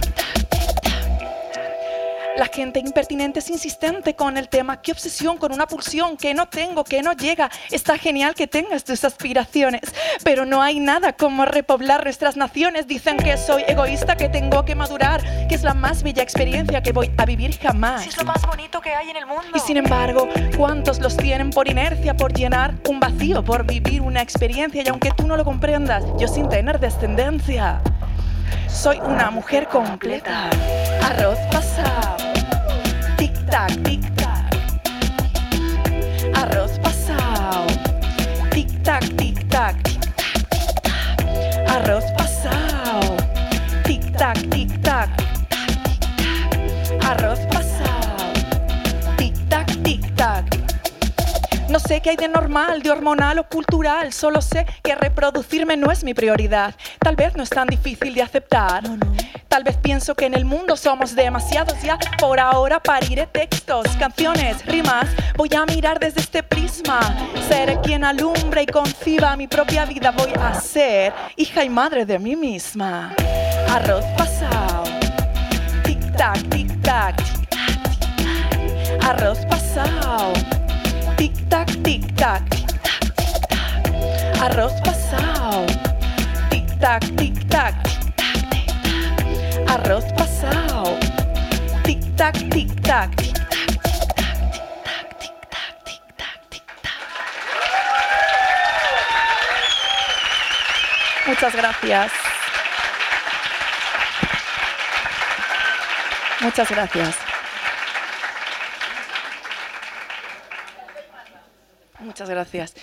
La 2.37 2.47
gente 2.47 2.79
impertinente 2.79 3.39
es 3.39 3.49
insistente 3.49 4.13
con 4.13 4.37
el 4.37 4.49
tema. 4.49 4.81
Qué 4.81 4.91
obsesión 4.91 5.37
con 5.37 5.53
una 5.53 5.67
pulsión 5.67 6.17
que 6.17 6.33
no 6.33 6.47
tengo, 6.47 6.83
que 6.83 7.01
no 7.01 7.13
llega. 7.13 7.49
Está 7.71 7.97
genial 7.97 8.35
que 8.35 8.45
tengas 8.45 8.83
tus 8.83 9.05
aspiraciones, 9.05 9.81
pero 10.21 10.45
no 10.45 10.61
hay 10.61 10.81
nada 10.81 11.13
como 11.13 11.45
repoblar 11.45 12.03
nuestras 12.03 12.35
naciones. 12.35 12.87
Dicen 12.87 13.15
que 13.15 13.37
soy 13.37 13.63
egoísta, 13.67 14.17
que 14.17 14.27
tengo 14.27 14.65
que 14.65 14.75
madurar, 14.75 15.47
que 15.47 15.55
es 15.55 15.63
la 15.63 15.73
más 15.73 16.03
bella 16.03 16.23
experiencia 16.23 16.83
que 16.83 16.91
voy 16.91 17.09
a 17.17 17.25
vivir 17.25 17.57
jamás. 17.57 18.05
Es 18.05 18.17
lo 18.17 18.25
más 18.25 18.45
bonito 18.45 18.81
que 18.81 18.93
hay 18.93 19.09
en 19.09 19.15
el 19.15 19.25
mundo. 19.25 19.47
Y 19.53 19.59
sin 19.59 19.77
embargo, 19.77 20.27
¿cuántos 20.57 20.99
los 20.99 21.15
tienen 21.15 21.51
por 21.51 21.69
inercia, 21.69 22.17
por 22.17 22.33
llenar 22.33 22.75
un 22.89 22.99
vacío, 22.99 23.45
por 23.45 23.65
vivir 23.65 24.01
una 24.01 24.21
experiencia? 24.21 24.83
Y 24.85 24.89
aunque 24.89 25.11
tú 25.11 25.25
no 25.25 25.37
lo 25.37 25.45
comprendas, 25.45 26.03
yo 26.19 26.27
sin 26.27 26.49
tener 26.49 26.81
descendencia, 26.81 27.81
soy 28.67 28.99
una 28.99 29.31
mujer 29.31 29.67
completa. 29.67 30.49
Arroz 31.01 31.39
pasado. 31.51 32.17
Tic 33.17 33.33
tac, 33.49 33.71
tic 33.83 34.15
tac. 34.15 34.55
Arroz 36.35 36.77
pasado. 36.79 37.65
Tic 38.51 38.69
tac, 38.83 39.03
tic 39.17 39.24
sé 51.87 52.01
qué 52.01 52.11
hay 52.11 52.15
de 52.15 52.27
normal, 52.27 52.81
de 52.81 52.89
hormonal 52.89 53.39
o 53.39 53.47
cultural, 53.47 54.11
solo 54.11 54.41
sé 54.41 54.65
que 54.83 54.95
reproducirme 54.95 55.77
no 55.77 55.91
es 55.91 56.03
mi 56.03 56.13
prioridad. 56.13 56.75
Tal 56.99 57.15
vez 57.15 57.35
no 57.35 57.43
es 57.43 57.49
tan 57.49 57.67
difícil 57.67 58.13
de 58.13 58.21
aceptar. 58.21 58.83
Tal 59.47 59.63
vez 59.63 59.77
pienso 59.77 60.15
que 60.15 60.25
en 60.25 60.33
el 60.33 60.45
mundo 60.45 60.75
somos 60.75 61.15
demasiados 61.15 61.81
ya. 61.81 61.97
Por 62.19 62.39
ahora 62.39 62.81
pariré 62.81 63.27
textos, 63.27 63.87
canciones, 63.99 64.65
rimas. 64.65 65.07
Voy 65.37 65.49
a 65.55 65.65
mirar 65.65 65.99
desde 65.99 66.21
este 66.21 66.43
prisma. 66.43 66.99
Seré 67.47 67.79
quien 67.81 68.03
alumbre 68.03 68.63
y 68.63 68.65
conciba 68.65 69.35
mi 69.37 69.47
propia 69.47 69.85
vida. 69.85 70.11
Voy 70.11 70.31
a 70.41 70.53
ser 70.59 71.13
hija 71.35 71.63
y 71.63 71.69
madre 71.69 72.05
de 72.05 72.19
mí 72.19 72.35
misma. 72.35 73.13
Arroz 73.69 74.05
pasado. 74.17 74.83
Tic 75.83 75.99
tac, 76.17 76.37
tic 76.49 76.81
tac, 76.81 77.15
tic 77.15 77.49
tac, 77.49 77.89
tic 77.89 77.99
tac. 78.17 79.03
Arroz 79.03 79.39
pasado. 79.45 80.33
Tic 81.25 81.49
tac, 81.49 81.65
tic 81.81 82.03
tac, 82.15 82.43
tic 82.51 82.69
tac, 82.77 83.01
tic 83.17 83.33
tac. 83.49 84.45
Arroz 84.45 84.75
pasado. 84.85 85.65
Tic 86.51 86.67
tac, 86.79 87.01
tic 87.17 87.33
tac, 87.49 87.73
tic 87.81 88.13
tac, 88.13 88.37
tic 88.53 88.69
tac. 88.85 89.65
Arroz 89.73 90.05
pasado. 90.13 90.99
Tic 91.81 92.01
tac, 92.15 92.35
tic 92.53 92.69
tac, 92.85 93.09
tic 93.17 93.33
tac. 93.41 94.37
Muchas 101.25 101.55
gracias. 101.55 102.11
Muchas 106.41 106.69
gracias. 106.69 107.24
Muchas 112.15 112.29
gracias. 112.29 112.73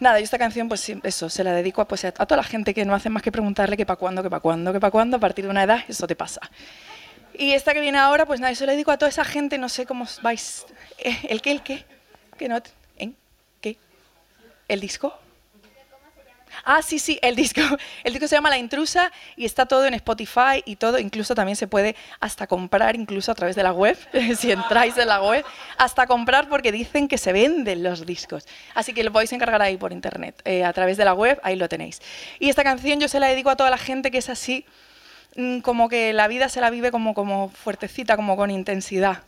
Nada, 0.00 0.18
yo 0.18 0.24
esta 0.24 0.38
canción, 0.38 0.66
pues 0.66 0.90
eso, 1.02 1.28
se 1.28 1.44
la 1.44 1.52
dedico 1.52 1.82
a, 1.82 1.86
pues, 1.86 2.06
a 2.06 2.12
toda 2.12 2.38
la 2.38 2.42
gente 2.42 2.72
que 2.72 2.86
no 2.86 2.94
hace 2.94 3.10
más 3.10 3.22
que 3.22 3.30
preguntarle 3.30 3.76
que 3.76 3.84
para 3.84 3.98
cuándo, 3.98 4.22
que 4.22 4.30
para 4.30 4.40
cuándo, 4.40 4.72
que 4.72 4.80
para 4.80 4.90
cuándo, 4.90 5.18
a 5.18 5.20
partir 5.20 5.44
de 5.44 5.50
una 5.50 5.62
edad, 5.62 5.80
eso 5.86 6.06
te 6.06 6.16
pasa. 6.16 6.40
Y 7.34 7.52
esta 7.52 7.74
que 7.74 7.80
viene 7.80 7.98
ahora, 7.98 8.24
pues 8.24 8.40
nada, 8.40 8.50
eso 8.50 8.64
le 8.64 8.72
dedico 8.72 8.90
a 8.90 8.96
toda 8.96 9.10
esa 9.10 9.26
gente, 9.26 9.58
no 9.58 9.68
sé 9.68 9.84
cómo 9.84 10.06
vais. 10.22 10.64
Eh, 10.96 11.18
¿El 11.28 11.42
qué, 11.42 11.50
el 11.50 11.62
qué? 11.62 11.84
¿Qué 12.38 12.48
no? 12.48 12.62
¿En? 12.96 13.14
¿Qué? 13.60 13.76
¿El 14.68 14.80
disco? 14.80 15.12
Ah, 16.64 16.82
sí, 16.82 16.98
sí, 16.98 17.18
el 17.22 17.36
disco. 17.36 17.60
El 18.04 18.12
disco 18.12 18.28
se 18.28 18.36
llama 18.36 18.50
La 18.50 18.58
Intrusa 18.58 19.10
y 19.36 19.44
está 19.44 19.66
todo 19.66 19.86
en 19.86 19.94
Spotify 19.94 20.62
y 20.64 20.76
todo. 20.76 20.98
Incluso 20.98 21.34
también 21.34 21.56
se 21.56 21.66
puede 21.66 21.96
hasta 22.20 22.46
comprar, 22.46 22.96
incluso 22.96 23.32
a 23.32 23.34
través 23.34 23.56
de 23.56 23.62
la 23.62 23.72
web, 23.72 23.96
si 24.38 24.50
entráis 24.52 24.96
en 24.98 25.08
la 25.08 25.22
web, 25.22 25.44
hasta 25.76 26.06
comprar 26.06 26.48
porque 26.48 26.72
dicen 26.72 27.08
que 27.08 27.18
se 27.18 27.32
venden 27.32 27.82
los 27.82 28.06
discos. 28.06 28.46
Así 28.74 28.92
que 28.92 29.04
lo 29.04 29.12
podéis 29.12 29.32
encargar 29.32 29.62
ahí 29.62 29.76
por 29.76 29.92
internet, 29.92 30.40
eh, 30.44 30.64
a 30.64 30.72
través 30.72 30.96
de 30.96 31.04
la 31.04 31.14
web, 31.14 31.40
ahí 31.42 31.56
lo 31.56 31.68
tenéis. 31.68 32.00
Y 32.38 32.48
esta 32.48 32.64
canción 32.64 33.00
yo 33.00 33.08
se 33.08 33.20
la 33.20 33.28
dedico 33.28 33.50
a 33.50 33.56
toda 33.56 33.70
la 33.70 33.78
gente 33.78 34.10
que 34.10 34.18
es 34.18 34.28
así, 34.28 34.64
mm, 35.36 35.60
como 35.60 35.88
que 35.88 36.12
la 36.12 36.28
vida 36.28 36.48
se 36.48 36.60
la 36.60 36.70
vive 36.70 36.90
como, 36.90 37.14
como 37.14 37.50
fuertecita, 37.50 38.16
como 38.16 38.36
con 38.36 38.50
intensidad. 38.50 39.22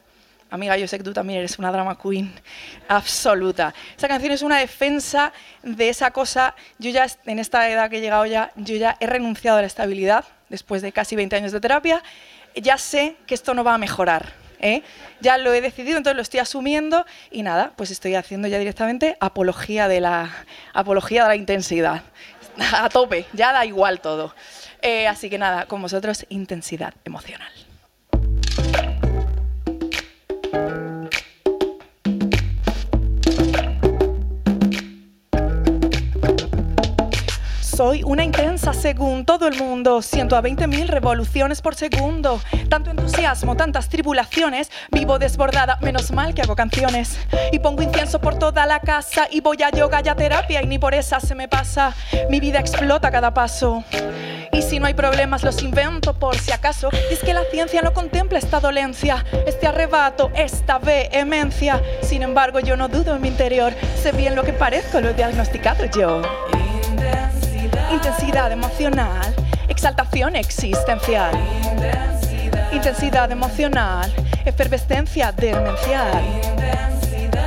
Amiga, 0.51 0.77
yo 0.77 0.89
sé 0.89 0.99
que 0.99 1.05
tú 1.05 1.13
también 1.13 1.39
eres 1.39 1.61
una 1.61 1.71
drama 1.71 1.97
queen 1.97 2.33
absoluta. 2.89 3.73
Esta 3.93 4.09
canción 4.09 4.33
es 4.33 4.43
una 4.43 4.59
defensa 4.59 5.33
de 5.63 5.89
esa 5.89 6.11
cosa. 6.11 6.57
Yo 6.79 6.91
ya, 6.91 7.07
en 7.27 7.39
esta 7.39 7.69
edad 7.71 7.89
que 7.89 7.99
he 7.99 8.01
llegado 8.01 8.27
ya, 8.27 8.51
yo 8.57 8.75
ya 8.75 8.97
he 8.99 9.07
renunciado 9.07 9.59
a 9.59 9.61
la 9.61 9.69
estabilidad 9.69 10.25
después 10.49 10.83
de 10.83 10.91
casi 10.91 11.15
20 11.15 11.37
años 11.37 11.53
de 11.53 11.61
terapia. 11.61 12.03
Ya 12.57 12.79
sé 12.79 13.17
que 13.29 13.35
esto 13.35 13.55
no 13.55 13.63
va 13.63 13.75
a 13.75 13.79
mejorar. 13.79 14.33
¿eh? 14.59 14.83
Ya 15.21 15.39
lo 15.39 15.53
he 15.53 15.61
decidido, 15.61 15.99
entonces 15.99 16.17
lo 16.17 16.23
estoy 16.23 16.41
asumiendo 16.41 17.07
y 17.31 17.45
nada, 17.45 17.73
pues 17.77 17.93
estoy 17.93 18.17
haciendo 18.17 18.49
ya 18.49 18.59
directamente 18.59 19.17
apología 19.21 19.87
de 19.87 20.01
la, 20.01 20.31
apología 20.73 21.23
de 21.23 21.29
la 21.29 21.37
intensidad. 21.37 22.03
A 22.73 22.89
tope, 22.89 23.27
ya 23.33 23.53
da 23.53 23.65
igual 23.65 24.01
todo. 24.01 24.35
Eh, 24.83 25.07
así 25.07 25.31
que 25.31 25.39
nada, 25.39 25.67
con 25.67 25.81
vosotros, 25.81 26.27
intensidad 26.29 26.93
emocional. 27.05 27.53
Soy 37.81 38.03
una 38.03 38.25
intensa 38.25 38.75
según 38.75 39.25
todo 39.25 39.49
el 39.49 39.57
mundo. 39.57 40.03
Siento 40.03 40.37
a 40.37 40.43
20.000 40.43 40.87
revoluciones 40.87 41.63
por 41.63 41.75
segundo. 41.75 42.39
Tanto 42.69 42.91
entusiasmo, 42.91 43.57
tantas 43.57 43.89
tribulaciones. 43.89 44.71
Vivo 44.91 45.19
desbordada, 45.19 45.79
menos 45.81 46.13
mal 46.13 46.35
que 46.35 46.43
hago 46.43 46.55
canciones. 46.55 47.19
Y 47.53 47.59
pongo 47.59 47.81
incienso 47.81 48.21
por 48.21 48.39
toda 48.39 48.67
la 48.67 48.81
casa. 48.81 49.29
Y 49.31 49.41
voy 49.41 49.63
a 49.63 49.71
yoga 49.71 50.03
y 50.05 50.09
a 50.11 50.15
terapia 50.15 50.61
y 50.61 50.67
ni 50.67 50.79
por 50.79 50.93
esa 50.93 51.21
se 51.21 51.35
me 51.35 51.49
pasa. 51.49 51.95
Mi 52.29 52.39
vida 52.39 52.61
explota 52.61 53.11
cada 53.11 53.33
paso. 53.33 53.83
Y 54.53 54.61
si 54.61 54.79
no 54.79 54.85
hay 54.85 54.93
problemas, 54.93 55.43
los 55.43 55.63
invento 55.63 56.13
por 56.13 56.37
si 56.37 56.53
acaso. 56.53 56.91
Y 57.11 57.15
es 57.15 57.21
que 57.21 57.33
la 57.33 57.45
ciencia 57.51 57.81
no 57.81 57.95
contempla 57.95 58.39
esta 58.39 58.61
dolencia, 58.61 59.25
este 59.47 59.67
arrebato, 59.67 60.31
esta 60.35 60.79
vehemencia. 60.79 61.81
Sin 62.03 62.21
embargo, 62.21 62.61
yo 62.61 62.77
no 62.77 62.89
dudo 62.89 63.17
en 63.17 63.23
mi 63.23 63.29
interior. 63.29 63.73
Sé 63.97 64.13
bien 64.13 64.37
lo 64.37 64.45
que 64.45 64.53
parezco, 64.53 65.01
lo 65.01 65.09
he 65.09 65.15
diagnosticado 65.15 65.87
yo. 65.87 66.21
Intensidad 67.93 68.53
emocional, 68.53 69.35
exaltación 69.69 70.37
existencial. 70.37 71.35
Intensidad 72.73 73.31
emocional, 73.33 74.13
efervescencia 74.45 75.33
demencial. 75.33 76.23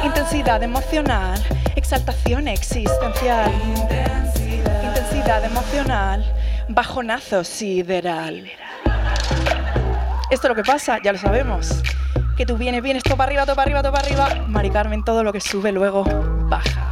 Intensidad 0.03 0.61
emocional, 0.61 1.41
exaltación 1.75 2.49
existencial. 2.49 3.51
Intensidad 4.83 5.45
emocional, 5.45 6.25
bajonazo 6.67 7.43
sideral. 7.43 8.43
Esto 10.29 10.47
es 10.47 10.49
lo 10.49 10.55
que 10.55 10.63
pasa, 10.63 10.99
ya 11.01 11.13
lo 11.13 11.17
sabemos. 11.17 11.81
Que 12.35 12.45
tú 12.45 12.57
vienes, 12.57 12.81
vienes, 12.83 13.03
todo 13.03 13.15
para 13.15 13.29
arriba, 13.29 13.45
todo 13.45 13.55
para 13.55 13.63
arriba, 13.63 13.81
todo 13.81 13.91
para 13.93 14.05
arriba. 14.05 14.45
Mari 14.47 14.71
Carmen, 14.71 15.05
todo 15.05 15.23
lo 15.23 15.31
que 15.31 15.39
sube 15.39 15.71
luego 15.71 16.03
baja. 16.49 16.91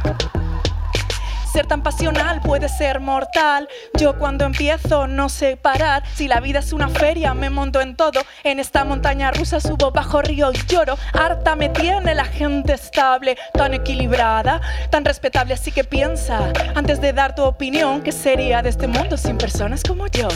Ser 1.52 1.66
tan 1.66 1.82
pasional 1.82 2.40
puede 2.40 2.70
ser 2.70 3.00
mortal. 3.00 3.68
Yo 3.98 4.18
cuando 4.18 4.46
empiezo 4.46 5.06
no 5.06 5.28
sé 5.28 5.58
parar. 5.58 6.02
Si 6.14 6.26
la 6.26 6.40
vida 6.40 6.60
es 6.60 6.72
una 6.72 6.88
feria, 6.88 7.34
me 7.34 7.50
monto 7.50 7.82
en 7.82 7.94
todo. 7.94 8.22
En 8.42 8.58
esta 8.58 8.84
montaña 8.84 9.30
rusa 9.32 9.60
subo 9.60 9.90
bajo 9.90 10.22
río 10.22 10.50
y 10.50 10.66
lloro. 10.66 10.96
Harta 11.12 11.54
me 11.54 11.68
tiene 11.68 12.14
la 12.14 12.24
gente 12.24 12.72
estable, 12.72 13.36
tan 13.52 13.74
equilibrada, 13.74 14.62
tan 14.88 15.04
respetable. 15.04 15.52
Así 15.52 15.72
que 15.72 15.84
piensa, 15.84 16.52
antes 16.74 17.02
de 17.02 17.12
dar 17.12 17.34
tu 17.34 17.42
opinión, 17.42 18.00
¿qué 18.00 18.12
sería 18.12 18.62
de 18.62 18.70
este 18.70 18.86
mundo 18.86 19.18
sin 19.18 19.36
personas 19.36 19.82
como 19.82 20.06
yo? 20.06 20.28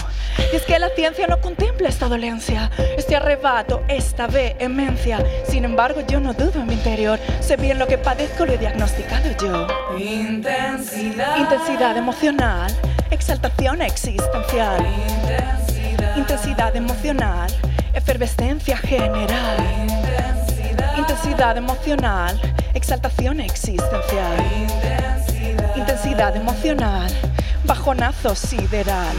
Y 0.52 0.56
es 0.56 0.64
que 0.64 0.78
la 0.78 0.90
ciencia 0.90 1.26
no 1.26 1.40
contempla 1.40 1.88
esta 1.88 2.08
dolencia, 2.08 2.70
este 2.98 3.16
arrebato, 3.16 3.82
esta 3.88 4.26
vehemencia. 4.26 5.24
Sin 5.48 5.64
embargo, 5.64 6.02
yo 6.06 6.20
no 6.20 6.34
dudo 6.34 6.60
en 6.60 6.66
mi 6.66 6.74
interior. 6.74 7.18
Sé 7.40 7.56
bien 7.56 7.78
lo 7.78 7.86
que 7.86 7.96
padezco, 7.96 8.44
lo 8.44 8.52
he 8.52 8.58
diagnosticado 8.58 9.30
yo. 9.40 9.66
Intensidad. 11.06 11.38
Intensidad 11.38 11.96
emocional, 11.96 12.76
exaltación 13.12 13.80
existencial. 13.80 14.84
Intensidad 16.16 16.74
emocional, 16.74 17.48
efervescencia 17.94 18.76
general. 18.76 19.56
Intensidad 20.96 21.56
emocional, 21.56 22.40
exaltación 22.74 23.38
existencial. 23.38 24.36
Intensidad 25.76 26.34
emocional, 26.34 27.12
bajonazo 27.64 28.34
sideral. 28.34 29.14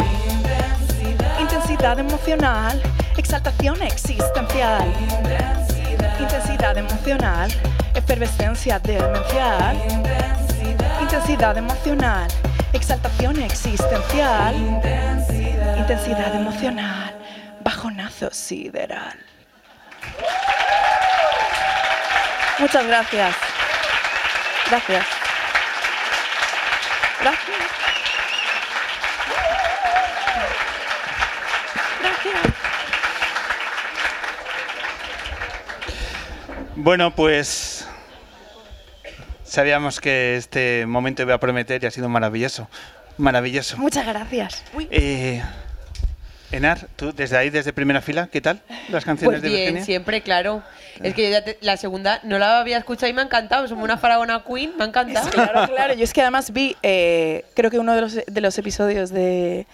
Intensidad 1.40 2.00
emocional, 2.00 2.82
exaltación 3.16 3.82
existencial. 3.82 4.94
Intensidad 6.20 6.78
emocional, 6.78 7.50
efervescencia 7.96 8.78
demencial. 8.78 10.37
Intensidad 11.08 11.58
emocional, 11.58 12.28
exaltación 12.74 13.42
existencial. 13.42 14.54
Intensidad 15.78 16.36
emocional, 16.36 17.18
bajonazo 17.62 18.30
sideral. 18.30 19.18
Muchas 22.60 22.86
gracias. 22.88 23.36
Gracias. 24.70 25.06
Gracias. 27.22 27.58
Gracias. 32.02 32.42
Bueno, 36.76 37.12
pues 37.12 37.67
sabíamos 39.62 40.00
que 40.00 40.36
este 40.38 40.86
momento 40.86 41.24
iba 41.24 41.34
a 41.34 41.40
prometer 41.40 41.84
y 41.84 41.88
ha 41.88 41.90
sido 41.92 42.08
maravilloso. 42.10 42.68
Maravilloso. 43.18 43.76
Muchas 43.80 44.06
gracias. 44.06 44.64
Uy. 44.76 44.88
Eh, 44.92 45.42
Enar, 46.52 46.88
tú 46.96 47.12
desde 47.12 47.38
ahí, 47.38 47.50
desde 47.50 47.74
primera 47.74 48.00
fila, 48.02 48.30
¿qué 48.32 48.40
tal 48.40 48.62
las 48.90 49.04
canciones 49.04 49.40
Pues 49.40 49.42
de 49.42 49.50
bien, 49.50 49.60
Virginia? 49.62 49.84
siempre, 49.84 50.22
claro. 50.22 50.62
Es 51.02 51.16
que 51.16 51.24
yo 51.24 51.30
ya 51.32 51.44
te- 51.44 51.58
la 51.62 51.76
segunda 51.76 52.20
no 52.24 52.38
la 52.38 52.60
había 52.60 52.78
escuchado 52.78 53.10
y 53.10 53.14
me 53.14 53.22
ha 53.22 53.26
encantado. 53.26 53.66
Es 53.66 53.72
como 53.72 53.84
una 53.84 53.98
faraona 53.98 54.44
queen, 54.48 54.78
me 54.78 54.84
ha 54.84 54.88
encantado. 54.90 55.28
Claro, 55.32 55.68
claro. 55.74 55.94
Yo 55.96 56.04
es 56.04 56.14
que 56.14 56.22
además 56.22 56.54
vi, 56.54 56.78
eh, 56.84 57.44
creo 57.56 57.72
que 57.72 57.80
uno 57.80 57.96
de 57.96 58.02
los, 58.02 58.14
de 58.28 58.42
los 58.42 58.56
episodios 58.60 59.10
de, 59.10 59.66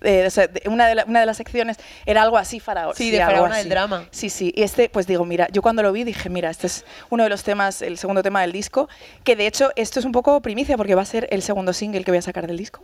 de- 0.00 0.26
o 0.26 0.30
sea, 0.30 0.46
de 0.46 0.62
una, 0.66 0.86
de 0.86 0.94
la- 0.94 1.04
una 1.04 1.20
de 1.20 1.26
las 1.26 1.36
secciones 1.36 1.76
era 2.06 2.22
algo 2.22 2.38
así, 2.38 2.60
faraón. 2.60 2.94
Sí, 2.96 3.10
de 3.10 3.20
algo 3.22 3.32
Faraona 3.32 3.54
así. 3.56 3.62
del 3.64 3.70
drama. 3.70 4.04
Sí, 4.10 4.30
sí. 4.30 4.52
Y 4.56 4.62
este, 4.62 4.88
pues 4.88 5.06
digo, 5.06 5.24
mira, 5.24 5.48
yo 5.52 5.62
cuando 5.62 5.82
lo 5.82 5.92
vi 5.92 6.04
dije, 6.04 6.28
mira, 6.30 6.50
este 6.50 6.66
es 6.66 6.84
uno 7.10 7.22
de 7.24 7.28
los 7.30 7.42
temas, 7.42 7.82
el 7.82 7.98
segundo 7.98 8.22
tema 8.22 8.40
del 8.40 8.52
disco, 8.52 8.88
que 9.24 9.36
de 9.36 9.46
hecho 9.46 9.70
esto 9.76 9.98
es 9.98 10.04
un 10.04 10.12
poco 10.12 10.40
primicia 10.40 10.76
porque 10.76 10.94
va 10.94 11.02
a 11.02 11.06
ser 11.06 11.26
el 11.30 11.42
segundo 11.42 11.72
single 11.72 12.02
que 12.04 12.10
voy 12.10 12.18
a 12.18 12.22
sacar 12.22 12.46
del 12.46 12.56
disco. 12.56 12.82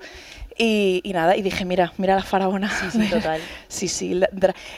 Y, 0.59 1.01
y 1.05 1.13
nada, 1.13 1.37
y 1.37 1.43
dije, 1.43 1.65
mira, 1.65 1.93
mira 1.99 2.15
la 2.17 2.23
faraona. 2.23 2.71
Sí, 2.71 2.87
sí, 2.91 3.09
total. 3.11 3.41
sí, 3.69 3.89
sí. 3.89 4.15
la- 4.15 4.29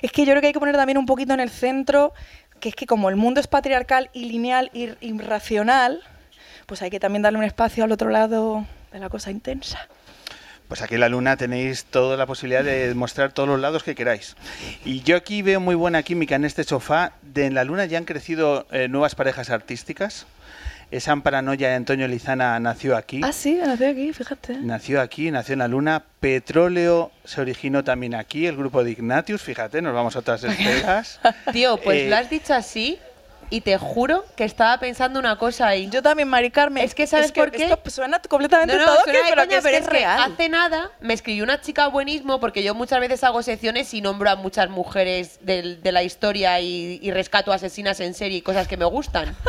es 0.03 0.12
que 0.12 0.24
yo 0.24 0.32
creo 0.32 0.41
que 0.41 0.49
hay 0.49 0.53
que 0.53 0.61
poner 0.61 0.76
también 0.76 0.99
un 0.99 1.07
poquito 1.07 1.34
en 1.34 1.41
el 1.41 1.51
centro, 1.51 2.12
que 2.61 2.70
es 2.70 2.74
que 2.74 2.86
como 2.86 3.09
el 3.09 3.16
mundo 3.16 3.41
es 3.41 3.47
patriarcal 3.47 4.11
y 4.12 4.24
lineal 4.26 4.70
y 4.72 4.91
irracional, 5.01 6.03
pues 6.66 6.82
hay 6.82 6.91
que 6.91 6.99
también 7.01 7.22
darle 7.22 7.39
un 7.39 7.45
espacio 7.45 7.84
al 7.84 7.93
otro 7.93 8.11
lado 8.11 8.64
de 8.93 8.99
la 8.99 9.09
cosa 9.09 9.30
intensa. 9.30 9.89
Pues 10.69 10.83
aquí 10.83 10.95
en 10.97 11.01
la 11.01 11.09
luna 11.09 11.37
tenéis 11.39 11.87
toda 11.87 12.16
la 12.19 12.27
posibilidad 12.27 12.62
de 12.62 12.95
mostrar 12.95 13.33
todos 13.33 13.49
los 13.49 13.59
lados 13.59 13.83
que 13.83 13.95
queráis. 13.95 14.37
Y 14.85 15.01
yo 15.03 15.16
aquí 15.16 15.41
veo 15.41 15.61
muy 15.61 15.75
buena 15.75 16.03
química 16.03 16.35
en 16.37 16.45
este 16.45 16.62
sofá. 16.64 17.12
De 17.23 17.47
en 17.47 17.55
la 17.55 17.64
luna 17.64 17.87
ya 17.87 17.97
han 17.97 18.05
crecido 18.05 18.66
eh, 18.71 18.87
nuevas 18.89 19.14
parejas 19.14 19.49
artísticas. 19.49 20.27
Esa 20.91 21.14
Paranoia 21.16 21.69
de 21.69 21.75
Antonio 21.75 22.09
Lizana 22.09 22.59
nació 22.61 22.97
aquí. 22.97 23.21
Ah, 23.23 23.33
sí, 23.33 23.59
nació 23.62 23.91
aquí, 23.91 24.12
fíjate. 24.12 24.57
Nació 24.59 25.01
aquí, 25.03 25.31
nació 25.31 25.55
en 25.55 25.59
la 25.59 25.69
luna. 25.69 26.03
Petróleo 26.21 27.12
se 27.25 27.41
originó 27.43 27.85
también 27.85 28.14
aquí, 28.14 28.47
el 28.47 28.57
grupo 28.57 28.83
de 28.85 28.93
Ignatius. 28.93 29.43
Fíjate, 29.43 29.83
nos 29.83 29.93
vamos 29.95 30.16
a 30.16 30.21
otras 30.21 30.45
esferas. 30.45 31.21
Tío, 31.53 31.79
pues 31.79 31.99
Eh, 32.05 32.09
lo 32.11 32.16
has 32.16 32.31
dicho 32.31 32.55
así 32.55 32.99
y 33.51 33.61
te 33.62 33.76
juro 33.78 34.24
que 34.36 34.44
estaba 34.44 34.78
pensando 34.78 35.18
una 35.18 35.36
cosa 35.38 35.68
ahí. 35.68 35.88
Yo 35.90 36.03
también, 36.03 36.28
Mari 36.28 36.51
Carmen. 36.51 36.84
Es 36.84 36.94
que, 36.94 37.07
¿sabes 37.07 37.32
por 37.32 37.51
qué? 37.51 37.64
Esto 37.64 37.90
suena 37.90 38.20
completamente 38.28 38.74
No, 38.74 38.80
no, 38.80 38.86
todo, 38.86 39.05
suena 39.05 39.18
que- 39.20 39.24
de 39.24 39.30
pero 39.30 39.42
coña, 39.42 39.49
que 39.49 39.57
es, 39.57 39.62
pero 39.62 39.72
que 39.72 39.76
es 39.78 39.82
es 39.84 39.88
que 39.88 39.96
real. 39.99 40.32
hace 40.32 40.49
nada 40.49 40.90
me 41.01 41.14
escribió 41.14 41.44
una 41.44 41.61
chica 41.61 41.86
buenísimo 41.88 42.40
porque 42.40 42.62
yo 42.62 42.74
muchas 42.74 43.01
veces 43.01 43.24
hago 43.24 43.42
secciones 43.42 43.92
y 43.94 44.01
nombro 44.01 44.30
a 44.30 44.36
muchas 44.36 44.68
mujeres 44.70 45.38
del- 45.42 45.82
de 45.82 45.92
la 45.92 46.03
historia 46.03 46.61
y, 46.61 46.99
y 47.03 47.11
rescato 47.11 47.53
asesinas 47.53 48.01
en 48.01 48.14
serie 48.14 48.38
y 48.38 48.42
cosas 48.42 48.68
que 48.68 48.76
me 48.76 48.84
gustan. 48.84 49.34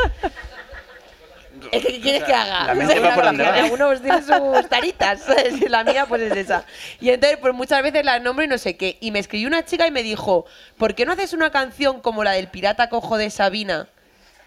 Es 1.72 1.86
que, 1.86 1.94
¿Qué 1.94 2.02
quieres 2.02 2.24
que 2.24 2.34
haga? 2.34 2.74
la 2.74 2.94
Es 2.94 3.00
por 3.16 3.26
donde 3.26 3.44
va. 3.44 3.54
Algunos 3.56 4.02
tienen 4.02 4.24
sus 4.24 4.70
taritas. 4.70 5.22
¿sabes? 5.26 5.62
Y 5.62 5.68
la 5.68 5.84
mía, 5.84 6.06
pues 6.08 6.22
es 6.22 6.36
esa. 6.36 6.66
Y 7.00 7.10
entonces, 7.10 7.38
pues 7.40 7.54
muchas 7.54 7.82
veces 7.84 8.04
la 8.04 8.20
nombro 8.20 8.44
y 8.46 8.48
no 8.48 8.58
sé 8.58 8.78
qué. 8.78 8.98
Y 9.02 9.12
me 9.12 9.20
escribió 9.20 9.48
una 9.48 9.66
chica 9.66 9.88
y 9.88 9.92
me 9.92 10.04
dijo: 10.04 10.46
¿Por 10.78 10.96
qué 10.96 11.06
no 11.06 11.14
haces 11.14 11.34
una 11.34 11.52
canción 11.52 12.02
como 12.02 12.24
la 12.24 12.32
del 12.32 12.48
Pirata 12.48 12.90
Cojo 12.90 13.18
de 13.18 13.30
Sabina? 13.30 13.88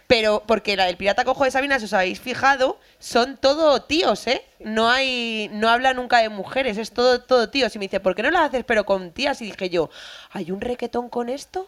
Pero, 0.07 0.43
porque 0.47 0.77
la 0.77 0.85
del 0.85 0.99
Pirata 0.99 1.25
Cojo 1.25 1.45
de 1.45 1.51
Sabina, 1.51 1.79
si 1.79 1.87
os 1.87 1.93
habéis 1.95 2.21
fijado, 2.21 2.79
son 2.99 3.39
todo 3.39 3.81
tíos, 3.83 4.27
¿eh? 4.27 4.45
No 4.61 4.91
hay, 4.91 5.49
no 5.55 5.71
habla 5.71 5.95
nunca 5.95 6.19
de 6.19 6.29
mujeres, 6.29 6.77
es 6.77 6.93
todo, 6.93 7.23
todo 7.23 7.49
tíos. 7.49 7.75
Y 7.75 7.79
me 7.79 7.87
dice, 7.87 7.99
¿por 7.99 8.15
qué 8.15 8.23
no 8.23 8.31
la 8.31 8.45
haces 8.45 8.65
pero 8.65 8.85
con 8.85 9.13
tías? 9.13 9.41
Y 9.41 9.47
dije 9.47 9.71
yo, 9.71 9.89
¿hay 10.31 10.51
un 10.51 10.61
requetón 10.61 11.09
con 11.09 11.31
esto? 11.31 11.67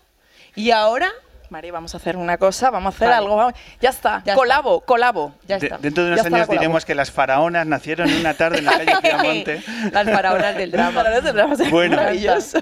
Y 0.54 0.72
ahora, 0.72 1.10
Mari, 1.50 1.70
vamos 1.70 1.94
a 1.94 1.98
hacer 1.98 2.16
una 2.16 2.36
cosa, 2.38 2.70
vamos 2.70 2.94
a 2.94 2.96
hacer 2.96 3.08
Vale. 3.08 3.18
algo. 3.18 3.36
vamos- 3.36 3.54
Ya 3.80 3.90
está, 3.90 4.22
Ya 4.24 4.34
colabo, 4.34 4.80
colabo. 4.80 5.34
ya 5.46 5.58
de- 5.58 5.66
está. 5.66 5.78
dentro 5.78 6.04
de 6.04 6.12
unos 6.12 6.24
años 6.26 6.48
diremos 6.48 6.84
que 6.84 6.94
las 6.94 7.10
faraonas 7.10 7.66
nacieron 7.66 8.08
en 8.08 8.16
una 8.18 8.34
tarde 8.34 8.58
en 8.58 8.64
la 8.64 8.72
calle 8.72 8.92
Piamonte. 9.02 9.62
Las 9.92 10.10
faraonas 10.10 10.56
del 10.56 10.70
drama. 10.70 11.02
Vamos 11.02 11.60
a 11.60 11.64
ser 11.64 11.70
Bueno. 11.70 11.96
maravilloso. 11.96 12.60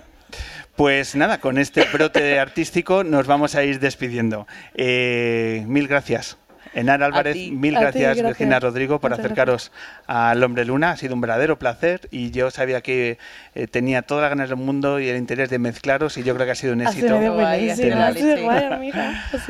Pues 0.77 1.15
nada, 1.15 1.39
con 1.39 1.59
este 1.59 1.85
brote 1.93 2.41
artístico 2.41 3.05
nos 3.05 3.27
vamos 3.27 3.55
a 3.55 3.63
ir 3.63 3.79
despidiendo. 3.79 4.47
Eh, 4.75 5.65
mil 5.67 5.87
gracias. 5.87 6.39
Enar 6.75 7.03
Álvarez, 7.03 7.35
ti. 7.35 7.51
mil 7.51 7.77
A 7.77 7.79
ti, 7.79 7.83
gracias, 7.83 8.03
gracias. 8.03 8.27
Virginia 8.27 8.61
Rodrigo, 8.61 9.01
por 9.01 9.11
Muchas 9.11 9.25
acercaros 9.25 9.73
al 10.07 10.43
Hombre 10.43 10.65
Luna. 10.65 10.91
Ha 10.93 10.97
sido 10.97 11.15
un 11.15 11.21
verdadero 11.21 11.59
placer 11.59 12.09
y 12.11 12.31
yo 12.31 12.51
sabía 12.51 12.81
que 12.81 13.19
eh, 13.55 13.67
tenía 13.67 14.03
todas 14.03 14.23
las 14.23 14.31
ganas 14.31 14.49
del 14.49 14.59
mundo 14.59 15.01
y 15.01 15.09
el 15.09 15.17
interés 15.17 15.51
de 15.51 15.59
mezclaros 15.59 16.17
y 16.19 16.23
yo 16.23 16.35
creo 16.35 16.47
que 16.47 16.53
ha 16.53 16.57
sido 16.57 16.73
un 16.73 16.83
éxito. 16.83 17.19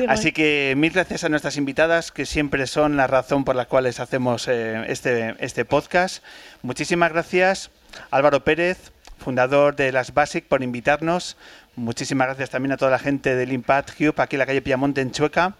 Así 0.07 0.31
que 0.31 0.73
mil 0.77 0.91
gracias 0.91 1.23
a 1.23 1.29
nuestras 1.29 1.57
invitadas, 1.57 2.11
que 2.11 2.25
siempre 2.25 2.67
son 2.67 2.97
la 2.97 3.07
razón 3.07 3.45
por 3.45 3.55
la 3.55 3.65
cual 3.65 3.85
hacemos 3.99 4.47
eh, 4.47 4.83
este, 4.87 5.35
este 5.39 5.65
podcast. 5.65 6.23
Muchísimas 6.61 7.11
gracias, 7.11 7.71
Álvaro 8.11 8.43
Pérez, 8.43 8.91
fundador 9.17 9.75
de 9.75 9.91
las 9.91 10.13
Basic, 10.13 10.45
por 10.45 10.63
invitarnos. 10.63 11.37
Muchísimas 11.75 12.27
gracias 12.27 12.49
también 12.49 12.73
a 12.73 12.77
toda 12.77 12.91
la 12.91 12.99
gente 12.99 13.35
del 13.35 13.51
Impact 13.51 13.97
Cube, 13.97 14.13
aquí 14.17 14.35
en 14.35 14.39
la 14.39 14.45
calle 14.45 14.61
Piamonte, 14.61 15.01
en 15.01 15.11
Chueca. 15.11 15.55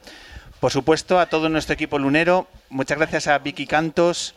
Por 0.64 0.72
supuesto, 0.72 1.20
a 1.20 1.26
todo 1.26 1.50
nuestro 1.50 1.74
equipo 1.74 2.00
lunero. 2.00 2.48
Muchas 2.70 2.98
gracias 2.98 3.28
a 3.28 3.38
Vicky 3.38 3.68
Cantos, 3.68 4.34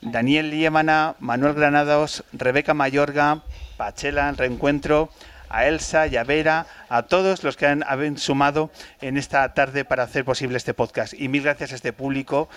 Daniel 0.00 0.48
Liemana, 0.48 1.16
Manuel 1.18 1.52
Granados, 1.52 2.24
Rebeca 2.32 2.72
Mayorga, 2.72 3.42
Pachela, 3.76 4.32
Reencuentro, 4.32 5.10
a 5.50 5.66
Elsa 5.66 6.06
y 6.06 6.16
a 6.16 6.24
Vera, 6.24 6.64
a 6.88 7.02
todos 7.02 7.44
los 7.44 7.58
que 7.58 7.66
han, 7.66 7.84
han 7.86 8.16
sumado 8.16 8.70
en 9.02 9.18
esta 9.18 9.52
tarde 9.52 9.84
para 9.84 10.04
hacer 10.04 10.24
posible 10.24 10.56
este 10.56 10.72
podcast. 10.72 11.12
Y 11.12 11.28
mil 11.28 11.42
gracias 11.42 11.72
a 11.72 11.74
este 11.74 11.92
público, 11.92 12.48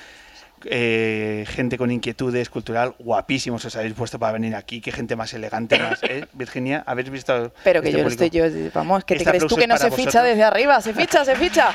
eh, 0.64 1.46
gente 1.50 1.78
con 1.78 1.92
inquietudes 1.92 2.50
cultural, 2.50 2.96
guapísimos 3.00 3.66
os 3.66 3.76
habéis 3.76 3.96
puesto 3.96 4.18
para 4.18 4.32
venir 4.32 4.56
aquí, 4.56 4.80
qué 4.80 4.94
gente 4.94 5.18
más 5.18 5.34
elegante 5.34 5.78
más, 5.78 6.02
¿eh? 6.04 6.26
Virginia, 6.32 6.86
habéis 6.86 7.10
visto 7.10 7.52
Pero 7.66 7.82
que 7.82 7.90
este 7.90 8.00
yo 8.00 8.06
público? 8.06 8.24
estoy 8.24 8.64
yo, 8.64 8.72
vamos, 8.74 9.04
que 9.04 9.18
te 9.18 9.26
crees 9.26 9.46
tú 9.46 9.58
que 9.58 9.68
no 9.68 9.78
se 9.78 9.92
ficha 9.92 10.24
desde 10.24 10.44
arriba, 10.44 10.80
se 10.80 10.94
ficha, 10.94 11.26
se 11.26 11.36
ficha. 11.36 11.74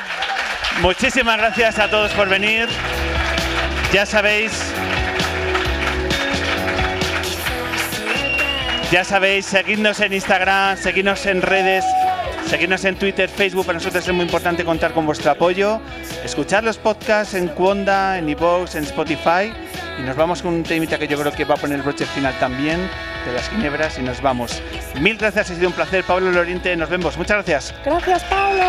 Muchísimas 0.81 1.39
gracias 1.39 1.79
a 1.79 1.91
todos 1.91 2.13
por 2.13 2.29
venir. 2.29 2.69
Ya 3.93 4.07
sabéis. 4.07 4.53
Ya 8.91 9.05
sabéis, 9.05 9.45
seguidnos 9.45 10.01
en 10.01 10.15
Instagram, 10.15 10.79
seguidnos 10.79 11.27
en 11.27 11.43
redes, 11.43 11.85
seguidnos 12.47 12.85
en 12.87 12.97
Twitter, 12.97 13.29
Facebook. 13.29 13.67
Para 13.67 13.79
nosotros 13.79 14.07
es 14.07 14.15
muy 14.15 14.25
importante 14.25 14.65
contar 14.65 14.93
con 14.93 15.05
vuestro 15.05 15.31
apoyo. 15.31 15.81
Escuchar 16.25 16.65
los 16.65 16.79
podcasts 16.79 17.35
en 17.35 17.49
Cuonda, 17.49 18.17
en 18.17 18.29
iVoox, 18.31 18.77
en 18.77 18.85
Spotify. 18.85 19.53
Y 19.99 20.03
nos 20.03 20.17
vamos 20.17 20.41
con 20.43 20.55
un 20.55 20.63
temita 20.63 20.97
que 20.97 21.09
yo 21.09 21.19
creo 21.19 21.33
que 21.33 21.45
va 21.45 21.57
a 21.57 21.59
poner 21.59 21.79
el 21.79 21.83
broche 21.83 22.07
final 22.07 22.33
también 22.39 22.89
de 23.27 23.33
las 23.33 23.51
ginebras 23.51 23.99
y 23.99 24.03
nos 24.03 24.23
vamos. 24.23 24.63
Mil 25.01 25.19
gracias, 25.19 25.51
ha 25.51 25.55
sido 25.55 25.69
un 25.69 25.75
placer. 25.75 26.05
Pablo 26.05 26.31
Loriente, 26.31 26.75
nos 26.77 26.89
vemos. 26.89 27.17
Muchas 27.19 27.39
gracias. 27.39 27.75
Gracias, 27.85 28.23
Pablo. 28.25 28.65